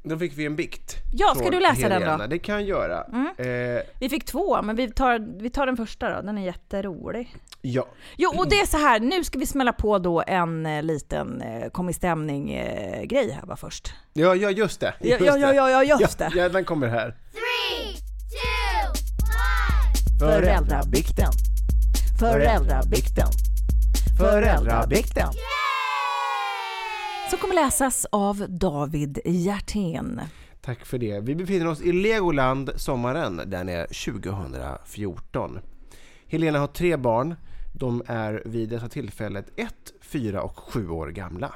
då 0.03 0.17
fick 0.17 0.37
vi 0.37 0.45
en 0.45 0.55
bikt. 0.55 0.95
Ja, 1.13 1.33
ska 1.35 1.49
du 1.49 1.59
läsa 1.59 1.81
den 1.81 1.91
Helena. 1.91 2.11
då? 2.11 2.13
Mm. 2.23 2.29
Det 2.29 2.39
kan 2.39 2.55
jag 2.55 2.63
göra. 2.63 2.97
Eh, 3.37 3.81
Vi 3.99 4.09
fick 4.09 4.25
två, 4.25 4.61
men 4.61 4.75
vi 4.75 4.91
tar, 4.91 5.39
vi 5.41 5.49
tar 5.49 5.65
den 5.65 5.77
första 5.77 6.15
då. 6.15 6.21
Den 6.21 6.37
är 6.37 6.45
jätterolig. 6.45 7.35
ja, 7.61 7.85
Jo, 8.17 8.33
och 8.37 8.49
det 8.49 8.59
är 8.59 8.65
så 8.65 8.77
här, 8.77 8.99
nu 8.99 9.23
ska 9.23 9.39
vi 9.39 9.45
smälla 9.45 9.73
på 9.73 9.99
då 9.99 10.23
en 10.27 10.65
eh, 10.65 10.83
liten 10.83 11.41
eh, 11.41 11.69
kom 11.69 11.89
i 11.89 11.93
stämning-grej 11.93 13.31
här 13.31 13.45
bara 13.47 13.57
först. 13.57 13.93
ja, 14.13 14.35
ja 14.35 14.49
just 14.49 14.79
det. 14.79 14.93
Ja, 14.99 15.07
Just 15.09 15.25
ja, 15.25 15.37
ja, 15.37 15.47
det. 15.47 15.55
ja, 15.71 15.83
ja, 15.83 15.97
just 16.01 16.17
det. 16.17 16.31
Ja, 16.35 16.49
den 16.49 16.65
kommer 16.65 16.87
här. 16.87 17.15
Three, 17.31 17.93
two, 18.29 18.89
one. 20.29 20.31
Föräldrabikten. 20.31 21.31
Föräldrabikten. 22.19 23.27
Föräldrabikten. 24.19 25.27
Som 27.33 27.39
kommer 27.39 27.55
läsas 27.55 28.05
av 28.11 28.45
David 28.49 29.19
Hjertén. 29.25 30.21
Tack 30.61 30.85
för 30.85 30.97
det. 30.97 31.19
Vi 31.19 31.35
befinner 31.35 31.67
oss 31.67 31.81
i 31.81 31.91
Legoland 31.91 32.71
sommaren. 32.75 33.41
Den 33.45 33.69
är 33.69 33.85
2014. 33.85 35.59
Helena 36.27 36.59
har 36.59 36.67
tre 36.67 36.97
barn. 36.97 37.35
De 37.73 38.03
är 38.07 38.43
vid 38.45 38.69
detta 38.69 38.89
tillfället 38.89 39.45
1, 39.55 39.75
4 40.01 40.41
och 40.41 40.59
7 40.59 40.89
år 40.89 41.07
gamla. 41.07 41.51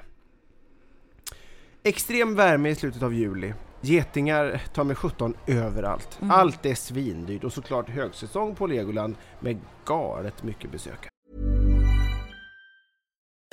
Extrem 1.84 2.36
värme 2.36 2.70
i 2.70 2.76
slutet 2.76 3.04
av 3.04 3.14
juli. 3.14 3.54
Getingar 3.82 4.62
tar 4.74 4.84
med 4.84 4.98
17 4.98 5.34
överallt. 5.48 6.20
Allt 6.22 6.66
är 6.66 6.76
svindyrt 6.76 7.44
och 7.44 7.54
såklart 7.54 7.90
högsäsong 7.90 8.56
på 8.56 8.68
Legoland 8.68 9.16
med 9.40 9.60
galet 9.86 10.44
mycket 10.44 10.72
besökare. 10.72 11.10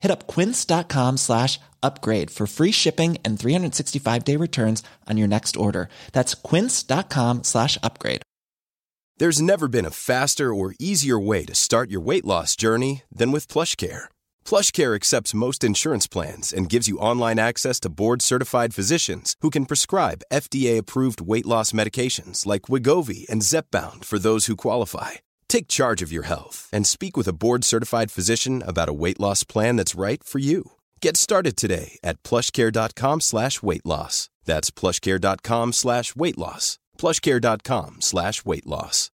Hit 0.00 0.10
up 0.10 0.26
quince.com 0.26 1.18
slash 1.18 1.60
upgrade 1.82 2.30
for 2.30 2.46
free 2.46 2.72
shipping 2.72 3.18
and 3.24 3.38
365 3.38 4.24
day 4.24 4.36
returns 4.36 4.82
on 5.08 5.16
your 5.16 5.28
next 5.28 5.56
order. 5.56 5.88
That's 6.12 6.34
quince.com 6.34 7.44
slash 7.44 7.78
upgrade. 7.82 8.22
There's 9.18 9.42
never 9.42 9.68
been 9.68 9.84
a 9.84 9.90
faster 9.90 10.54
or 10.54 10.74
easier 10.78 11.18
way 11.18 11.44
to 11.44 11.54
start 11.54 11.90
your 11.90 12.00
weight 12.00 12.24
loss 12.24 12.56
journey 12.56 13.02
than 13.12 13.32
with 13.32 13.52
PlushCare. 13.52 14.08
PlushCare 14.46 14.94
accepts 14.96 15.34
most 15.34 15.62
insurance 15.62 16.06
plans 16.06 16.54
and 16.54 16.70
gives 16.70 16.88
you 16.88 16.96
online 16.96 17.38
access 17.38 17.78
to 17.80 17.90
board-certified 17.90 18.72
physicians 18.72 19.36
who 19.42 19.50
can 19.50 19.66
prescribe 19.66 20.22
FDA-approved 20.32 21.20
weight 21.20 21.44
loss 21.44 21.72
medications 21.72 22.46
like 22.46 22.62
Wigovi 22.62 23.28
and 23.28 23.42
Zepbound 23.42 24.06
for 24.06 24.18
those 24.18 24.46
who 24.46 24.56
qualify. 24.56 25.20
Take 25.50 25.66
charge 25.66 26.00
of 26.06 26.12
your 26.12 26.26
health 26.26 26.68
and 26.72 26.86
speak 26.86 27.16
with 27.16 27.28
a 27.28 27.32
board-certified 27.32 28.10
physician 28.12 28.62
about 28.62 28.88
a 28.88 28.92
weight 28.92 29.20
loss 29.20 29.44
plan 29.44 29.76
that's 29.76 29.98
right 29.98 30.24
for 30.24 30.38
you. 30.38 30.62
Get 31.02 31.16
started 31.16 31.56
today 31.56 31.98
at 32.04 32.22
plushcare.com 32.22 33.20
slash 33.20 33.62
weight 33.62 33.84
loss. 33.84 34.30
That's 34.44 34.70
plushcare.com 34.70 35.72
slash 35.72 36.14
weight 36.16 36.38
loss. 36.38 36.78
plushcare.com 36.98 37.96
slash 38.00 38.44
weight 38.44 38.66
loss. 38.66 39.10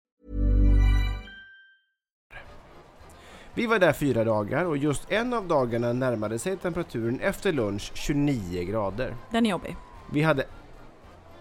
Vi 3.53 3.65
var 3.65 3.79
där 3.79 3.93
fyra 3.93 4.23
dagar 4.23 4.65
och 4.65 4.77
just 4.77 5.11
en 5.11 5.33
av 5.33 5.47
dagarna 5.47 5.93
närmade 5.93 6.39
sig 6.39 6.57
temperaturen 6.57 7.19
efter 7.19 7.51
lunch 7.53 7.91
29 7.93 8.63
grader. 8.63 9.15
Den 9.31 9.45
är 9.45 9.49
jobbig. 9.49 9.75
Vi 10.11 10.21
hade 10.21 10.45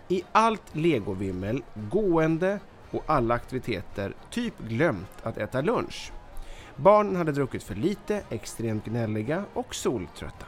i 0.09 0.23
allt 0.33 0.63
legovimmel, 0.77 1.63
gående 1.91 2.59
och 2.95 3.05
alla 3.07 3.35
aktiviteter 3.35 4.15
typ 4.31 4.59
glömt 4.59 5.11
att 5.23 5.39
äta 5.39 5.61
lunch. 5.61 6.13
Barnen 6.77 7.17
hade 7.17 7.33
druckit 7.33 7.63
för 7.63 7.75
lite, 7.75 8.23
extremt 8.31 8.85
gnälliga 8.85 9.45
och 9.55 9.75
soltrötta. 9.75 10.47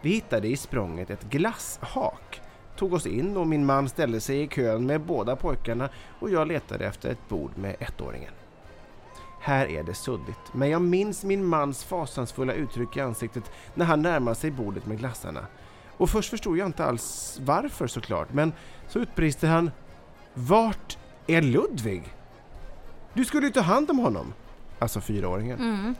Vi 0.00 0.10
hittade 0.10 0.48
i 0.48 0.56
språnget 0.56 1.10
ett 1.10 1.30
glasshak, 1.30 2.40
tog 2.76 2.92
oss 2.92 3.06
in 3.06 3.36
och 3.36 3.46
min 3.46 3.66
man 3.66 3.88
ställde 3.88 4.20
sig 4.20 4.42
i 4.42 4.48
kön 4.48 4.86
med 4.86 5.00
båda 5.00 5.36
pojkarna 5.36 5.88
och 6.20 6.30
jag 6.30 6.48
letade 6.48 6.86
efter 6.86 7.10
ett 7.10 7.28
bord 7.28 7.50
med 7.58 7.76
ettåringen. 7.78 8.32
Här 9.40 9.66
är 9.66 9.82
det 9.82 9.94
suddigt, 9.94 10.54
men 10.54 10.70
jag 10.70 10.82
minns 10.82 11.24
min 11.24 11.44
mans 11.44 11.84
fasansfulla 11.84 12.52
uttryck 12.52 12.96
i 12.96 13.00
ansiktet 13.00 13.44
när 13.74 13.84
han 13.84 14.02
närmade 14.02 14.34
sig 14.34 14.50
bordet 14.50 14.86
med 14.86 14.98
glassarna. 14.98 15.46
Och 15.96 16.10
först 16.10 16.30
förstod 16.30 16.58
jag 16.58 16.66
inte 16.66 16.84
alls 16.84 17.38
varför 17.42 17.86
såklart, 17.86 18.32
men 18.32 18.52
så 18.88 18.98
utbrister 18.98 19.48
han 19.48 19.70
Vart 20.34 20.98
är 21.26 21.42
Ludvig? 21.42 22.14
Du 23.12 23.24
skulle 23.24 23.46
ju 23.46 23.52
ta 23.52 23.60
hand 23.60 23.90
om 23.90 23.98
honom! 23.98 24.32
Alltså 24.78 25.00
fyraåringen. 25.00 25.58
Mm. 25.58 25.94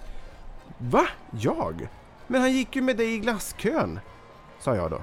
Va? 0.78 1.06
Jag? 1.30 1.88
Men 2.26 2.40
han 2.40 2.52
gick 2.52 2.76
ju 2.76 2.82
med 2.82 2.96
dig 2.96 3.14
i 3.14 3.18
glasskön, 3.18 4.00
sa 4.60 4.76
jag 4.76 4.90
då. 4.90 5.02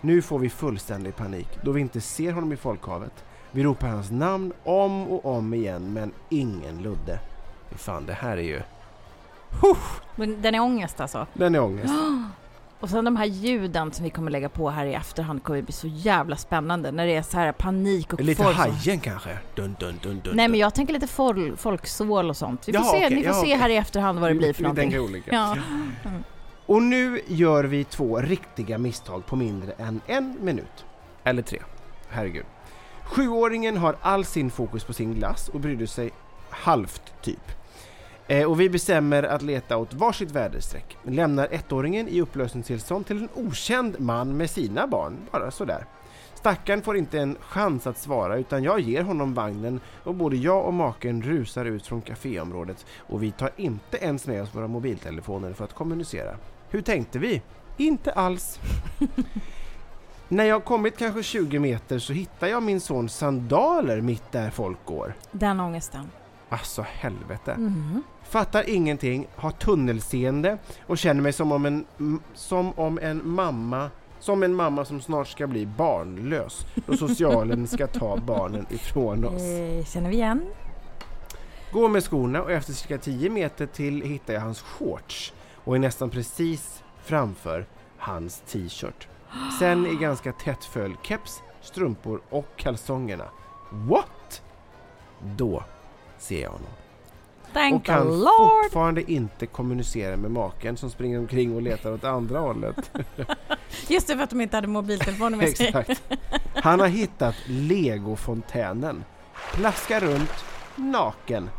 Nu 0.00 0.22
får 0.22 0.38
vi 0.38 0.50
fullständig 0.50 1.16
panik 1.16 1.48
då 1.62 1.72
vi 1.72 1.80
inte 1.80 2.00
ser 2.00 2.32
honom 2.32 2.52
i 2.52 2.56
folkhavet. 2.56 3.24
Vi 3.50 3.62
ropar 3.62 3.88
hans 3.88 4.10
namn 4.10 4.52
om 4.64 5.08
och 5.08 5.36
om 5.36 5.54
igen 5.54 5.92
men 5.92 6.12
ingen 6.28 6.82
Ludde. 6.82 7.18
Fan, 7.70 8.06
det 8.06 8.12
här 8.12 8.36
är 8.36 8.42
ju... 8.42 8.62
Men 10.16 10.42
den 10.42 10.54
är 10.54 10.60
ångest 10.60 11.00
alltså. 11.00 11.26
Den 11.32 11.54
är 11.54 11.60
ångest. 11.60 11.94
Och 12.84 12.90
sen 12.90 13.04
de 13.04 13.16
här 13.16 13.24
ljuden 13.24 13.92
som 13.92 14.04
vi 14.04 14.10
kommer 14.10 14.30
lägga 14.30 14.48
på 14.48 14.70
här 14.70 14.86
i 14.86 14.94
efterhand 14.94 15.42
kommer 15.42 15.62
bli 15.62 15.72
så 15.72 15.86
jävla 15.86 16.36
spännande 16.36 16.92
när 16.92 17.06
det 17.06 17.16
är 17.16 17.22
så 17.22 17.36
här 17.38 17.52
panik 17.52 18.12
och 18.12 18.20
Lite 18.20 18.42
folk 18.42 18.56
Hajen 18.56 19.00
kanske? 19.00 19.38
Dun, 19.54 19.76
dun, 19.80 19.98
dun, 20.02 20.20
dun, 20.24 20.36
Nej 20.36 20.48
men 20.48 20.60
jag 20.60 20.74
tänker 20.74 20.92
lite 20.92 21.06
fol 21.06 21.56
folksål 21.56 22.30
och 22.30 22.36
sånt. 22.36 22.68
Vi 22.68 22.72
får 22.72 22.82
Jaha, 22.82 22.92
se, 22.92 23.06
okej, 23.06 23.16
ni 23.16 23.22
får 23.22 23.26
ja, 23.26 23.34
se 23.34 23.40
okej. 23.40 23.56
här 23.56 23.68
i 23.68 23.76
efterhand 23.76 24.18
vad 24.18 24.30
det 24.30 24.34
blir 24.34 24.52
för 24.52 24.58
Vi 24.58 24.62
någonting. 24.62 24.90
tänker 24.90 25.04
olika. 25.04 25.34
Ja. 25.34 25.56
Och 26.66 26.82
nu 26.82 27.20
gör 27.26 27.64
vi 27.64 27.84
två 27.84 28.20
riktiga 28.20 28.78
misstag 28.78 29.26
på 29.26 29.36
mindre 29.36 29.72
än 29.72 30.00
en 30.06 30.36
minut. 30.40 30.84
Eller 31.24 31.42
tre. 31.42 31.58
Herregud. 32.08 32.46
Sjuåringen 33.04 33.76
har 33.76 33.96
all 34.00 34.24
sin 34.24 34.50
fokus 34.50 34.84
på 34.84 34.92
sin 34.92 35.14
glass 35.14 35.48
och 35.48 35.60
brydde 35.60 35.86
sig 35.86 36.10
halvt 36.50 37.22
typ. 37.22 37.50
Eh, 38.26 38.50
och 38.50 38.60
vi 38.60 38.70
bestämmer 38.70 39.22
att 39.22 39.42
leta 39.42 39.76
åt 39.76 39.94
varsitt 39.94 40.30
väderstreck. 40.30 40.96
Lämnar 41.02 41.48
ettåringen 41.50 42.08
i 42.08 42.20
upplösningstillstånd 42.20 43.06
till 43.06 43.18
en 43.18 43.28
okänd 43.34 44.00
man 44.00 44.36
med 44.36 44.50
sina 44.50 44.86
barn, 44.86 45.16
bara 45.32 45.50
sådär. 45.50 45.86
Stackaren 46.34 46.82
får 46.82 46.96
inte 46.96 47.18
en 47.18 47.36
chans 47.40 47.86
att 47.86 47.98
svara 47.98 48.36
utan 48.36 48.62
jag 48.62 48.80
ger 48.80 49.02
honom 49.02 49.34
vagnen 49.34 49.80
och 50.04 50.14
både 50.14 50.36
jag 50.36 50.66
och 50.66 50.74
maken 50.74 51.22
rusar 51.22 51.64
ut 51.64 51.86
från 51.86 52.02
kaféområdet 52.02 52.86
och 52.98 53.22
vi 53.22 53.30
tar 53.30 53.50
inte 53.56 53.96
ens 53.96 54.26
med 54.26 54.42
oss 54.42 54.54
våra 54.54 54.68
mobiltelefoner 54.68 55.52
för 55.52 55.64
att 55.64 55.74
kommunicera. 55.74 56.36
Hur 56.70 56.82
tänkte 56.82 57.18
vi? 57.18 57.42
Inte 57.76 58.12
alls. 58.12 58.58
När 60.28 60.44
jag 60.44 60.64
kommit 60.64 60.98
kanske 60.98 61.22
20 61.22 61.58
meter 61.58 61.98
så 61.98 62.12
hittar 62.12 62.46
jag 62.46 62.62
min 62.62 62.80
sons 62.80 63.14
sandaler 63.14 64.00
mitt 64.00 64.32
där 64.32 64.50
folk 64.50 64.78
går. 64.84 65.14
Den 65.32 65.60
ångesten. 65.60 66.10
Alltså 66.48 66.84
helvete. 66.88 67.52
Mm. 67.52 68.02
Fattar 68.22 68.68
ingenting, 68.68 69.26
har 69.36 69.50
tunnelseende 69.50 70.58
och 70.86 70.98
känner 70.98 71.22
mig 71.22 71.32
som 71.32 71.52
om 71.52 71.66
en, 71.66 71.84
som 72.34 72.72
om 72.72 72.98
en 73.02 73.28
mamma 73.28 73.90
som 74.24 74.42
en 74.42 74.54
mamma 74.54 74.84
som 74.84 75.00
snart 75.00 75.28
ska 75.28 75.46
bli 75.46 75.66
barnlös 75.66 76.66
då 76.86 76.96
socialen 77.08 77.66
ska 77.66 77.86
ta 77.86 78.16
barnen 78.16 78.66
ifrån 78.70 79.24
oss. 79.24 79.42
Eh, 79.42 79.84
känner 79.84 80.10
vi 80.10 80.16
igen? 80.16 80.42
Går 81.72 81.88
med 81.88 82.04
skorna 82.04 82.42
och 82.42 82.52
efter 82.52 82.72
cirka 82.72 82.98
10 82.98 83.30
meter 83.30 83.66
till 83.66 84.02
hittar 84.02 84.34
jag 84.34 84.40
hans 84.40 84.60
shorts 84.60 85.32
och 85.64 85.74
är 85.74 85.78
nästan 85.78 86.10
precis 86.10 86.82
framför 87.02 87.66
hans 87.98 88.42
t-shirt. 88.46 89.08
Sen 89.58 89.86
i 89.86 89.94
ganska 89.94 90.32
tätt 90.32 90.64
följd 90.64 90.96
keps, 91.02 91.42
strumpor 91.60 92.20
och 92.30 92.46
kalsongerna. 92.56 93.24
What? 93.70 94.42
Då 95.36 95.64
ser 96.24 96.42
jag 96.42 96.50
honom. 96.50 96.68
Thank 97.52 97.74
och 97.74 97.84
kan 97.84 98.18
Lord! 98.18 98.64
fortfarande 98.64 99.12
inte 99.12 99.46
kommunicera 99.46 100.16
med 100.16 100.30
maken 100.30 100.76
som 100.76 100.90
springer 100.90 101.18
omkring 101.18 101.54
och 101.54 101.62
letar 101.62 101.92
åt 101.92 102.04
andra 102.04 102.38
hållet. 102.38 102.90
Just 103.88 104.06
det, 104.06 104.16
för 104.16 104.22
att 104.22 104.30
de 104.30 104.40
inte 104.40 104.56
hade 104.56 104.68
mobiltelefoner 104.68 105.36
med 105.38 105.56
sig. 105.56 105.66
Exakt. 105.66 106.02
Han 106.54 106.80
har 106.80 106.86
hittat 106.86 107.34
legofontänen. 107.46 109.04
Plaskar 109.54 110.00
runt, 110.00 110.44
naken. 110.76 111.50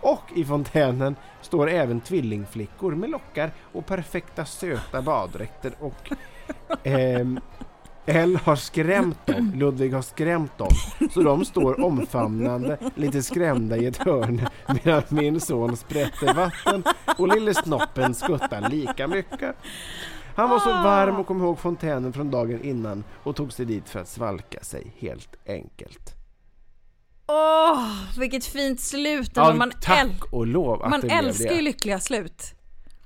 Och 0.00 0.22
i 0.34 0.44
fontänen 0.44 1.16
står 1.40 1.70
även 1.70 2.00
tvillingflickor 2.00 2.94
med 2.94 3.10
lockar 3.10 3.52
och 3.72 3.86
perfekta 3.86 4.44
söta 4.44 5.02
baddräkter 5.02 5.72
och 5.80 6.12
ehm, 6.82 7.40
Elle 8.06 8.38
har 8.38 8.56
skrämt 8.56 9.26
dem, 9.26 9.52
Ludvig 9.54 9.92
har 9.92 10.02
skrämt 10.02 10.58
dem, 10.58 10.68
så 11.10 11.22
de 11.22 11.44
står 11.44 11.84
omfamnande, 11.84 12.78
lite 12.94 13.22
skrämda 13.22 13.76
i 13.76 13.86
ett 13.86 13.96
hörn 13.96 14.48
medan 14.84 15.02
min 15.08 15.40
son 15.40 15.76
sprätter 15.76 16.34
vatten 16.34 16.84
och 17.18 17.28
lille 17.28 17.54
snoppen 17.54 18.14
skuttar 18.14 18.68
lika 18.70 19.08
mycket. 19.08 19.56
Han 20.36 20.50
var 20.50 20.58
så 20.58 20.68
varm 20.70 21.16
och 21.16 21.26
kom 21.26 21.40
ihåg 21.40 21.58
fontänen 21.58 22.12
från 22.12 22.30
dagen 22.30 22.62
innan 22.64 23.04
och 23.22 23.36
tog 23.36 23.52
sig 23.52 23.66
dit 23.66 23.88
för 23.88 24.00
att 24.00 24.08
svalka 24.08 24.60
sig 24.62 24.92
helt 24.98 25.36
enkelt. 25.46 26.14
Åh, 27.26 27.86
vilket 28.18 28.44
fint 28.44 28.80
slut! 28.80 29.30
Ja, 29.34 29.54
man 29.54 29.72
tack 29.82 30.24
och 30.32 30.46
lov 30.46 30.82
att 30.82 30.90
man 30.90 31.00
det 31.00 31.06
blev 31.06 31.18
älskar 31.18 31.48
det. 31.48 31.54
ju 31.54 31.62
lyckliga 31.62 32.00
slut. 32.00 32.42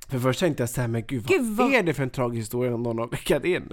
För 0.09 0.19
först 0.19 0.41
tänkte 0.41 0.63
jag 0.63 0.71
så 0.71 0.81
här, 0.81 0.89
men 0.89 1.03
gud 1.07 1.23
vad, 1.23 1.29
Gud, 1.39 1.57
vad- 1.57 1.75
är 1.75 1.83
det 1.83 1.95
för 1.95 2.03
en 2.03 2.11
tragisk 2.11 2.41
historia 2.41 2.77
någon 2.77 2.99
har 2.99 3.09
skickat 3.09 3.45
in? 3.45 3.73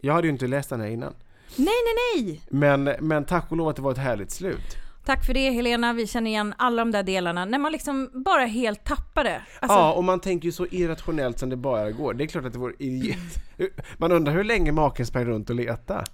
Jag 0.00 0.14
hade 0.14 0.26
ju 0.26 0.32
inte 0.32 0.46
läst 0.46 0.70
den 0.70 0.80
här 0.80 0.88
innan. 0.88 1.14
Nej, 1.56 1.66
nej, 1.66 2.24
nej! 2.24 2.40
Men, 2.50 2.84
men 3.00 3.24
tack 3.24 3.50
och 3.50 3.56
lov 3.56 3.68
att 3.68 3.76
det 3.76 3.82
var 3.82 3.92
ett 3.92 3.98
härligt 3.98 4.30
slut. 4.30 4.76
Tack 5.04 5.26
för 5.26 5.34
det 5.34 5.50
Helena, 5.50 5.92
vi 5.92 6.06
känner 6.06 6.30
igen 6.30 6.54
alla 6.58 6.82
de 6.82 6.90
där 6.90 7.02
delarna. 7.02 7.44
När 7.44 7.58
man 7.58 7.72
liksom 7.72 8.10
bara 8.24 8.44
helt 8.44 8.84
tappar 8.84 9.24
det. 9.24 9.42
Alltså, 9.60 9.78
ja, 9.78 9.92
och 9.92 10.04
man 10.04 10.20
tänker 10.20 10.46
ju 10.46 10.52
så 10.52 10.66
irrationellt 10.66 11.38
som 11.38 11.50
det 11.50 11.56
bara 11.56 11.90
går. 11.90 12.14
Det 12.14 12.24
är 12.24 12.26
klart 12.28 12.44
att 12.44 12.52
det 12.52 12.58
vore. 12.58 12.74
Man 13.96 14.12
undrar 14.12 14.32
hur 14.32 14.44
länge 14.44 14.72
maken 14.72 15.06
sprang 15.06 15.24
runt 15.24 15.50
och 15.50 15.56
letade. 15.56 16.04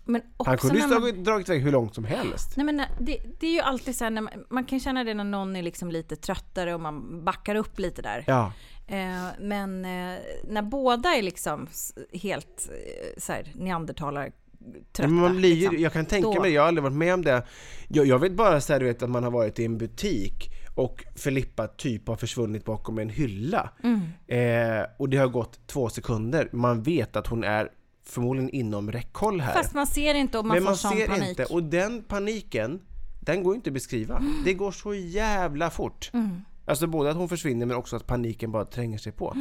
Han 0.47 0.59
kunde 0.59 0.77
ju 0.77 0.87
man- 0.87 0.91
dragit, 0.91 1.25
dragit 1.25 1.49
iväg 1.49 1.63
hur 1.63 1.73
långt 1.73 1.95
som 1.95 2.05
helst. 2.05 2.57
Nej 2.57 2.67
men 2.67 2.83
det, 3.01 3.19
det 3.41 3.47
är 3.47 3.53
ju 3.53 3.61
alltid 3.61 3.97
så 3.97 4.05
här 4.05 4.11
när 4.11 4.23
man, 4.23 4.33
man 4.51 4.65
kan 4.65 4.81
känna 4.81 5.05
det 5.05 5.15
när 5.15 5.25
någon 5.25 5.57
är 5.57 5.63
liksom 5.63 5.91
lite 5.91 6.17
tröttare 6.17 6.75
och 6.75 6.81
man 6.81 7.25
backar 7.25 7.55
upp 7.55 7.79
lite 7.79 8.03
där. 8.03 8.25
Ja. 8.27 8.53
Eh, 8.87 9.27
men 9.41 9.85
eh, 9.85 10.19
när 10.49 10.63
båda 10.63 11.09
är 11.09 11.23
liksom 11.23 11.67
helt 12.13 12.69
eh, 12.71 13.21
så 13.21 13.33
här 13.33 13.53
neandertalar 13.55 14.33
trötta. 14.93 15.09
Men 15.11 15.21
man 15.21 15.37
blir 15.37 15.49
ju, 15.55 15.61
liksom, 15.61 15.79
jag 15.79 15.93
kan 15.93 16.07
tänka 16.07 16.29
då- 16.29 16.41
mig, 16.41 16.53
jag 16.53 16.63
har 16.63 16.69
aldrig 16.69 16.83
varit 16.83 16.97
med 16.97 17.15
om 17.15 17.23
det. 17.23 17.43
Jag, 17.89 18.07
jag 18.07 18.19
vet 18.19 18.33
bara 18.33 18.61
så 18.61 18.73
här, 18.73 18.81
du 18.81 18.87
vet, 18.87 19.03
att 19.03 19.11
man 19.11 19.25
har 19.25 19.31
varit 19.31 19.59
i 19.59 19.65
en 19.65 19.79
butik 19.79 20.51
och 20.75 21.05
Filippa 21.17 21.67
typ 21.69 22.09
har 22.09 22.17
försvunnit 22.17 22.65
bakom 22.65 22.99
en 22.99 23.09
hylla. 23.09 23.71
Mm. 23.83 24.01
Eh, 24.81 24.87
och 24.99 25.09
det 25.09 25.17
har 25.17 25.29
gått 25.29 25.67
två 25.67 25.89
sekunder. 25.89 26.49
Man 26.53 26.83
vet 26.83 27.17
att 27.17 27.27
hon 27.27 27.45
är 27.45 27.69
förmodligen 28.05 28.51
inom 28.51 28.93
räckhåll 28.93 29.41
här. 29.41 29.55
Fast 29.55 29.75
man 29.75 29.87
ser 29.87 30.15
inte 30.15 30.39
och 30.39 30.45
man 30.47 30.55
Men 30.57 30.63
får 30.63 30.71
man 30.71 30.77
sån 30.77 30.93
ser 30.93 31.07
panik. 31.07 31.29
inte. 31.29 31.45
Och 31.45 31.63
den 31.63 32.03
paniken, 32.03 32.81
den 33.21 33.43
går 33.43 33.55
inte 33.55 33.71
att 33.71 33.75
beskriva. 33.75 34.23
Det 34.45 34.55
går 34.55 34.71
så 34.71 34.95
jävla 34.95 35.71
fort. 35.71 36.11
Mm. 36.15 36.41
Alltså 36.67 36.87
både 36.87 37.11
att 37.11 37.17
hon 37.17 37.29
försvinner 37.29 37.67
men 37.67 37.77
också 37.77 37.97
att 37.97 38.07
paniken 38.07 38.53
bara 38.53 38.65
tränger 38.65 38.99
sig 38.99 39.13
på. 39.13 39.37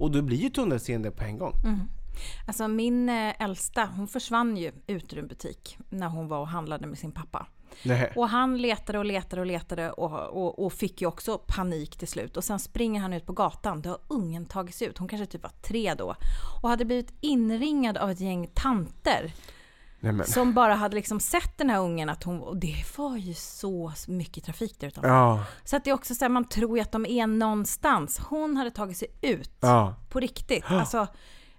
Och 0.00 0.10
då 0.10 0.22
blir 0.22 0.36
ju 0.36 0.48
tunnelseende 0.48 1.10
på 1.10 1.24
en 1.24 1.38
gång. 1.38 1.54
Mm. 1.64 1.78
Alltså 2.46 2.68
min 2.68 3.08
eh, 3.08 3.42
äldsta, 3.42 3.88
hon 3.96 4.08
försvann 4.08 4.56
ju 4.56 4.72
ut 4.86 5.12
ur 5.12 5.18
en 5.18 5.28
butik 5.28 5.78
när 5.90 6.08
hon 6.08 6.28
var 6.28 6.38
och 6.38 6.48
handlade 6.48 6.86
med 6.86 6.98
sin 6.98 7.12
pappa. 7.12 7.46
Nej. 7.84 8.12
Och 8.16 8.28
han 8.28 8.58
letade 8.58 8.98
och 8.98 9.04
letade 9.04 9.40
och 9.40 9.46
letade 9.46 9.90
och, 9.90 10.42
och, 10.42 10.64
och 10.64 10.72
fick 10.72 11.00
ju 11.00 11.06
också 11.06 11.38
panik 11.46 11.96
till 11.96 12.08
slut. 12.08 12.36
Och 12.36 12.44
sen 12.44 12.58
springer 12.58 13.00
han 13.00 13.12
ut 13.12 13.26
på 13.26 13.32
gatan. 13.32 13.82
Då 13.82 13.90
har 13.90 13.98
ungen 14.08 14.46
tagits 14.46 14.82
ut. 14.82 14.98
Hon 14.98 15.08
kanske 15.08 15.26
typ 15.26 15.42
var 15.42 15.52
tre 15.62 15.94
då. 15.94 16.14
Och 16.62 16.68
hade 16.68 16.84
blivit 16.84 17.14
inringad 17.20 17.96
av 17.96 18.10
ett 18.10 18.20
gäng 18.20 18.50
tanter. 18.54 19.32
Nej. 20.02 20.26
Som 20.26 20.52
bara 20.54 20.74
hade 20.74 20.96
liksom 20.96 21.20
sett 21.20 21.58
den 21.58 21.70
här 21.70 21.80
ungen 21.80 22.08
att 22.08 22.22
hon, 22.22 22.40
och 22.40 22.56
det 22.56 22.76
var 22.96 23.16
ju 23.16 23.34
så 23.34 23.92
mycket 24.08 24.44
trafik 24.44 24.80
där 24.80 24.86
utanför. 24.88 25.08
Ja, 25.10 25.44
Så 25.64 25.76
att 25.76 25.84
det 25.84 25.90
är 25.90 25.94
också 25.94 26.14
så 26.14 26.24
här, 26.24 26.28
man 26.30 26.44
tror 26.44 26.76
ju 26.78 26.82
att 26.82 26.92
de 26.92 27.06
är 27.06 27.26
någonstans. 27.26 28.18
Hon 28.18 28.56
hade 28.56 28.70
tagit 28.70 28.96
sig 28.96 29.08
ut. 29.20 29.50
ja. 29.60 29.94
På 30.08 30.20
riktigt. 30.20 30.64
Alltså, 30.66 31.06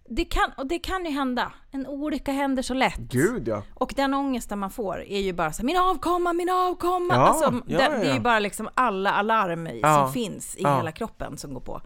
det 0.09 0.25
kan, 0.25 0.51
och 0.57 0.67
det 0.67 0.79
kan 0.79 1.05
ju 1.05 1.11
hända. 1.11 1.51
En 1.71 1.87
olycka 1.87 2.31
händer 2.31 2.63
så 2.63 2.73
lätt. 2.73 2.97
Gud 2.97 3.47
ja. 3.47 3.63
Och 3.73 3.93
den 3.95 4.13
ångesten 4.13 4.59
man 4.59 4.69
får 4.69 5.03
är 5.03 5.19
ju 5.19 5.33
bara 5.33 5.51
så 5.53 5.61
här, 5.61 5.65
min 5.65 5.77
avkomma, 5.77 6.33
min 6.33 6.49
avkomma. 6.49 7.13
Ja, 7.13 7.19
alltså, 7.21 7.61
ja, 7.67 7.77
det, 7.77 7.83
ja, 7.83 7.89
det 7.89 8.09
är 8.09 8.13
ju 8.13 8.19
bara 8.19 8.39
liksom 8.39 8.69
alla 8.73 9.11
alarm 9.11 9.69
som 9.83 10.13
finns 10.13 10.55
i 10.55 10.61
ja. 10.63 10.77
hela 10.77 10.91
kroppen 10.91 11.37
som 11.37 11.53
går 11.53 11.61
på. 11.61 11.81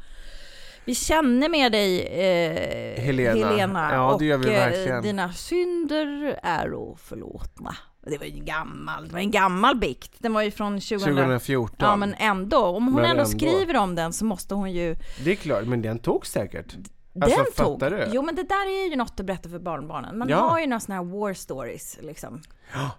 Vi 0.88 0.96
känner 0.96 1.50
med 1.50 1.72
dig 1.72 2.02
eh, 2.02 3.02
Helena. 3.04 3.90
Ja, 3.94 4.14
och 4.14 4.20
det 4.20 4.26
gör 4.26 4.38
vi 4.38 4.48
eh, 4.48 4.54
verkligen. 4.54 5.04
dina 5.04 5.34
synder 5.34 6.40
är 6.44 6.96
förlåtna. 6.96 7.76
Det 8.02 8.18
var 8.18 8.26
ju 8.26 8.34
en 8.34 8.46
gammal, 8.46 9.08
det 9.08 9.14
var 9.14 9.20
en 9.20 9.32
gammal 9.32 9.76
bikt. 9.76 10.12
Den 10.20 10.34
var 10.34 10.42
ju 10.42 10.52
från 10.52 10.74
2000, 10.74 11.00
2014. 11.00 11.76
Ja 11.80 11.96
men 11.96 12.14
ändå, 12.20 12.66
om 12.66 12.84
hon 12.86 12.94
Men 12.94 13.06
ändå, 13.06 13.24
ändå. 13.24 13.38
skriver 13.38 13.78
om 13.78 13.96
den 13.96 14.14
så 14.14 14.26
måste 14.26 14.56
hon 14.56 14.72
ju 14.72 14.96
Det 15.24 15.32
är 15.32 15.36
klart, 15.36 15.66
men 15.66 15.82
den 15.82 16.00
tog 16.00 16.26
säkert. 16.28 16.76
Alltså, 17.22 17.44
den 17.44 17.52
tog. 17.80 17.80
du? 17.80 18.06
Jo 18.12 18.22
men 18.22 18.36
det 18.36 18.44
där 18.44 18.66
är 18.86 18.90
ju 18.90 18.96
något 18.96 19.20
att 19.20 19.26
berätta 19.26 19.50
för 19.50 19.60
barnbarnen. 19.60 20.18
Man 20.18 20.30
Ja. 20.30 20.38
har 20.38 20.60
ju 20.60 20.68
några 20.68 20.80
sådana 20.80 21.04
här 21.04 21.20
war 21.20 21.34
stories 21.34 21.98
liksom. 22.02 22.42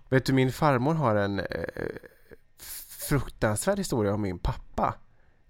Vet 0.08 0.24
du, 0.26 0.32
min 0.32 0.52
farmor 0.52 0.94
har 0.94 1.16
en 1.16 1.38
eh, 1.38 1.44
fruktansvärd 3.08 3.78
historia 3.78 4.14
om 4.14 4.22
min 4.22 4.38
pappa. 4.38 4.94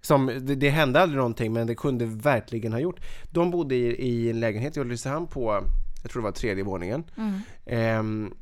Som, 0.01 0.25
det, 0.25 0.55
det 0.55 0.69
hände 0.69 1.01
aldrig 1.01 1.17
någonting, 1.17 1.53
men 1.53 1.67
det 1.67 1.75
kunde 1.75 2.05
verkligen 2.05 2.73
ha 2.73 2.79
gjort. 2.79 2.99
De 3.31 3.51
bodde 3.51 3.75
i, 3.75 4.07
i 4.07 4.29
en 4.29 4.39
lägenhet 4.39 4.77
i 4.77 4.79
Ulricehamn 4.79 5.27
på, 5.27 5.63
jag 6.03 6.11
tror 6.11 6.21
det 6.21 6.25
var 6.25 6.31
tredje 6.31 6.63
våningen. 6.63 7.03
Ehm, 7.65 8.33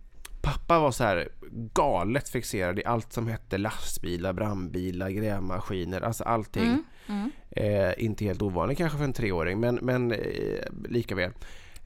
pappa 0.41 0.79
var 0.79 0.91
så 0.91 1.03
här 1.03 1.29
galet 1.73 2.29
fixerad 2.29 2.79
i 2.79 2.85
allt 2.85 3.13
som 3.13 3.27
hette 3.27 3.57
lastbilar, 3.57 4.33
brandbilar, 4.33 5.09
grävmaskiner, 5.09 6.01
alltså 6.01 6.23
allting. 6.23 6.63
Eh, 7.49 7.93
inte 7.97 8.25
helt 8.25 8.41
ovanligt 8.41 8.77
kanske 8.77 8.97
för 8.97 9.05
en 9.05 9.13
treåring, 9.13 9.59
men, 9.59 9.75
men 9.75 10.11
eh, 10.11 10.63
lika 10.89 11.15
väl. 11.15 11.31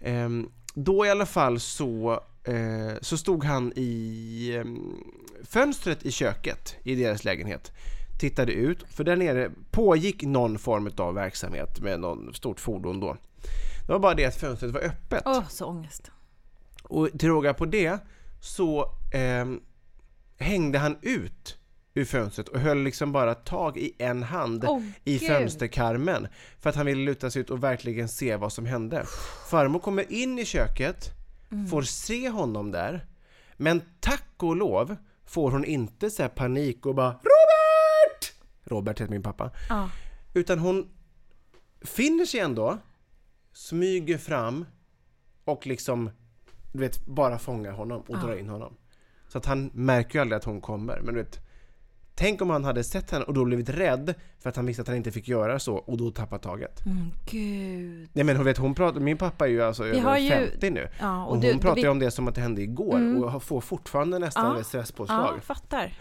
Ehm, 0.02 0.50
då 0.74 1.06
i 1.06 1.10
alla 1.10 1.26
fall 1.26 1.60
så, 1.60 2.24
eh, 2.44 2.94
så 3.02 3.18
stod 3.18 3.44
han 3.44 3.74
i 3.76 4.56
ehm, 4.62 4.96
fönstret 5.44 6.06
i 6.06 6.12
köket 6.12 6.76
i 6.84 6.96
deras 6.96 7.24
lägenhet. 7.24 7.72
Tittade 8.22 8.52
ut, 8.54 8.84
för 8.90 9.04
där 9.04 9.16
nere 9.16 9.52
pågick 9.72 10.24
någon 10.24 10.60
form 10.60 10.92
av 10.98 11.14
verksamhet 11.14 11.80
med 11.80 12.00
någon 12.00 12.34
stort 12.34 12.60
fordon 12.60 13.00
då. 13.00 13.18
Det 13.88 13.92
var 13.92 14.00
bara 14.00 14.14
det 14.14 14.26
att 14.26 14.36
fönstret 14.36 14.72
var 14.72 14.82
öppet. 14.82 15.24
Åh, 15.26 15.48
så 15.50 15.66
ångest. 15.66 16.12
Och 16.84 17.10
till 17.20 17.30
råga 17.30 17.54
på 17.54 17.66
det 17.66 17.98
så 18.42 18.86
ehm, 19.14 19.62
hängde 20.38 20.80
han 20.80 20.98
ut 21.02 21.58
ur 21.94 22.06
fönstret 22.06 22.48
och 22.48 22.60
höll 22.60 22.84
liksom 22.84 23.12
bara 23.12 23.36
tag 23.36 23.78
i 23.78 23.94
en 23.98 24.24
hand 24.24 24.66
Åh, 24.68 24.82
i 25.04 25.18
Gud. 25.18 25.28
fönsterkarmen 25.28 26.28
för 26.60 26.70
att 26.70 26.76
han 26.76 26.86
ville 26.86 27.02
luta 27.06 27.32
sig 27.32 27.42
ut 27.42 27.50
och 27.50 27.64
verkligen 27.64 28.10
se 28.10 28.36
vad 28.36 28.54
som 28.54 28.66
hände. 28.66 29.06
Farmor 29.50 29.80
kommer 29.80 30.12
in 30.12 30.40
i 30.40 30.46
köket, 30.46 31.10
Mm. 31.52 31.68
får 31.68 31.82
se 31.82 32.30
honom 32.30 32.72
där, 32.72 33.06
men 33.58 33.82
tack 34.00 34.30
och 34.38 34.56
lov 34.56 34.96
får 35.26 35.52
hon 35.52 35.66
inte 35.66 36.10
så 36.10 36.30
panik 36.30 36.86
och 36.86 36.96
bara 36.96 37.12
Robert! 38.72 39.02
Heter 39.02 39.12
min 39.12 39.24
pappa. 39.24 39.52
Ja. 39.70 39.90
Utan 40.34 40.60
hon 40.60 40.90
finner 41.82 42.26
sig 42.26 42.40
ändå, 42.40 42.78
smyger 43.54 44.18
fram 44.18 44.66
och 45.46 45.68
liksom, 45.68 46.10
du 46.74 46.80
vet, 46.80 47.06
bara 47.06 47.40
fångar 47.40 47.72
honom 47.72 48.02
och 48.08 48.18
drar 48.18 48.36
in 48.36 48.50
honom. 48.50 48.74
Så 49.28 49.38
att 49.38 49.46
han 49.46 49.72
märker 49.74 50.16
ju 50.16 50.22
aldrig 50.22 50.38
att 50.38 50.44
hon 50.44 50.62
kommer. 50.62 51.00
Men 51.02 51.14
du 51.16 51.24
vet, 51.24 51.40
tänk 52.16 52.42
om 52.42 52.50
han 52.50 52.64
hade 52.64 52.84
sett 52.84 53.12
henne 53.12 53.26
och 53.26 53.34
då 53.34 53.46
blivit 53.46 53.70
rädd 53.70 54.14
för 54.40 54.50
att 54.50 54.56
han 54.56 54.66
visste 54.66 54.82
att 54.82 54.88
han 54.88 54.98
inte 54.98 55.12
fick 55.12 55.28
göra 55.28 55.60
så 55.60 55.76
och 55.76 55.98
då 55.98 56.12
tappat 56.12 56.42
taget. 56.42 56.86
Mm, 56.86 56.98
gud. 57.32 58.10
Nej 58.14 58.24
men 58.24 58.36
hon 58.36 58.46
vet, 58.46 58.58
hon 58.58 58.76
pratar, 58.76 59.00
min 59.00 59.18
pappa 59.18 59.46
är 59.46 59.50
ju 59.50 59.62
alltså 59.64 59.86
över 59.86 60.02
har 60.02 60.18
ju- 60.18 60.30
50 60.30 60.70
nu. 60.70 60.90
Ja, 61.00 61.24
och 61.24 61.28
och 61.30 61.36
hon 61.38 61.42
du- 61.42 61.58
pratar 61.60 61.76
vi- 61.76 61.82
ju 61.82 61.88
om 61.90 62.00
det 62.00 62.12
som 62.12 62.28
att 62.28 62.36
det 62.36 62.42
hände 62.42 62.62
igår 62.62 62.96
Mm. 62.98 63.24
och 63.24 63.44
får 63.44 63.62
fortfarande 63.62 64.20
nästan 64.20 64.54
Ja. 64.56 64.60
ett 64.62 64.68
stresspåslag. 64.68 65.34
Ja, 65.36 65.42
fattar. 65.42 65.94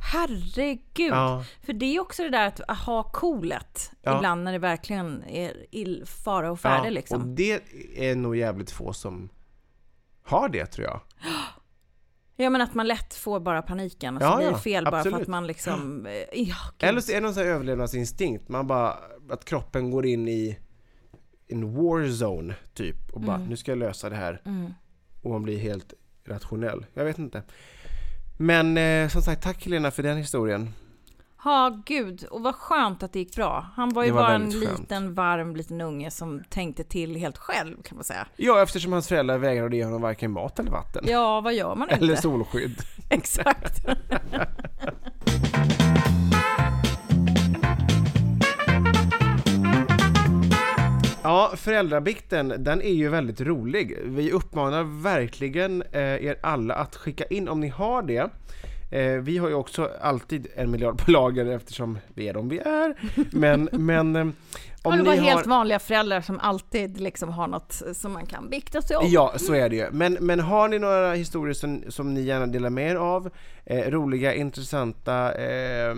Herregud. 0.00 1.12
Ja. 1.12 1.44
För 1.62 1.72
det 1.72 1.96
är 1.96 2.00
också 2.00 2.22
det 2.22 2.30
där 2.30 2.46
att 2.46 2.78
ha 2.78 3.02
coolet 3.02 3.92
Ja. 4.02 4.16
ibland 4.16 4.44
när 4.44 4.52
det 4.52 4.58
verkligen 4.58 5.24
är 5.24 5.66
ill, 5.70 6.04
fara 6.06 6.50
och 6.50 6.60
färde 6.60 6.84
Ja, 6.84 6.90
liksom. 6.90 7.22
Och 7.22 7.28
det 7.28 7.62
är 7.96 8.14
nog 8.14 8.36
jävligt 8.36 8.70
få 8.70 8.92
som 8.92 9.28
har 10.22 10.48
det 10.48 10.66
tror 10.66 10.86
jag. 10.86 11.00
Ja 12.36 12.50
men 12.50 12.60
att 12.60 12.74
man 12.74 12.86
lätt 12.86 13.14
får 13.14 13.40
bara 13.40 13.62
paniken 13.62 14.16
och 14.16 14.22
så 14.22 14.28
Ja, 14.28 14.36
blir 14.36 14.46
det 14.46 14.52
ja, 14.52 14.58
fel 14.58 14.84
bara 14.84 14.90
för 14.90 14.98
absolut. 14.98 15.20
att 15.22 15.28
man 15.28 15.46
liksom... 15.46 16.08
Ja. 16.32 16.56
Eller 16.78 17.00
så 17.00 17.12
är 17.12 17.14
det 17.14 17.20
någon 17.20 17.34
sån 17.34 17.42
här 17.42 17.50
överlevnadsinstinkt. 17.50 18.48
Man 18.48 18.66
bara, 18.66 18.96
att 19.30 19.44
kroppen 19.44 19.90
går 19.90 20.06
in 20.06 20.28
i 20.28 20.58
en 21.48 21.74
war 21.74 22.04
zone 22.24 22.54
typ 22.74 23.10
och 23.12 23.20
bara, 23.20 23.36
nu 23.38 23.56
ska 23.56 23.70
jag 23.70 23.78
lösa 23.78 24.08
det 24.10 24.16
här. 24.16 24.42
Mm. 24.44 24.74
Och 25.22 25.30
man 25.30 25.42
blir 25.42 25.58
helt 25.58 25.94
rationell. 26.24 26.86
Jag 26.94 27.04
vet 27.04 27.18
inte. 27.18 27.42
Men 28.40 28.78
eh, 28.78 29.08
som 29.08 29.22
sagt, 29.22 29.42
tack 29.42 29.64
Helena 29.64 29.90
för 29.90 30.02
den 30.02 30.16
historien. 30.16 30.74
Ja, 31.44 31.82
gud. 31.86 32.24
Och 32.30 32.42
vad 32.42 32.54
skönt 32.54 33.02
att 33.02 33.12
det 33.12 33.18
gick 33.18 33.36
bra. 33.36 33.66
Han 33.74 33.88
var 33.88 34.04
ju 34.04 34.10
var 34.10 34.22
bara 34.22 34.34
en 34.34 34.52
skönt. 34.52 34.80
liten, 34.80 35.14
varm 35.14 35.56
liten 35.56 35.80
unge 35.80 36.10
som 36.10 36.42
tänkte 36.48 36.84
till 36.84 37.16
helt 37.16 37.38
själv 37.38 37.82
kan 37.82 37.96
man 37.96 38.04
säga. 38.04 38.26
Ja, 38.36 38.62
eftersom 38.62 38.92
hans 38.92 39.08
föräldrar 39.08 39.38
vägrade 39.38 39.76
ge 39.76 39.84
honom 39.84 40.02
varken 40.02 40.30
mat 40.30 40.58
eller 40.58 40.70
vatten. 40.70 41.04
Ja, 41.08 41.40
vad 41.40 41.54
gör 41.54 41.74
man 41.74 41.90
inte? 41.90 42.04
Eller 42.04 42.16
solskydd. 42.16 42.78
Exakt. 43.10 43.86
Ja, 51.28 51.52
föräldrabikten, 51.56 52.54
den 52.58 52.82
är 52.82 52.92
ju 52.92 53.08
väldigt 53.08 53.40
rolig. 53.40 53.98
Vi 54.04 54.32
uppmanar 54.32 55.02
verkligen 55.02 55.82
eh, 55.82 56.00
er 56.00 56.38
alla 56.40 56.74
att 56.74 56.96
skicka 56.96 57.24
in 57.24 57.48
om 57.48 57.60
ni 57.60 57.68
har 57.68 58.02
det. 58.02 58.30
Eh, 58.90 59.12
vi 59.12 59.38
har 59.38 59.48
ju 59.48 59.54
också 59.54 59.90
alltid 60.00 60.46
en 60.56 60.70
miljard 60.70 61.04
på 61.04 61.10
lager 61.10 61.46
eftersom 61.46 61.98
vi 62.14 62.28
är 62.28 62.34
de 62.34 62.48
vi 62.48 62.58
är. 62.58 62.94
Men, 63.30 63.68
men 63.86 64.16
eh, 64.16 64.22
Om 64.22 64.34
om 64.82 64.98
det 64.98 65.04
var 65.04 65.14
ni 65.14 65.20
helt 65.20 65.46
har... 65.46 65.50
vanliga 65.50 65.78
föräldrar 65.78 66.20
som 66.20 66.40
alltid 66.40 67.00
liksom 67.00 67.28
har 67.28 67.46
något 67.46 67.82
som 67.92 68.12
man 68.12 68.26
kan 68.26 68.50
bikta 68.50 68.82
sig 68.82 68.96
om. 68.96 69.04
Ja, 69.08 69.32
så 69.36 69.54
är 69.54 69.68
det 69.68 69.76
ju. 69.76 69.90
Men, 69.90 70.18
men 70.20 70.40
har 70.40 70.68
ni 70.68 70.78
några 70.78 71.14
historier 71.14 71.54
som, 71.54 71.82
som 71.88 72.14
ni 72.14 72.20
gärna 72.20 72.46
delar 72.46 72.70
med 72.70 72.90
er 72.90 72.96
av, 72.96 73.30
eh, 73.64 73.90
roliga, 73.90 74.34
intressanta 74.34 75.34
eh, 75.34 75.94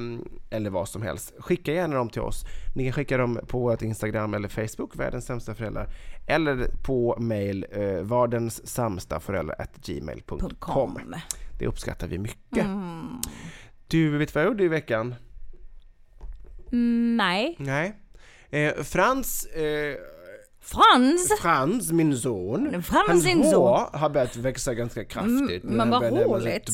eller 0.50 0.70
vad 0.70 0.88
som 0.88 1.02
helst, 1.02 1.34
skicka 1.38 1.72
gärna 1.72 1.96
dem 1.96 2.08
till 2.08 2.22
oss. 2.22 2.44
Ni 2.76 2.84
kan 2.84 2.92
skicka 2.92 3.16
dem 3.16 3.40
på 3.46 3.58
vårt 3.58 3.82
Instagram 3.82 4.34
eller 4.34 4.48
Facebook, 4.48 4.96
Världens 4.96 5.26
sämsta 5.26 5.54
föräldrar, 5.54 5.86
eller 6.26 6.70
på 6.82 7.16
mail, 7.18 7.66
eh, 7.70 8.02
vardenssamstaföräldrar.gmail.com. 8.02 10.98
Det 11.60 11.66
uppskattar 11.66 12.06
vi 12.06 12.18
mycket. 12.18 12.64
Mm. 12.64 13.20
Du, 13.88 14.18
vet 14.18 14.34
vad 14.34 14.44
jag 14.44 14.48
gjorde 14.48 14.64
i 14.64 14.68
veckan? 14.68 15.14
Mm, 16.72 17.16
nej. 17.16 17.56
Nej. 17.58 17.94
Eh, 18.50 18.82
Frans 18.82 19.46
eh, 19.46 19.96
Frans! 20.62 21.40
Frans, 21.40 21.92
min 21.92 22.16
son, 22.16 22.82
Frans, 22.82 23.08
hans 23.08 23.24
din 23.24 23.44
son. 23.44 23.54
hår 23.54 23.98
har 23.98 24.10
börjat 24.10 24.36
växa 24.36 24.74
ganska 24.74 25.04
kraftigt. 25.04 25.64
Mm, 25.64 25.76
när 25.76 25.86
men 25.86 25.90
vad 25.90 26.02
roligt. 26.02 26.70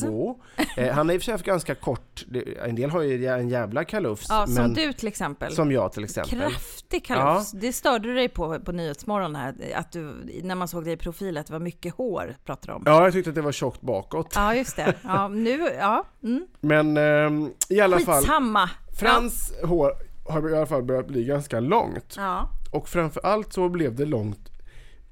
Eh, 0.77 0.95
han 0.95 1.09
har 1.09 1.15
i 1.15 1.19
och 1.19 1.23
för 1.23 1.25
sig 1.25 1.33
haft 1.33 1.45
ganska 1.45 1.75
kort, 1.75 2.25
en 2.65 2.75
del 2.75 2.91
har 2.91 3.03
ju 3.03 3.27
en 3.27 3.49
jävla 3.49 3.85
kalufs. 3.85 4.27
Ja, 4.29 4.47
som 4.47 4.75
du 4.75 4.93
till 4.93 5.09
exempel. 5.09 5.53
Som 5.53 5.73
jag 5.73 5.93
till 5.93 6.05
exempel. 6.05 6.39
Kraftig 6.39 7.05
kalufs. 7.05 7.51
Det 7.53 7.73
störde 7.73 8.09
du 8.09 8.15
dig 8.15 8.29
på 8.29 8.61
på 8.61 8.73
Nyhetsmorgon 8.73 9.37
här, 9.37 9.55
att 9.75 9.93
du, 9.93 10.15
när 10.43 10.55
man 10.55 10.69
såg 10.69 10.85
dig 10.85 10.93
i 10.93 10.97
profil, 10.97 11.37
att 11.37 11.47
det 11.47 11.53
var 11.53 11.61
mycket 11.61 11.95
hår, 11.95 12.37
pratade 12.45 12.73
om. 12.73 12.83
Ja, 12.87 13.05
jag 13.05 13.13
tyckte 13.13 13.31
att 13.31 13.37
det 13.37 13.43
var 13.43 13.53
tjockt 13.53 13.81
bakåt. 13.81 14.33
Ja, 14.35 14.55
just 14.55 14.77
det. 14.77 14.95
Ja, 15.03 15.29
nu, 15.29 15.61
ja. 15.79 16.05
Mm. 16.23 16.47
Men 16.61 16.97
ehm, 16.97 17.51
i 17.69 17.81
alla 17.81 17.99
fall, 17.99 18.21
Skitsamma. 18.23 18.71
Frans 19.01 19.53
hår 19.63 19.93
har 20.29 20.51
i 20.51 20.57
alla 20.57 20.67
fall 20.67 20.83
börjat 20.83 21.07
bli 21.07 21.25
ganska 21.25 21.61
långt. 21.61 22.15
Ja. 22.17 22.49
Och 22.77 22.89
framförallt 22.89 23.53
så 23.53 23.69
blev 23.69 23.95
det 23.95 24.05
långt 24.05 24.51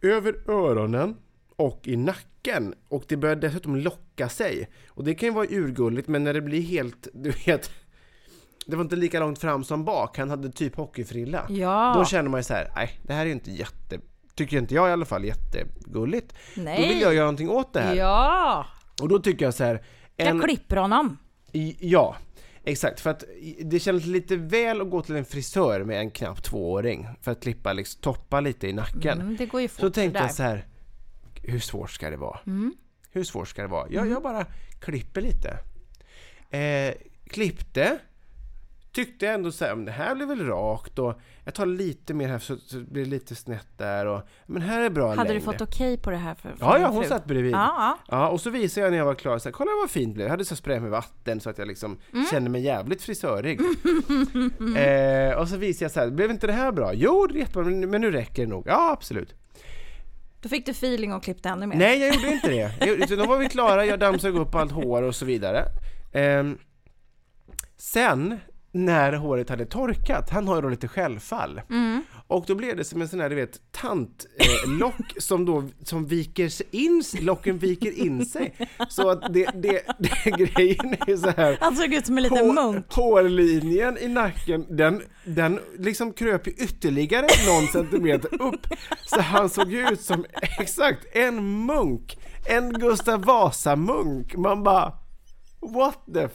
över 0.02 0.50
öronen 0.50 1.16
och 1.56 1.80
i 1.84 1.96
nacken. 1.96 2.74
Och 2.88 3.04
det 3.08 3.16
började 3.16 3.46
dessutom 3.48 3.76
locka 3.76 4.28
sig. 4.28 4.70
Och 4.88 5.04
det 5.04 5.14
kan 5.14 5.28
ju 5.28 5.34
vara 5.34 5.46
urgulligt 5.50 6.08
men 6.08 6.24
när 6.24 6.34
det 6.34 6.40
blir 6.40 6.62
helt, 6.62 7.08
du 7.14 7.30
vet, 7.46 7.70
det 8.66 8.76
var 8.76 8.82
inte 8.84 8.96
lika 8.96 9.20
långt 9.20 9.38
fram 9.38 9.64
som 9.64 9.84
bak. 9.84 10.18
Han 10.18 10.30
hade 10.30 10.50
typ 10.52 10.76
hockeyfrilla. 10.76 11.46
Ja. 11.48 11.94
Då 11.98 12.04
känner 12.04 12.30
man 12.30 12.40
ju 12.40 12.44
så 12.44 12.54
här, 12.54 12.72
nej 12.76 13.00
det 13.02 13.12
här 13.12 13.20
är 13.20 13.26
ju 13.26 13.32
inte 13.32 13.50
jätte 13.50 13.98
tycker 14.34 14.56
inte 14.58 14.74
jag 14.74 14.88
i 14.88 14.92
alla 14.92 15.04
fall, 15.04 15.24
jättegulligt. 15.24 16.34
Nej. 16.56 16.82
Då 16.82 16.88
vill 16.88 17.00
jag 17.00 17.14
göra 17.14 17.24
någonting 17.24 17.50
åt 17.50 17.72
det 17.72 17.80
här. 17.80 17.94
Ja, 17.94 18.66
Och 19.02 19.08
då 19.08 19.18
tycker 19.18 19.44
jag 19.44 19.54
så 19.54 19.64
här, 19.64 19.82
jag 20.16 20.42
klipper 20.42 20.76
honom. 20.76 21.18
i- 21.52 21.76
ja, 21.80 22.16
exakt. 22.64 23.00
För 23.00 23.10
att 23.10 23.24
det 23.60 23.80
känns 23.80 24.06
lite 24.06 24.36
väl 24.36 24.80
att 24.80 24.90
gå 24.90 25.02
till 25.02 25.16
en 25.16 25.24
frisör 25.24 25.84
med 25.84 26.00
en 26.00 26.10
knapp 26.10 26.42
tvååring 26.42 27.08
för 27.20 27.32
att 27.32 27.42
klippa, 27.42 27.72
liksom, 27.72 28.00
toppa 28.00 28.40
lite 28.40 28.68
i 28.68 28.72
nacken. 28.72 29.20
Mm, 29.20 29.36
det 29.36 29.46
går 29.46 29.60
ju 29.60 29.68
fort 29.68 29.80
Så 29.80 29.90
tänkte 29.90 30.20
jag 30.20 30.34
så 30.34 30.42
här, 30.42 30.66
hur 31.42 31.60
svårt 31.60 31.90
ska 31.90 32.10
det 32.10 32.16
vara? 32.16 32.40
Mm. 32.46 32.74
Hur 33.12 33.24
svårt 33.24 33.48
ska 33.48 33.62
det 33.62 33.68
vara? 33.68 33.86
Jag, 33.90 34.08
jag 34.08 34.22
bara 34.22 34.46
klipper 34.80 35.20
lite. 35.20 35.58
Eh, 36.58 36.94
klippte, 37.26 37.98
tyckte 38.94 39.28
ändå 39.28 39.52
så 39.52 39.64
här, 39.64 39.74
men 39.74 39.84
det 39.84 39.92
här 39.92 40.14
blir 40.14 40.26
väl 40.26 40.46
rakt 40.46 40.98
och 40.98 41.20
jag 41.44 41.54
tar 41.54 41.66
lite 41.66 42.14
mer 42.14 42.28
här 42.28 42.38
så, 42.38 42.56
så 42.56 42.76
blir 42.80 43.04
det 43.04 43.10
lite 43.10 43.34
snett 43.34 43.66
där 43.78 44.06
och 44.06 44.22
men 44.46 44.62
här 44.62 44.80
är 44.82 44.90
bra 44.90 45.08
Hade 45.08 45.24
längd. 45.24 45.36
du 45.36 45.40
fått 45.44 45.60
okej 45.60 45.96
på 45.98 46.10
det 46.10 46.16
här 46.16 46.34
för, 46.34 46.48
för 46.48 46.56
Ja, 46.60 46.78
ja, 46.78 46.88
hon 46.88 47.02
fru? 47.02 47.08
satt 47.08 47.24
bredvid. 47.24 47.52
Ja, 47.52 47.74
ja. 47.78 47.98
Ja, 48.16 48.28
och 48.28 48.40
så 48.40 48.50
visade 48.50 48.86
jag 48.86 48.90
när 48.90 48.98
jag 48.98 49.04
var 49.04 49.14
klar, 49.14 49.38
så 49.38 49.48
här, 49.48 49.52
kolla 49.52 49.70
vad 49.82 49.90
fint 49.90 50.08
det 50.08 50.14
blev. 50.14 50.24
Jag 50.26 50.30
hade 50.30 50.44
så 50.44 50.56
sprayat 50.56 50.82
med 50.82 50.90
vatten 50.90 51.40
så 51.40 51.50
att 51.50 51.58
jag 51.58 51.68
liksom 51.68 51.98
Mm. 52.12 52.26
kände 52.30 52.50
mig 52.50 52.62
jävligt 52.62 53.02
frisörig. 53.02 53.60
eh, 54.76 55.38
och 55.38 55.48
så 55.48 55.56
visade 55.56 55.84
jag 55.84 55.90
så 55.90 56.00
här, 56.00 56.10
blev 56.10 56.30
inte 56.30 56.46
det 56.46 56.52
här 56.52 56.72
bra? 56.72 56.94
Jo, 56.94 57.26
det 57.26 57.34
är 57.34 57.38
jättebra, 57.38 57.64
men, 57.64 57.90
men 57.90 58.00
nu 58.00 58.10
räcker 58.10 58.42
det 58.42 58.48
nog. 58.48 58.64
Ja, 58.66 58.90
absolut. 58.92 59.34
Då 60.40 60.48
fick 60.48 60.66
du 60.66 60.72
feeling 60.72 61.12
och 61.12 61.22
klippte 61.22 61.48
ännu 61.48 61.66
mer. 61.66 61.76
Nej, 61.76 62.00
jag 62.00 62.14
gjorde 62.14 62.32
inte 62.32 62.48
det. 62.50 62.86
Jag, 62.86 63.08
så 63.08 63.16
då 63.16 63.26
var 63.26 63.38
vi 63.38 63.48
klara, 63.48 63.84
jag 63.86 63.98
dammsög 64.00 64.36
upp 64.36 64.54
allt 64.54 64.72
hår 64.72 65.02
och 65.02 65.14
så 65.14 65.24
vidare. 65.24 65.64
Ehm, 66.12 66.58
sen, 67.76 68.38
när 68.74 69.12
håret 69.12 69.48
hade 69.48 69.66
torkat, 69.66 70.30
han 70.30 70.48
har 70.48 70.56
ju 70.56 70.62
då 70.62 70.68
lite 70.68 70.88
skällfall. 70.88 71.60
Och 72.26 72.44
då 72.46 72.54
blev 72.54 72.76
det 72.76 72.84
som 72.84 73.02
en 73.02 73.08
sån 73.08 73.20
här, 73.20 73.30
du 73.30 73.36
vet, 73.36 73.60
tantlock 73.72 75.00
eh, 75.00 75.18
som 75.18 75.44
då, 75.44 75.64
som 75.84 76.06
viker 76.06 76.48
sig 76.48 76.66
in, 76.70 77.02
locken 77.20 77.58
viker 77.58 77.98
in 77.98 78.26
sig. 78.26 78.68
Så 78.88 79.10
att 79.10 79.34
det, 79.34 79.50
det, 79.54 79.82
det 79.98 80.30
grejen 80.30 80.96
är 81.06 81.16
så 81.16 81.30
här. 81.30 81.58
Han 81.60 81.76
såg 81.76 81.94
ut 81.94 82.06
som 82.06 82.16
en 82.16 82.22
liten 82.22 82.38
Hår, 82.38 82.52
munk. 82.52 82.92
hårlinjen 82.92 83.98
i 83.98 84.08
nacken, 84.08 84.66
den, 84.76 85.02
den 85.24 85.60
liksom 85.78 86.12
kröp 86.12 86.46
ytterligare 86.46 87.26
någon 87.46 87.66
centimeter 87.66 88.42
upp. 88.42 88.66
Så 89.06 89.20
han 89.20 89.48
såg 89.50 89.72
ju 89.72 89.88
ut 89.88 90.00
som 90.00 90.24
exakt 90.60 91.06
en 91.16 91.64
munk. 91.66 92.18
En 92.48 92.72
Gustav 92.72 93.24
Vasa-munk. 93.24 94.36
Man 94.36 94.62
bara, 94.62 94.92
what 95.60 95.98
the 96.14 96.28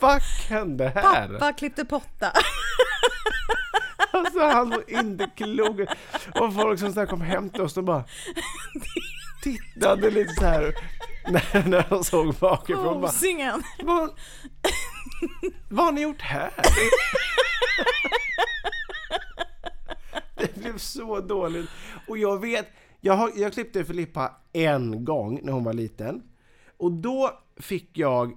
fuck 0.00 0.48
hände 0.48 0.88
här? 0.88 1.28
Pappa 1.28 1.52
klippte 1.52 1.84
potta. 1.84 2.32
Alltså 4.10 4.40
han 4.40 4.72
såg 4.72 4.90
inte 4.90 5.30
klok. 5.36 5.80
Och 6.34 6.54
folk 6.54 6.80
som 6.80 6.92
så 6.92 7.06
kom 7.06 7.20
hem 7.20 7.50
till 7.50 7.60
oss, 7.60 7.74
de 7.74 7.84
bara 7.84 8.04
tittade 9.42 10.10
lite 10.10 10.32
så 10.34 10.44
här 10.44 10.74
när, 11.30 11.68
när 11.68 11.86
de 11.90 12.04
såg 12.04 12.34
bakifrån. 12.34 13.00
Bara, 13.00 13.10
Kosingen. 13.12 13.62
vad, 13.82 14.10
vad 15.68 15.84
har 15.84 15.92
ni 15.92 16.00
gjort 16.00 16.22
här? 16.22 16.50
Det 20.36 20.54
blev 20.56 20.78
så 20.78 21.20
dåligt. 21.20 21.70
Och 22.08 22.18
jag 22.18 22.40
vet, 22.40 22.68
jag, 23.00 23.14
har, 23.14 23.32
jag 23.36 23.52
klippte 23.52 23.84
Filippa 23.84 24.32
en 24.52 25.04
gång 25.04 25.40
när 25.42 25.52
hon 25.52 25.64
var 25.64 25.72
liten. 25.72 26.22
Och 26.78 26.92
då 26.92 27.30
fick 27.60 27.98
jag 27.98 28.36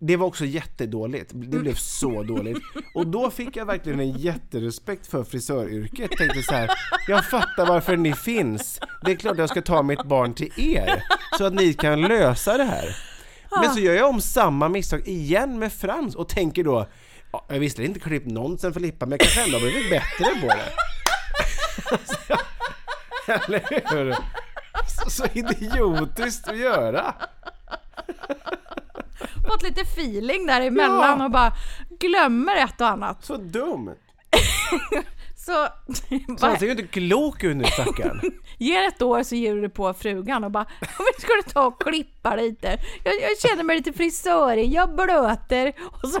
det 0.00 0.16
var 0.16 0.26
också 0.26 0.44
jättedåligt. 0.44 1.30
Det 1.34 1.58
blev 1.58 1.74
så 1.74 2.22
dåligt. 2.22 2.58
Och 2.94 3.06
då 3.06 3.30
fick 3.30 3.56
jag 3.56 3.66
verkligen 3.66 4.00
en 4.00 4.12
jätterespekt 4.12 5.06
för 5.06 5.24
frisöryrket. 5.24 6.10
Tänkte 6.10 6.42
så 6.42 6.54
här, 6.54 6.70
jag 7.08 7.24
fattar 7.24 7.66
varför 7.66 7.96
ni 7.96 8.12
finns. 8.12 8.80
Det 9.04 9.10
är 9.10 9.16
klart 9.16 9.38
jag 9.38 9.48
ska 9.48 9.62
ta 9.62 9.82
mitt 9.82 10.04
barn 10.04 10.34
till 10.34 10.52
er. 10.56 11.02
Så 11.38 11.44
att 11.44 11.54
ni 11.54 11.74
kan 11.74 12.00
lösa 12.00 12.56
det 12.56 12.64
här. 12.64 12.96
Men 13.60 13.74
så 13.74 13.80
gör 13.80 13.94
jag 13.94 14.08
om 14.08 14.20
samma 14.20 14.68
misstag 14.68 15.08
igen 15.08 15.58
med 15.58 15.72
Frans 15.72 16.14
och 16.14 16.28
tänker 16.28 16.64
då, 16.64 16.86
ja, 17.32 17.46
jag 17.48 17.58
visste 17.58 17.84
inte 17.84 18.00
klippt 18.00 18.26
någon 18.26 18.58
sen 18.58 18.74
Filippa, 18.74 19.06
men 19.06 19.10
jag 19.10 19.20
kanske 19.20 19.44
ändå 19.44 19.56
har 19.58 19.60
blivit 19.60 19.90
bättre 19.90 20.40
på 20.40 20.46
det. 20.46 20.72
Eller 23.46 23.94
hur? 23.94 24.16
Så, 24.88 25.10
så 25.10 25.26
idiotiskt 25.32 26.48
att 26.48 26.58
göra. 26.58 27.14
Fått 29.48 29.62
lite 29.62 29.80
feeling 29.80 30.46
däremellan 30.46 31.18
Ja. 31.18 31.24
och 31.24 31.30
bara 31.30 31.52
glömmer 32.00 32.56
ett 32.56 32.80
och 32.80 32.88
annat. 32.88 33.24
Så 33.24 33.36
dumt. 33.36 33.94
Så, 35.46 35.68
Så 36.38 36.46
han 36.46 36.58
ser 36.58 36.64
ju 36.66 36.70
inte 36.70 36.86
klok 36.86 37.44
ut 37.44 37.56
nu 37.56 37.64
stackarn. 37.64 38.20
ger 38.58 38.88
ett 38.88 39.02
år 39.02 39.22
så 39.22 39.34
ger 39.34 39.54
du 39.54 39.60
det 39.60 39.68
på 39.68 39.94
frugan 39.94 40.44
och 40.44 40.50
bara 40.50 40.66
vi 40.80 41.22
skulle 41.22 41.42
ta 41.42 41.66
och 41.66 41.82
klippa 41.82 42.36
lite. 42.36 42.78
Jag, 43.04 43.14
jag 43.14 43.38
känner 43.50 43.62
mig 43.64 43.76
lite 43.76 43.92
frisörig, 43.92 44.72
jag 44.72 44.94
blöter 44.94 45.72
och 46.02 46.08
så, 46.08 46.20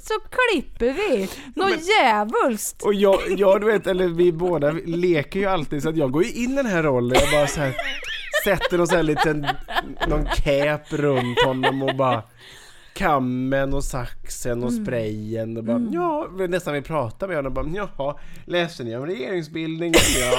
så 0.00 0.14
klipper 0.30 0.92
vi. 0.92 1.28
Något 1.56 1.88
djävulskt. 1.88 2.82
Och 2.82 2.94
jag, 2.94 3.20
jag, 3.38 3.60
du 3.60 3.66
vet, 3.66 3.86
eller 3.86 4.08
vi 4.08 4.32
båda 4.32 4.70
leker 4.86 5.40
ju 5.40 5.46
alltid 5.46 5.82
så 5.82 5.88
att 5.88 5.96
jag 5.96 6.10
går 6.12 6.24
ju 6.24 6.32
in 6.32 6.52
i 6.52 6.56
den 6.56 6.66
här 6.66 6.82
rollen. 6.82 7.16
Jag 7.20 7.30
bara 7.32 7.46
så 7.46 7.60
här 7.60 7.74
sätter 8.44 8.78
någon 8.78 8.86
sån 8.86 8.96
här 8.96 9.02
liten, 9.02 9.46
någon 10.08 10.24
cap 10.24 10.92
runt 10.92 11.44
honom 11.46 11.82
och 11.82 11.96
bara 11.96 12.22
kammen 12.92 13.74
och 13.74 13.84
saxen 13.84 14.64
och 14.64 14.72
sprayen 14.72 15.56
och 15.56 15.64
bara 15.64 15.88
ja, 15.92 16.28
vi 16.38 16.48
nästan 16.48 16.74
vill 16.74 16.82
prata 16.82 17.26
med 17.26 17.36
honom 17.36 17.58
och 17.58 17.64
bara 17.64 17.88
jaha, 17.96 18.16
läste 18.44 18.84
ni 18.84 18.96
om 18.96 19.06
regeringsbildningen? 19.06 20.00
Ja. 20.20 20.38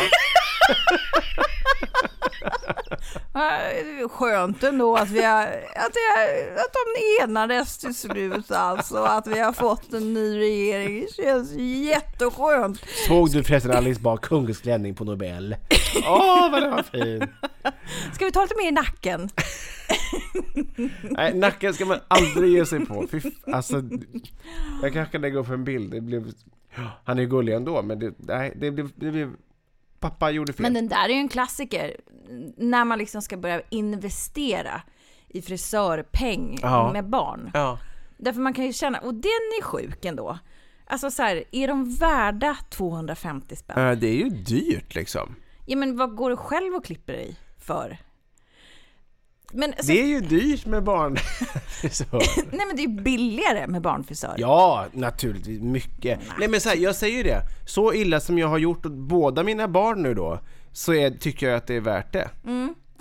Ja, 3.34 3.50
det 3.84 4.02
är 4.02 4.08
Skönt 4.08 4.64
ändå 4.64 4.96
att, 4.96 5.10
vi 5.10 5.24
har, 5.24 5.44
att, 5.76 5.96
jag, 6.16 6.50
att 6.56 6.74
de 6.74 7.24
enades 7.24 7.78
till 7.78 7.96
slut 7.96 8.52
alltså. 8.52 8.98
Att 8.98 9.28
vi 9.28 9.40
har 9.40 9.54
fått 9.54 9.94
en 9.94 10.14
ny 10.14 10.40
regering. 10.40 11.06
Det 11.18 11.24
känns 11.24 11.52
jätteskönt. 11.58 12.82
Såg 13.08 13.32
du 13.32 13.44
förresten 13.44 13.72
Alice 13.72 14.02
Bah 14.02 14.18
kungsklänning 14.18 14.96
på 14.96 15.04
Nobel? 15.04 15.56
Åh, 16.08 16.52
vad 16.52 16.62
den 16.62 16.72
var 16.72 16.84
fin! 16.84 17.28
Ska 18.14 18.26
vi 18.26 18.32
ta 18.32 18.42
lite 18.42 18.56
mer 18.58 18.68
i 18.68 18.72
nacken? 18.72 19.30
Nej, 21.02 21.34
nacken 21.34 21.74
ska 21.74 21.86
man 21.86 22.00
aldrig 22.08 22.52
ge 22.52 22.66
sig 22.66 22.86
på. 22.86 23.08
Fy, 23.12 23.22
alltså, 23.54 23.84
jag 24.82 24.94
kanske 24.94 25.12
kan 25.12 25.22
lägga 25.22 25.40
upp 25.40 25.50
en 25.50 25.64
bild. 25.64 25.92
Det 25.92 26.02
blev, 26.02 26.32
han 27.04 27.18
är 27.18 27.22
ju 27.22 27.30
gullig 27.30 27.54
ändå, 27.54 27.82
men 27.82 28.00
det, 28.00 28.14
nej, 28.18 28.54
det, 28.56 28.72
blev, 28.72 28.90
det 28.96 29.12
blev... 29.12 29.34
Pappa 30.02 30.32
gjorde 30.32 30.54
fel. 30.54 30.62
Men 30.62 30.74
den 30.74 30.88
där 30.88 31.06
är 31.10 31.14
ju 31.14 31.20
en 31.20 31.30
klassiker. 31.30 31.96
När 32.58 32.86
man 32.86 32.98
liksom 32.98 33.22
ska 33.22 33.38
börja 33.38 33.62
investera 33.70 34.82
i 35.28 35.42
frisörpeng 35.42 36.60
Ja. 36.62 36.94
med 36.94 37.10
barn. 37.10 37.52
Ja. 37.54 37.80
Därför 38.18 38.42
man 38.42 38.54
kan 38.54 38.66
ju 38.66 38.74
känna, 38.74 39.00
och 39.00 39.14
den 39.14 39.24
är 39.60 39.64
sjuk 39.64 40.06
ändå. 40.06 40.40
Alltså 40.88 41.12
så 41.12 41.24
här, 41.24 41.44
är 41.52 41.68
de 41.68 41.96
värda 41.96 42.58
250 42.70 43.56
spänn? 43.56 43.88
Äh, 43.90 43.98
det 43.98 44.08
är 44.08 44.16
ju 44.16 44.30
dyrt 44.30 44.96
liksom. 44.96 45.36
Ja 45.66 45.76
men 45.78 45.98
vad 45.98 46.16
går 46.16 46.30
du 46.30 46.36
själv 46.38 46.74
och 46.76 46.86
klipper 46.86 47.14
dig 47.14 47.36
för? 47.60 47.98
Men, 49.54 49.70
alltså, 49.74 49.92
Det 49.92 50.02
är 50.02 50.06
ju 50.06 50.22
dyrt 50.22 50.66
med 50.66 50.84
barn. 50.84 51.18
Så. 51.92 52.06
Nej 52.52 52.66
men 52.68 52.76
det 52.76 52.84
är 52.84 53.02
billigare 53.02 53.68
med 53.68 53.82
barnfrisör. 53.82 54.36
Ja, 54.38 54.86
naturligtvis. 54.92 55.62
Mycket. 55.62 56.20
Nej 56.40 56.48
men 56.48 56.62
så 56.62 56.70
här, 56.70 56.76
jag 56.78 56.96
säger 56.96 57.18
ju 57.18 57.24
det. 57.24 57.42
Så 57.66 57.94
illa 57.94 58.20
som 58.20 58.38
jag 58.38 58.48
har 58.48 58.58
gjort 58.58 58.86
åt 58.86 58.92
båda 58.92 59.44
mina 59.44 59.68
barn 59.68 60.04
nu 60.04 60.14
då, 60.14 60.40
så 60.72 60.94
är, 60.94 61.12
tycker 61.12 61.48
jag 61.48 61.56
att 61.58 61.68
det 61.68 61.76
är 61.76 61.82
värt 61.82 62.14
det. 62.14 62.30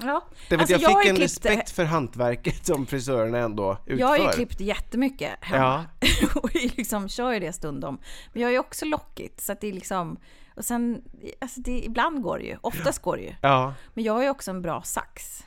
Ja. 0.02 0.24
Därför 0.48 0.62
Alltså, 0.62 0.72
jag 0.72 0.80
fick 0.80 1.04
ju 1.04 1.10
en 1.10 1.16
klippt- 1.16 1.24
respekt 1.24 1.70
för 1.70 1.84
hantverket 1.84 2.66
som 2.66 2.86
frisörerna 2.86 3.38
ändå 3.38 3.78
utför. 3.86 4.00
Jag 4.00 4.06
har 4.06 4.18
ju 4.18 4.28
klippt 4.28 4.60
jättemycket 4.60 5.30
hemma. 5.40 5.84
och 6.34 6.50
liksom 6.54 7.08
kör 7.08 7.32
ju 7.32 7.40
det 7.40 7.52
stundom. 7.52 7.98
Men 8.32 8.42
jag 8.42 8.48
har 8.48 8.52
ju 8.52 8.58
också 8.58 8.84
lockigt. 8.84 9.40
Så 9.40 9.52
att 9.52 9.60
det 9.60 9.66
är 9.68 9.72
liksom... 9.72 10.16
Och 10.56 10.64
sen, 10.64 11.02
alltså 11.40 11.60
det, 11.60 11.84
ibland 11.84 12.22
går 12.22 12.38
det 12.38 12.44
ju. 12.44 12.56
Oftast 12.60 13.02
går 13.02 13.16
det 13.16 13.22
ju. 13.22 13.34
Ja. 13.42 13.74
Men 13.94 14.04
jag 14.04 14.12
har 14.12 14.22
ju 14.22 14.30
också 14.30 14.50
en 14.50 14.62
bra 14.62 14.82
sax. 14.82 15.44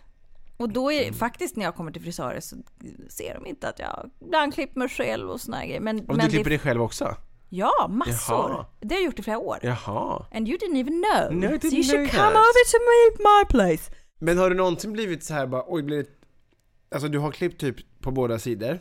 Och 0.64 0.70
då 0.70 0.92
är 0.92 1.12
faktiskt 1.12 1.56
när 1.56 1.66
jag 1.66 1.76
kommer 1.76 1.92
till 1.92 2.02
frisörer 2.02 2.40
så 2.40 2.56
ser 3.10 3.34
de 3.34 3.46
inte 3.46 3.70
att 3.70 3.80
jag 3.80 4.10
ibland 4.22 4.54
klipper 4.54 4.80
mig 4.80 4.90
själv 4.90 5.30
och 5.30 5.42
såna 5.42 5.66
grejer. 5.66 5.80
Men, 5.80 6.00
Och 6.00 6.08
men 6.08 6.26
du 6.26 6.30
klipper 6.30 6.44
det, 6.44 6.50
dig 6.50 6.60
själv 6.60 6.82
också? 6.82 7.16
Ja, 7.50 7.88
massor. 7.90 8.36
Jaha. 8.52 8.66
Det 8.82 8.96
har 8.96 9.00
jag 9.02 9.06
gjort 9.06 9.20
i 9.20 9.24
flera 9.24 9.38
år. 9.38 9.60
Jaha. 9.62 10.26
And 10.32 10.50
you 10.50 10.58
didn't 10.58 10.80
even 10.80 11.04
know. 11.04 11.34
No, 11.36 11.56
I 11.56 11.60
so 11.60 11.68
didn't 11.68 11.74
you 11.76 11.84
should 11.84 12.12
come 12.12 12.24
that. 12.24 12.32
over 12.36 12.64
to 12.72 12.78
my, 12.90 13.24
my 13.24 13.46
place. 13.50 13.92
Men 14.20 14.38
har 14.38 14.50
du 14.50 14.56
någonsin 14.56 14.94
blivit 14.94 15.24
så 15.24 15.34
här 15.34 15.48
bara, 15.48 15.64
oj, 15.68 15.84
blir 15.84 15.98
det... 15.98 16.10
Alltså 16.92 17.08
du 17.08 17.20
har 17.20 17.32
klippt 17.32 17.60
typ 17.62 18.02
på 18.02 18.12
båda 18.12 18.40
sidor. 18.40 18.80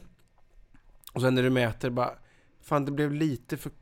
Och 1.13 1.21
sen 1.21 1.35
när 1.35 1.43
du 1.43 1.51
mäter 1.51 1.91
bara, 1.91 2.11
fan 2.63 2.85
det 2.85 2.93
blev 2.93 3.13
lite 3.13 3.57
för... 3.57 3.73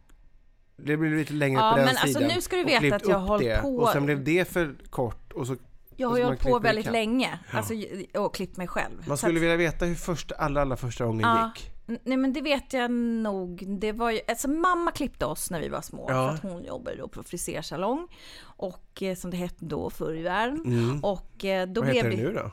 Det 0.77 0.97
blev 0.97 1.13
lite 1.13 1.33
längre 1.33 1.61
Ja, 1.61 1.71
på 1.71 1.77
den 1.77 1.87
men 1.87 1.97
alltså, 1.97 2.19
sidan. 2.19 2.35
nu 2.35 2.41
ska 2.41 2.57
du 2.57 2.65
veta 2.65 2.97
att 2.97 3.09
jag 3.09 3.19
har 3.19 3.39
det, 3.39 3.61
på- 3.63 3.77
Och 3.77 3.89
sen 3.89 4.05
blev 4.07 4.25
det 4.25 4.49
för 4.49 4.75
kort 4.91 5.33
och 5.33 5.47
så... 5.47 5.57
Jag 6.01 6.09
har 6.09 6.15
så 6.15 6.19
ju 6.19 6.25
hållit 6.25 6.41
på 6.43 6.59
väldigt 6.59 6.85
ikapp. 6.85 6.93
länge. 6.93 7.39
Alltså, 7.53 7.75
och 8.15 8.35
klippt 8.35 8.57
mig 8.57 8.67
själv. 8.69 9.05
Man 9.09 9.17
skulle 9.17 9.37
att- 9.39 9.43
vilja 9.43 9.57
veta 9.57 9.85
hur 9.85 9.95
första, 9.95 10.35
allra, 10.35 10.63
allra 10.63 10.77
första 10.77 11.05
gången 11.05 11.21
Ja, 11.21 11.53
gick. 11.57 11.71
Nej 12.05 12.17
men 12.17 12.33
det 12.33 12.41
vet 12.41 12.73
jag 12.73 12.91
nog. 12.91 13.65
Det 13.81 13.93
var 13.93 14.11
ju, 14.11 14.21
alltså 14.29 14.49
mamma 14.49 14.91
klippte 14.91 15.27
oss 15.27 15.51
när 15.51 15.61
vi 15.61 15.69
var 15.69 15.81
små. 15.81 16.07
Ja. 16.09 16.15
För 16.29 16.35
att 16.49 16.53
hon 16.55 16.65
jobbade 16.65 16.97
då 16.97 17.09
på 17.09 17.23
frisersalong. 17.23 18.09
Och 18.43 19.03
eh, 19.03 19.15
som 19.17 19.31
det 19.31 19.37
hette 19.37 19.65
då 19.65 19.91
förr 19.91 20.15
i 20.15 20.23
världen. 20.23 21.01
Och 21.03 21.45
eh, 21.45 21.67
då 21.67 21.73
Mm. 21.73 21.75
Vad 21.75 21.85
blev 21.85 21.95
heter 21.95 22.11
det 22.11 22.17
nu 22.17 22.33
då? 22.33 22.51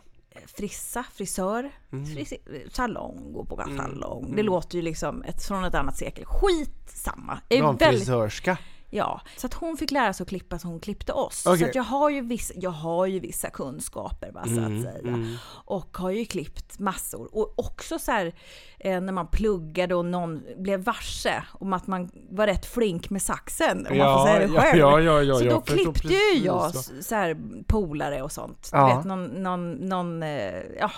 frissa, 0.58 1.04
frisör, 1.14 1.72
Mm. 1.92 2.06
frisi- 2.06 2.70
salong, 2.72 3.34
gå 3.34 3.46
på 3.46 3.64
salong. 3.78 4.34
Det 4.36 4.44
låter 4.44 4.76
ju 4.76 4.82
liksom 4.82 5.22
ett, 5.24 5.44
från 5.44 5.64
ett 5.64 5.76
annat 5.76 5.98
sekel. 5.98 6.26
Skitsamma. 6.26 7.40
Är 7.50 7.62
väldigt- 7.62 7.80
Damfrisörska. 7.80 8.58
Ja, 8.90 9.22
så 9.38 9.48
att 9.48 9.54
hon 9.54 9.78
fick 9.78 9.92
lära 9.92 10.14
sig 10.14 10.24
att 10.24 10.30
klippa 10.30 10.60
så 10.60 10.68
hon 10.68 10.80
klippte 10.80 11.14
oss. 11.14 11.46
Okej. 11.46 11.60
Så 11.60 11.66
att 11.66 11.76
jag 11.76 11.84
har 11.84 12.10
ju 12.10 12.22
vissa, 12.22 12.54
jag 12.58 12.70
har 12.72 13.06
ju 13.06 13.20
vissa 13.20 13.50
kunskaper 13.50 14.32
va, 14.32 14.44
så 14.46 14.50
Mm, 14.52 14.78
att 14.78 14.84
säga. 14.84 15.38
Och 15.66 15.98
har 15.98 16.10
ju 16.12 16.26
klippt 16.26 16.80
massor. 16.80 17.30
Och 17.36 17.54
också 17.60 18.00
så 18.00 18.12
här 18.12 18.34
eh, 18.80 19.02
när 19.02 19.14
man 19.14 19.28
pluggade 19.28 19.96
och 19.96 20.06
någon 20.06 20.44
blev 20.58 20.80
varse 20.84 21.44
om 21.52 21.74
att 21.74 21.88
man 21.88 22.10
var 22.30 22.48
rätt 22.48 22.66
flink 22.66 23.10
med 23.10 23.22
saxen. 23.22 23.78
Om 23.78 23.98
man 23.98 24.08
Ja, 24.08 24.18
får 24.18 24.26
säga 24.26 24.40
det 24.48 24.54
själv. 24.62 24.80
ja, 24.80 25.00
ja, 25.00 25.22
ja, 25.24 25.36
så 25.40 25.44
då 25.46 25.62
klippte 25.62 26.08
ju 26.08 26.46
jag 26.46 26.54
vad- 26.54 26.76
s- 26.76 27.08
så 27.08 27.16
här 27.16 27.38
polare 27.68 28.22
och 28.22 28.32
sånt. 28.32 28.70
Du 28.72 28.78
vet 28.96 29.06
någon, 29.06 29.26
någon, 29.26 29.72
någon 29.74 30.24
eh, 30.24 30.62
ja, 30.80 30.92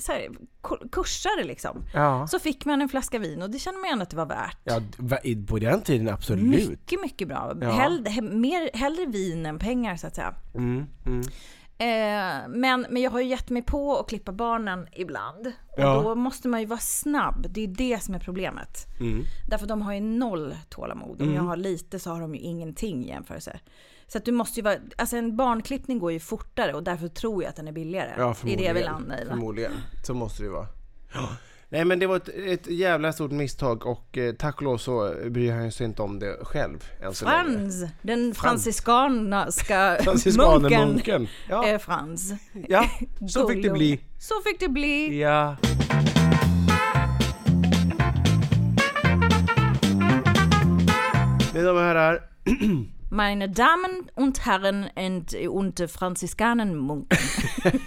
så 0.00 0.12
här, 0.12 0.28
ku- 0.62 0.88
kursare 0.92 1.44
liksom. 1.44 1.84
Ja. 1.94 2.26
Så 2.26 2.38
fick 2.38 2.64
man 2.64 2.82
en 2.82 2.88
flaska 2.88 3.18
vin 3.18 3.42
och 3.42 3.50
det 3.50 3.58
kände 3.58 3.80
man 3.80 3.90
ändå 3.90 4.02
att 4.02 4.10
det 4.10 4.16
var 4.16 4.26
värt. 4.26 4.58
Ja, 4.64 4.80
på 5.48 5.58
den 5.58 5.82
tiden 5.82 6.08
absolut. 6.08 6.68
Mycket, 6.68 7.00
mycket 7.00 7.28
bra. 7.28 7.52
Ja. 7.60 7.70
Hellre, 7.70 8.10
he, 8.10 8.22
mer, 8.22 8.70
hellre 8.74 9.06
vin 9.06 9.46
än 9.46 9.58
pengar 9.58 9.96
så 9.96 10.06
att 10.06 10.14
säga. 10.14 10.34
Mm, 10.54 10.86
mm. 11.06 11.20
Eh, 11.80 12.48
men, 12.48 12.86
men 12.90 13.02
jag 13.02 13.10
har 13.10 13.20
ju 13.20 13.26
gett 13.26 13.50
mig 13.50 13.62
på 13.62 13.96
att 13.98 14.08
klippa 14.08 14.32
barnen 14.32 14.86
ibland. 14.92 15.46
Och 15.46 15.52
Ja. 15.82 16.02
då 16.02 16.14
måste 16.14 16.48
man 16.48 16.60
ju 16.60 16.66
vara 16.66 16.78
snabb. 16.80 17.46
Det 17.50 17.60
är 17.64 17.68
det 17.68 18.02
som 18.02 18.14
är 18.14 18.18
problemet. 18.18 18.86
Mm. 19.00 19.22
Därför 19.50 19.66
de 19.66 19.82
har 19.82 19.94
ju 19.94 20.00
noll 20.00 20.54
tålamod. 20.68 21.22
Om 21.22 21.34
jag 21.34 21.42
har 21.42 21.56
lite 21.56 21.98
så 21.98 22.10
har 22.10 22.20
de 22.20 22.34
ju 22.34 22.40
ingenting 22.40 23.04
i 23.04 23.08
jämförelse. 23.08 23.60
Så 24.08 24.18
att 24.18 24.24
du 24.24 24.32
måste 24.32 24.60
ju 24.60 24.64
vara, 24.64 24.76
alltså 24.96 25.16
en 25.16 25.36
barnklippning 25.36 25.98
går 25.98 26.12
ju 26.12 26.20
fortare 26.20 26.74
och 26.74 26.82
därför 26.82 27.08
tror 27.08 27.42
jag 27.42 27.50
att 27.50 27.56
den 27.56 27.68
är 27.68 27.72
billigare. 27.72 28.10
Ja, 28.16 28.16
det 28.16 28.26
är 28.26 28.28
det 28.28 28.34
förmodligen. 28.34 28.64
jag 28.66 28.74
vill 28.74 28.84
landa 28.84 29.20
i. 29.22 29.24
va? 29.24 29.30
Förmodligen. 29.30 29.72
Så 30.02 30.14
måste 30.14 30.42
det 30.42 30.46
ju 30.46 30.52
vara. 30.52 30.66
Nej 31.68 31.84
men 31.84 31.98
det 31.98 32.06
var 32.06 32.16
ett, 32.16 32.28
ett 32.28 32.66
jävla 32.66 33.12
stort 33.12 33.30
misstag 33.30 33.86
och 33.86 34.18
eh, 34.18 34.34
tack 34.34 34.56
och 34.56 34.62
lov 34.62 34.78
så 34.78 35.14
bryr 35.30 35.52
han 35.52 35.72
sig 35.72 35.86
inte 35.86 36.02
om 36.02 36.18
det 36.18 36.38
själv 36.42 36.84
än 37.00 37.14
så 37.14 37.24
länge. 37.24 37.42
Frans, 37.44 37.84
den 38.02 38.34
franciskanska 38.34 39.98
munken, 40.36 40.88
munken. 40.88 41.28
Ja. 41.48 41.66
är 41.66 41.78
Frans. 41.78 42.32
Ja, 42.68 42.84
så 43.28 43.48
fick 43.48 43.62
det 43.62 43.70
bli. 43.70 44.00
Så 44.18 44.34
fick 44.44 44.60
det 44.60 44.68
bli. 44.68 45.20
Ja. 45.20 45.56
Mina 51.54 51.66
damer 51.66 51.80
och 51.80 51.86
herrar, 51.86 52.22
Meine 53.10 53.48
Damen 53.48 54.10
und 54.14 54.44
Herren 54.44 54.90
und, 54.94 55.34
und 55.34 55.90
Franziskanenmunken 55.90 57.18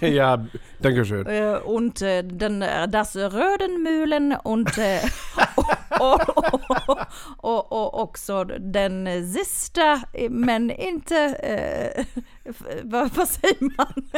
ja, 0.00 0.44
dankeschön. 0.80 1.26
äh, 1.26 1.58
und 1.64 2.02
äh, 2.02 2.24
den, 2.24 2.64
das 2.90 3.16
Rödenmühlen 3.16 4.36
und, 4.42 4.78
äh, 4.78 4.98
och, 6.00 6.28
och, 6.36 7.06
och, 7.38 7.72
och 7.72 8.00
också 8.02 8.44
den 8.44 9.32
sista, 9.32 10.02
men 10.30 10.70
inte, 10.70 11.16
äh, 11.16 12.04
vad, 12.82 13.14
vad 13.14 13.28
säger 13.28 13.76
man? 13.76 14.10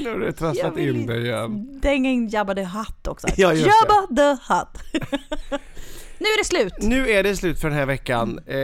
Nu 0.00 0.10
har 0.10 0.18
du 0.18 0.32
trasslat 0.32 0.78
in 0.78 1.06
dig 1.06 1.22
igen. 1.22 1.80
Det 1.82 1.88
är 1.88 1.94
ingen 1.94 2.28
Jabba 2.28 2.54
the 2.54 2.64
Hutt 2.64 3.08
också. 3.08 3.26
Ja, 3.36 3.48
det. 3.48 3.54
Jabba 3.54 4.06
the 4.16 4.52
Hutt. 4.52 5.02
nu 6.18 6.26
är 6.26 6.38
det 6.38 6.44
slut. 6.44 6.74
Nu 6.78 7.10
är 7.10 7.22
det 7.22 7.36
slut 7.36 7.60
för 7.60 7.68
den 7.68 7.78
här 7.78 7.86
veckan. 7.86 8.38
Eh, 8.46 8.54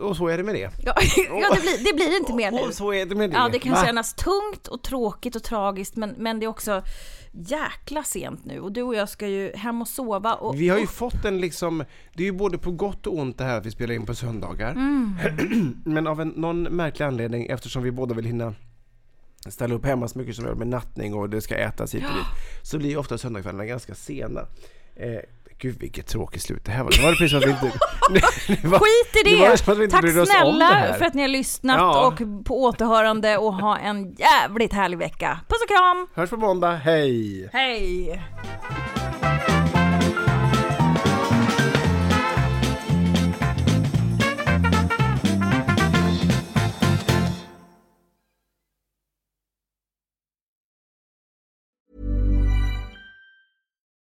och 0.00 0.16
så 0.16 0.28
är 0.28 0.36
det 0.38 0.44
med 0.44 0.54
det. 0.54 0.70
Ja, 0.84 0.94
ja 1.28 1.54
det, 1.54 1.60
blir, 1.60 1.84
det 1.84 1.94
blir 1.94 2.16
inte 2.16 2.34
mer 2.34 2.50
nu. 2.50 2.58
Och 2.58 2.74
så 2.74 2.92
är 2.92 3.06
det 3.06 3.14
med 3.14 3.30
det. 3.30 3.36
Ja, 3.36 3.48
det 3.52 3.58
kan 3.58 3.72
Va? 3.72 3.84
kännas 3.84 4.14
tungt 4.14 4.68
och 4.68 4.82
tråkigt 4.82 5.36
och 5.36 5.42
tragiskt, 5.42 5.96
men, 5.96 6.14
men 6.18 6.40
det 6.40 6.46
är 6.46 6.48
också 6.48 6.82
jäkla 7.32 8.02
sent 8.02 8.44
nu. 8.44 8.60
Och 8.60 8.72
du 8.72 8.82
och 8.82 8.94
jag 8.94 9.08
ska 9.08 9.26
ju 9.28 9.52
hem 9.56 9.82
och 9.82 9.88
sova. 9.88 10.34
Och, 10.34 10.60
Vi 10.60 10.68
har 10.68 10.78
ju 10.78 10.86
fått 10.86 11.24
en 11.24 11.40
liksom, 11.40 11.84
det 12.14 12.22
är 12.22 12.26
ju 12.26 12.32
både 12.32 12.58
på 12.58 12.70
gott 12.70 13.06
och 13.06 13.18
ont 13.18 13.38
det 13.38 13.44
här 13.44 13.58
att 13.58 13.66
vi 13.66 13.70
spelar 13.70 13.94
in 13.94 14.06
på 14.06 14.14
söndagar. 14.14 14.70
Mm. 14.70 15.14
Men 15.84 16.06
av 16.06 16.20
en, 16.20 16.28
någon 16.28 16.62
märklig 16.62 17.06
anledning, 17.06 17.46
eftersom 17.46 17.82
vi 17.82 17.90
båda 17.90 18.14
vill 18.14 18.24
hinna 18.24 18.54
ställa 19.48 19.74
upp 19.74 19.86
hemma 19.86 20.08
så 20.08 20.18
mycket 20.18 20.36
som 20.36 20.44
möjligt 20.44 20.58
med 20.58 20.68
nattning 20.68 21.14
och 21.14 21.30
det 21.30 21.40
ska 21.40 21.56
ätas 21.56 21.94
hit 21.94 22.04
och 22.04 22.14
dit, 22.14 22.26
så 22.62 22.78
blir 22.78 22.90
ju 22.90 22.96
ofta 22.96 23.18
söndagskvällarna 23.18 23.66
ganska 23.66 23.94
sena. 23.94 24.40
Eh, 24.96 25.20
gud 25.58 25.78
vilket 25.80 26.06
tråkigt 26.06 26.42
slut 26.42 26.64
det 26.64 26.72
här 26.72 26.82
var. 26.84 26.90
Det 26.90 27.02
var 27.02 27.10
det 27.10 27.16
precis 27.16 27.30
som 27.30 27.38
att 27.38 27.46
vi 27.46 27.50
inte... 27.50 27.78
det 28.62 28.68
var- 28.68 28.78
Skit 28.78 29.26
i 29.26 29.30
det 29.30 29.36
det! 29.36 29.84
inte 29.84 29.96
Tack 29.96 30.04
det 30.04 30.26
snälla 30.26 30.94
för 30.98 31.04
att 31.04 31.14
ni 31.14 31.20
har 31.22 31.28
lyssnat 31.28 31.76
Ja. 31.78 32.06
och 32.06 32.44
på 32.44 32.62
återhörande 32.62 33.36
och 33.38 33.54
ha 33.54 33.78
en 33.78 34.12
jävligt 34.14 34.72
härlig 34.72 34.98
vecka. 34.98 35.40
Puss 35.48 35.62
och 35.62 35.68
kram! 35.68 36.06
Hörs 36.14 36.30
på 36.30 36.36
måndag, 36.36 36.70
hej! 36.76 37.48
Hej! 37.52 38.22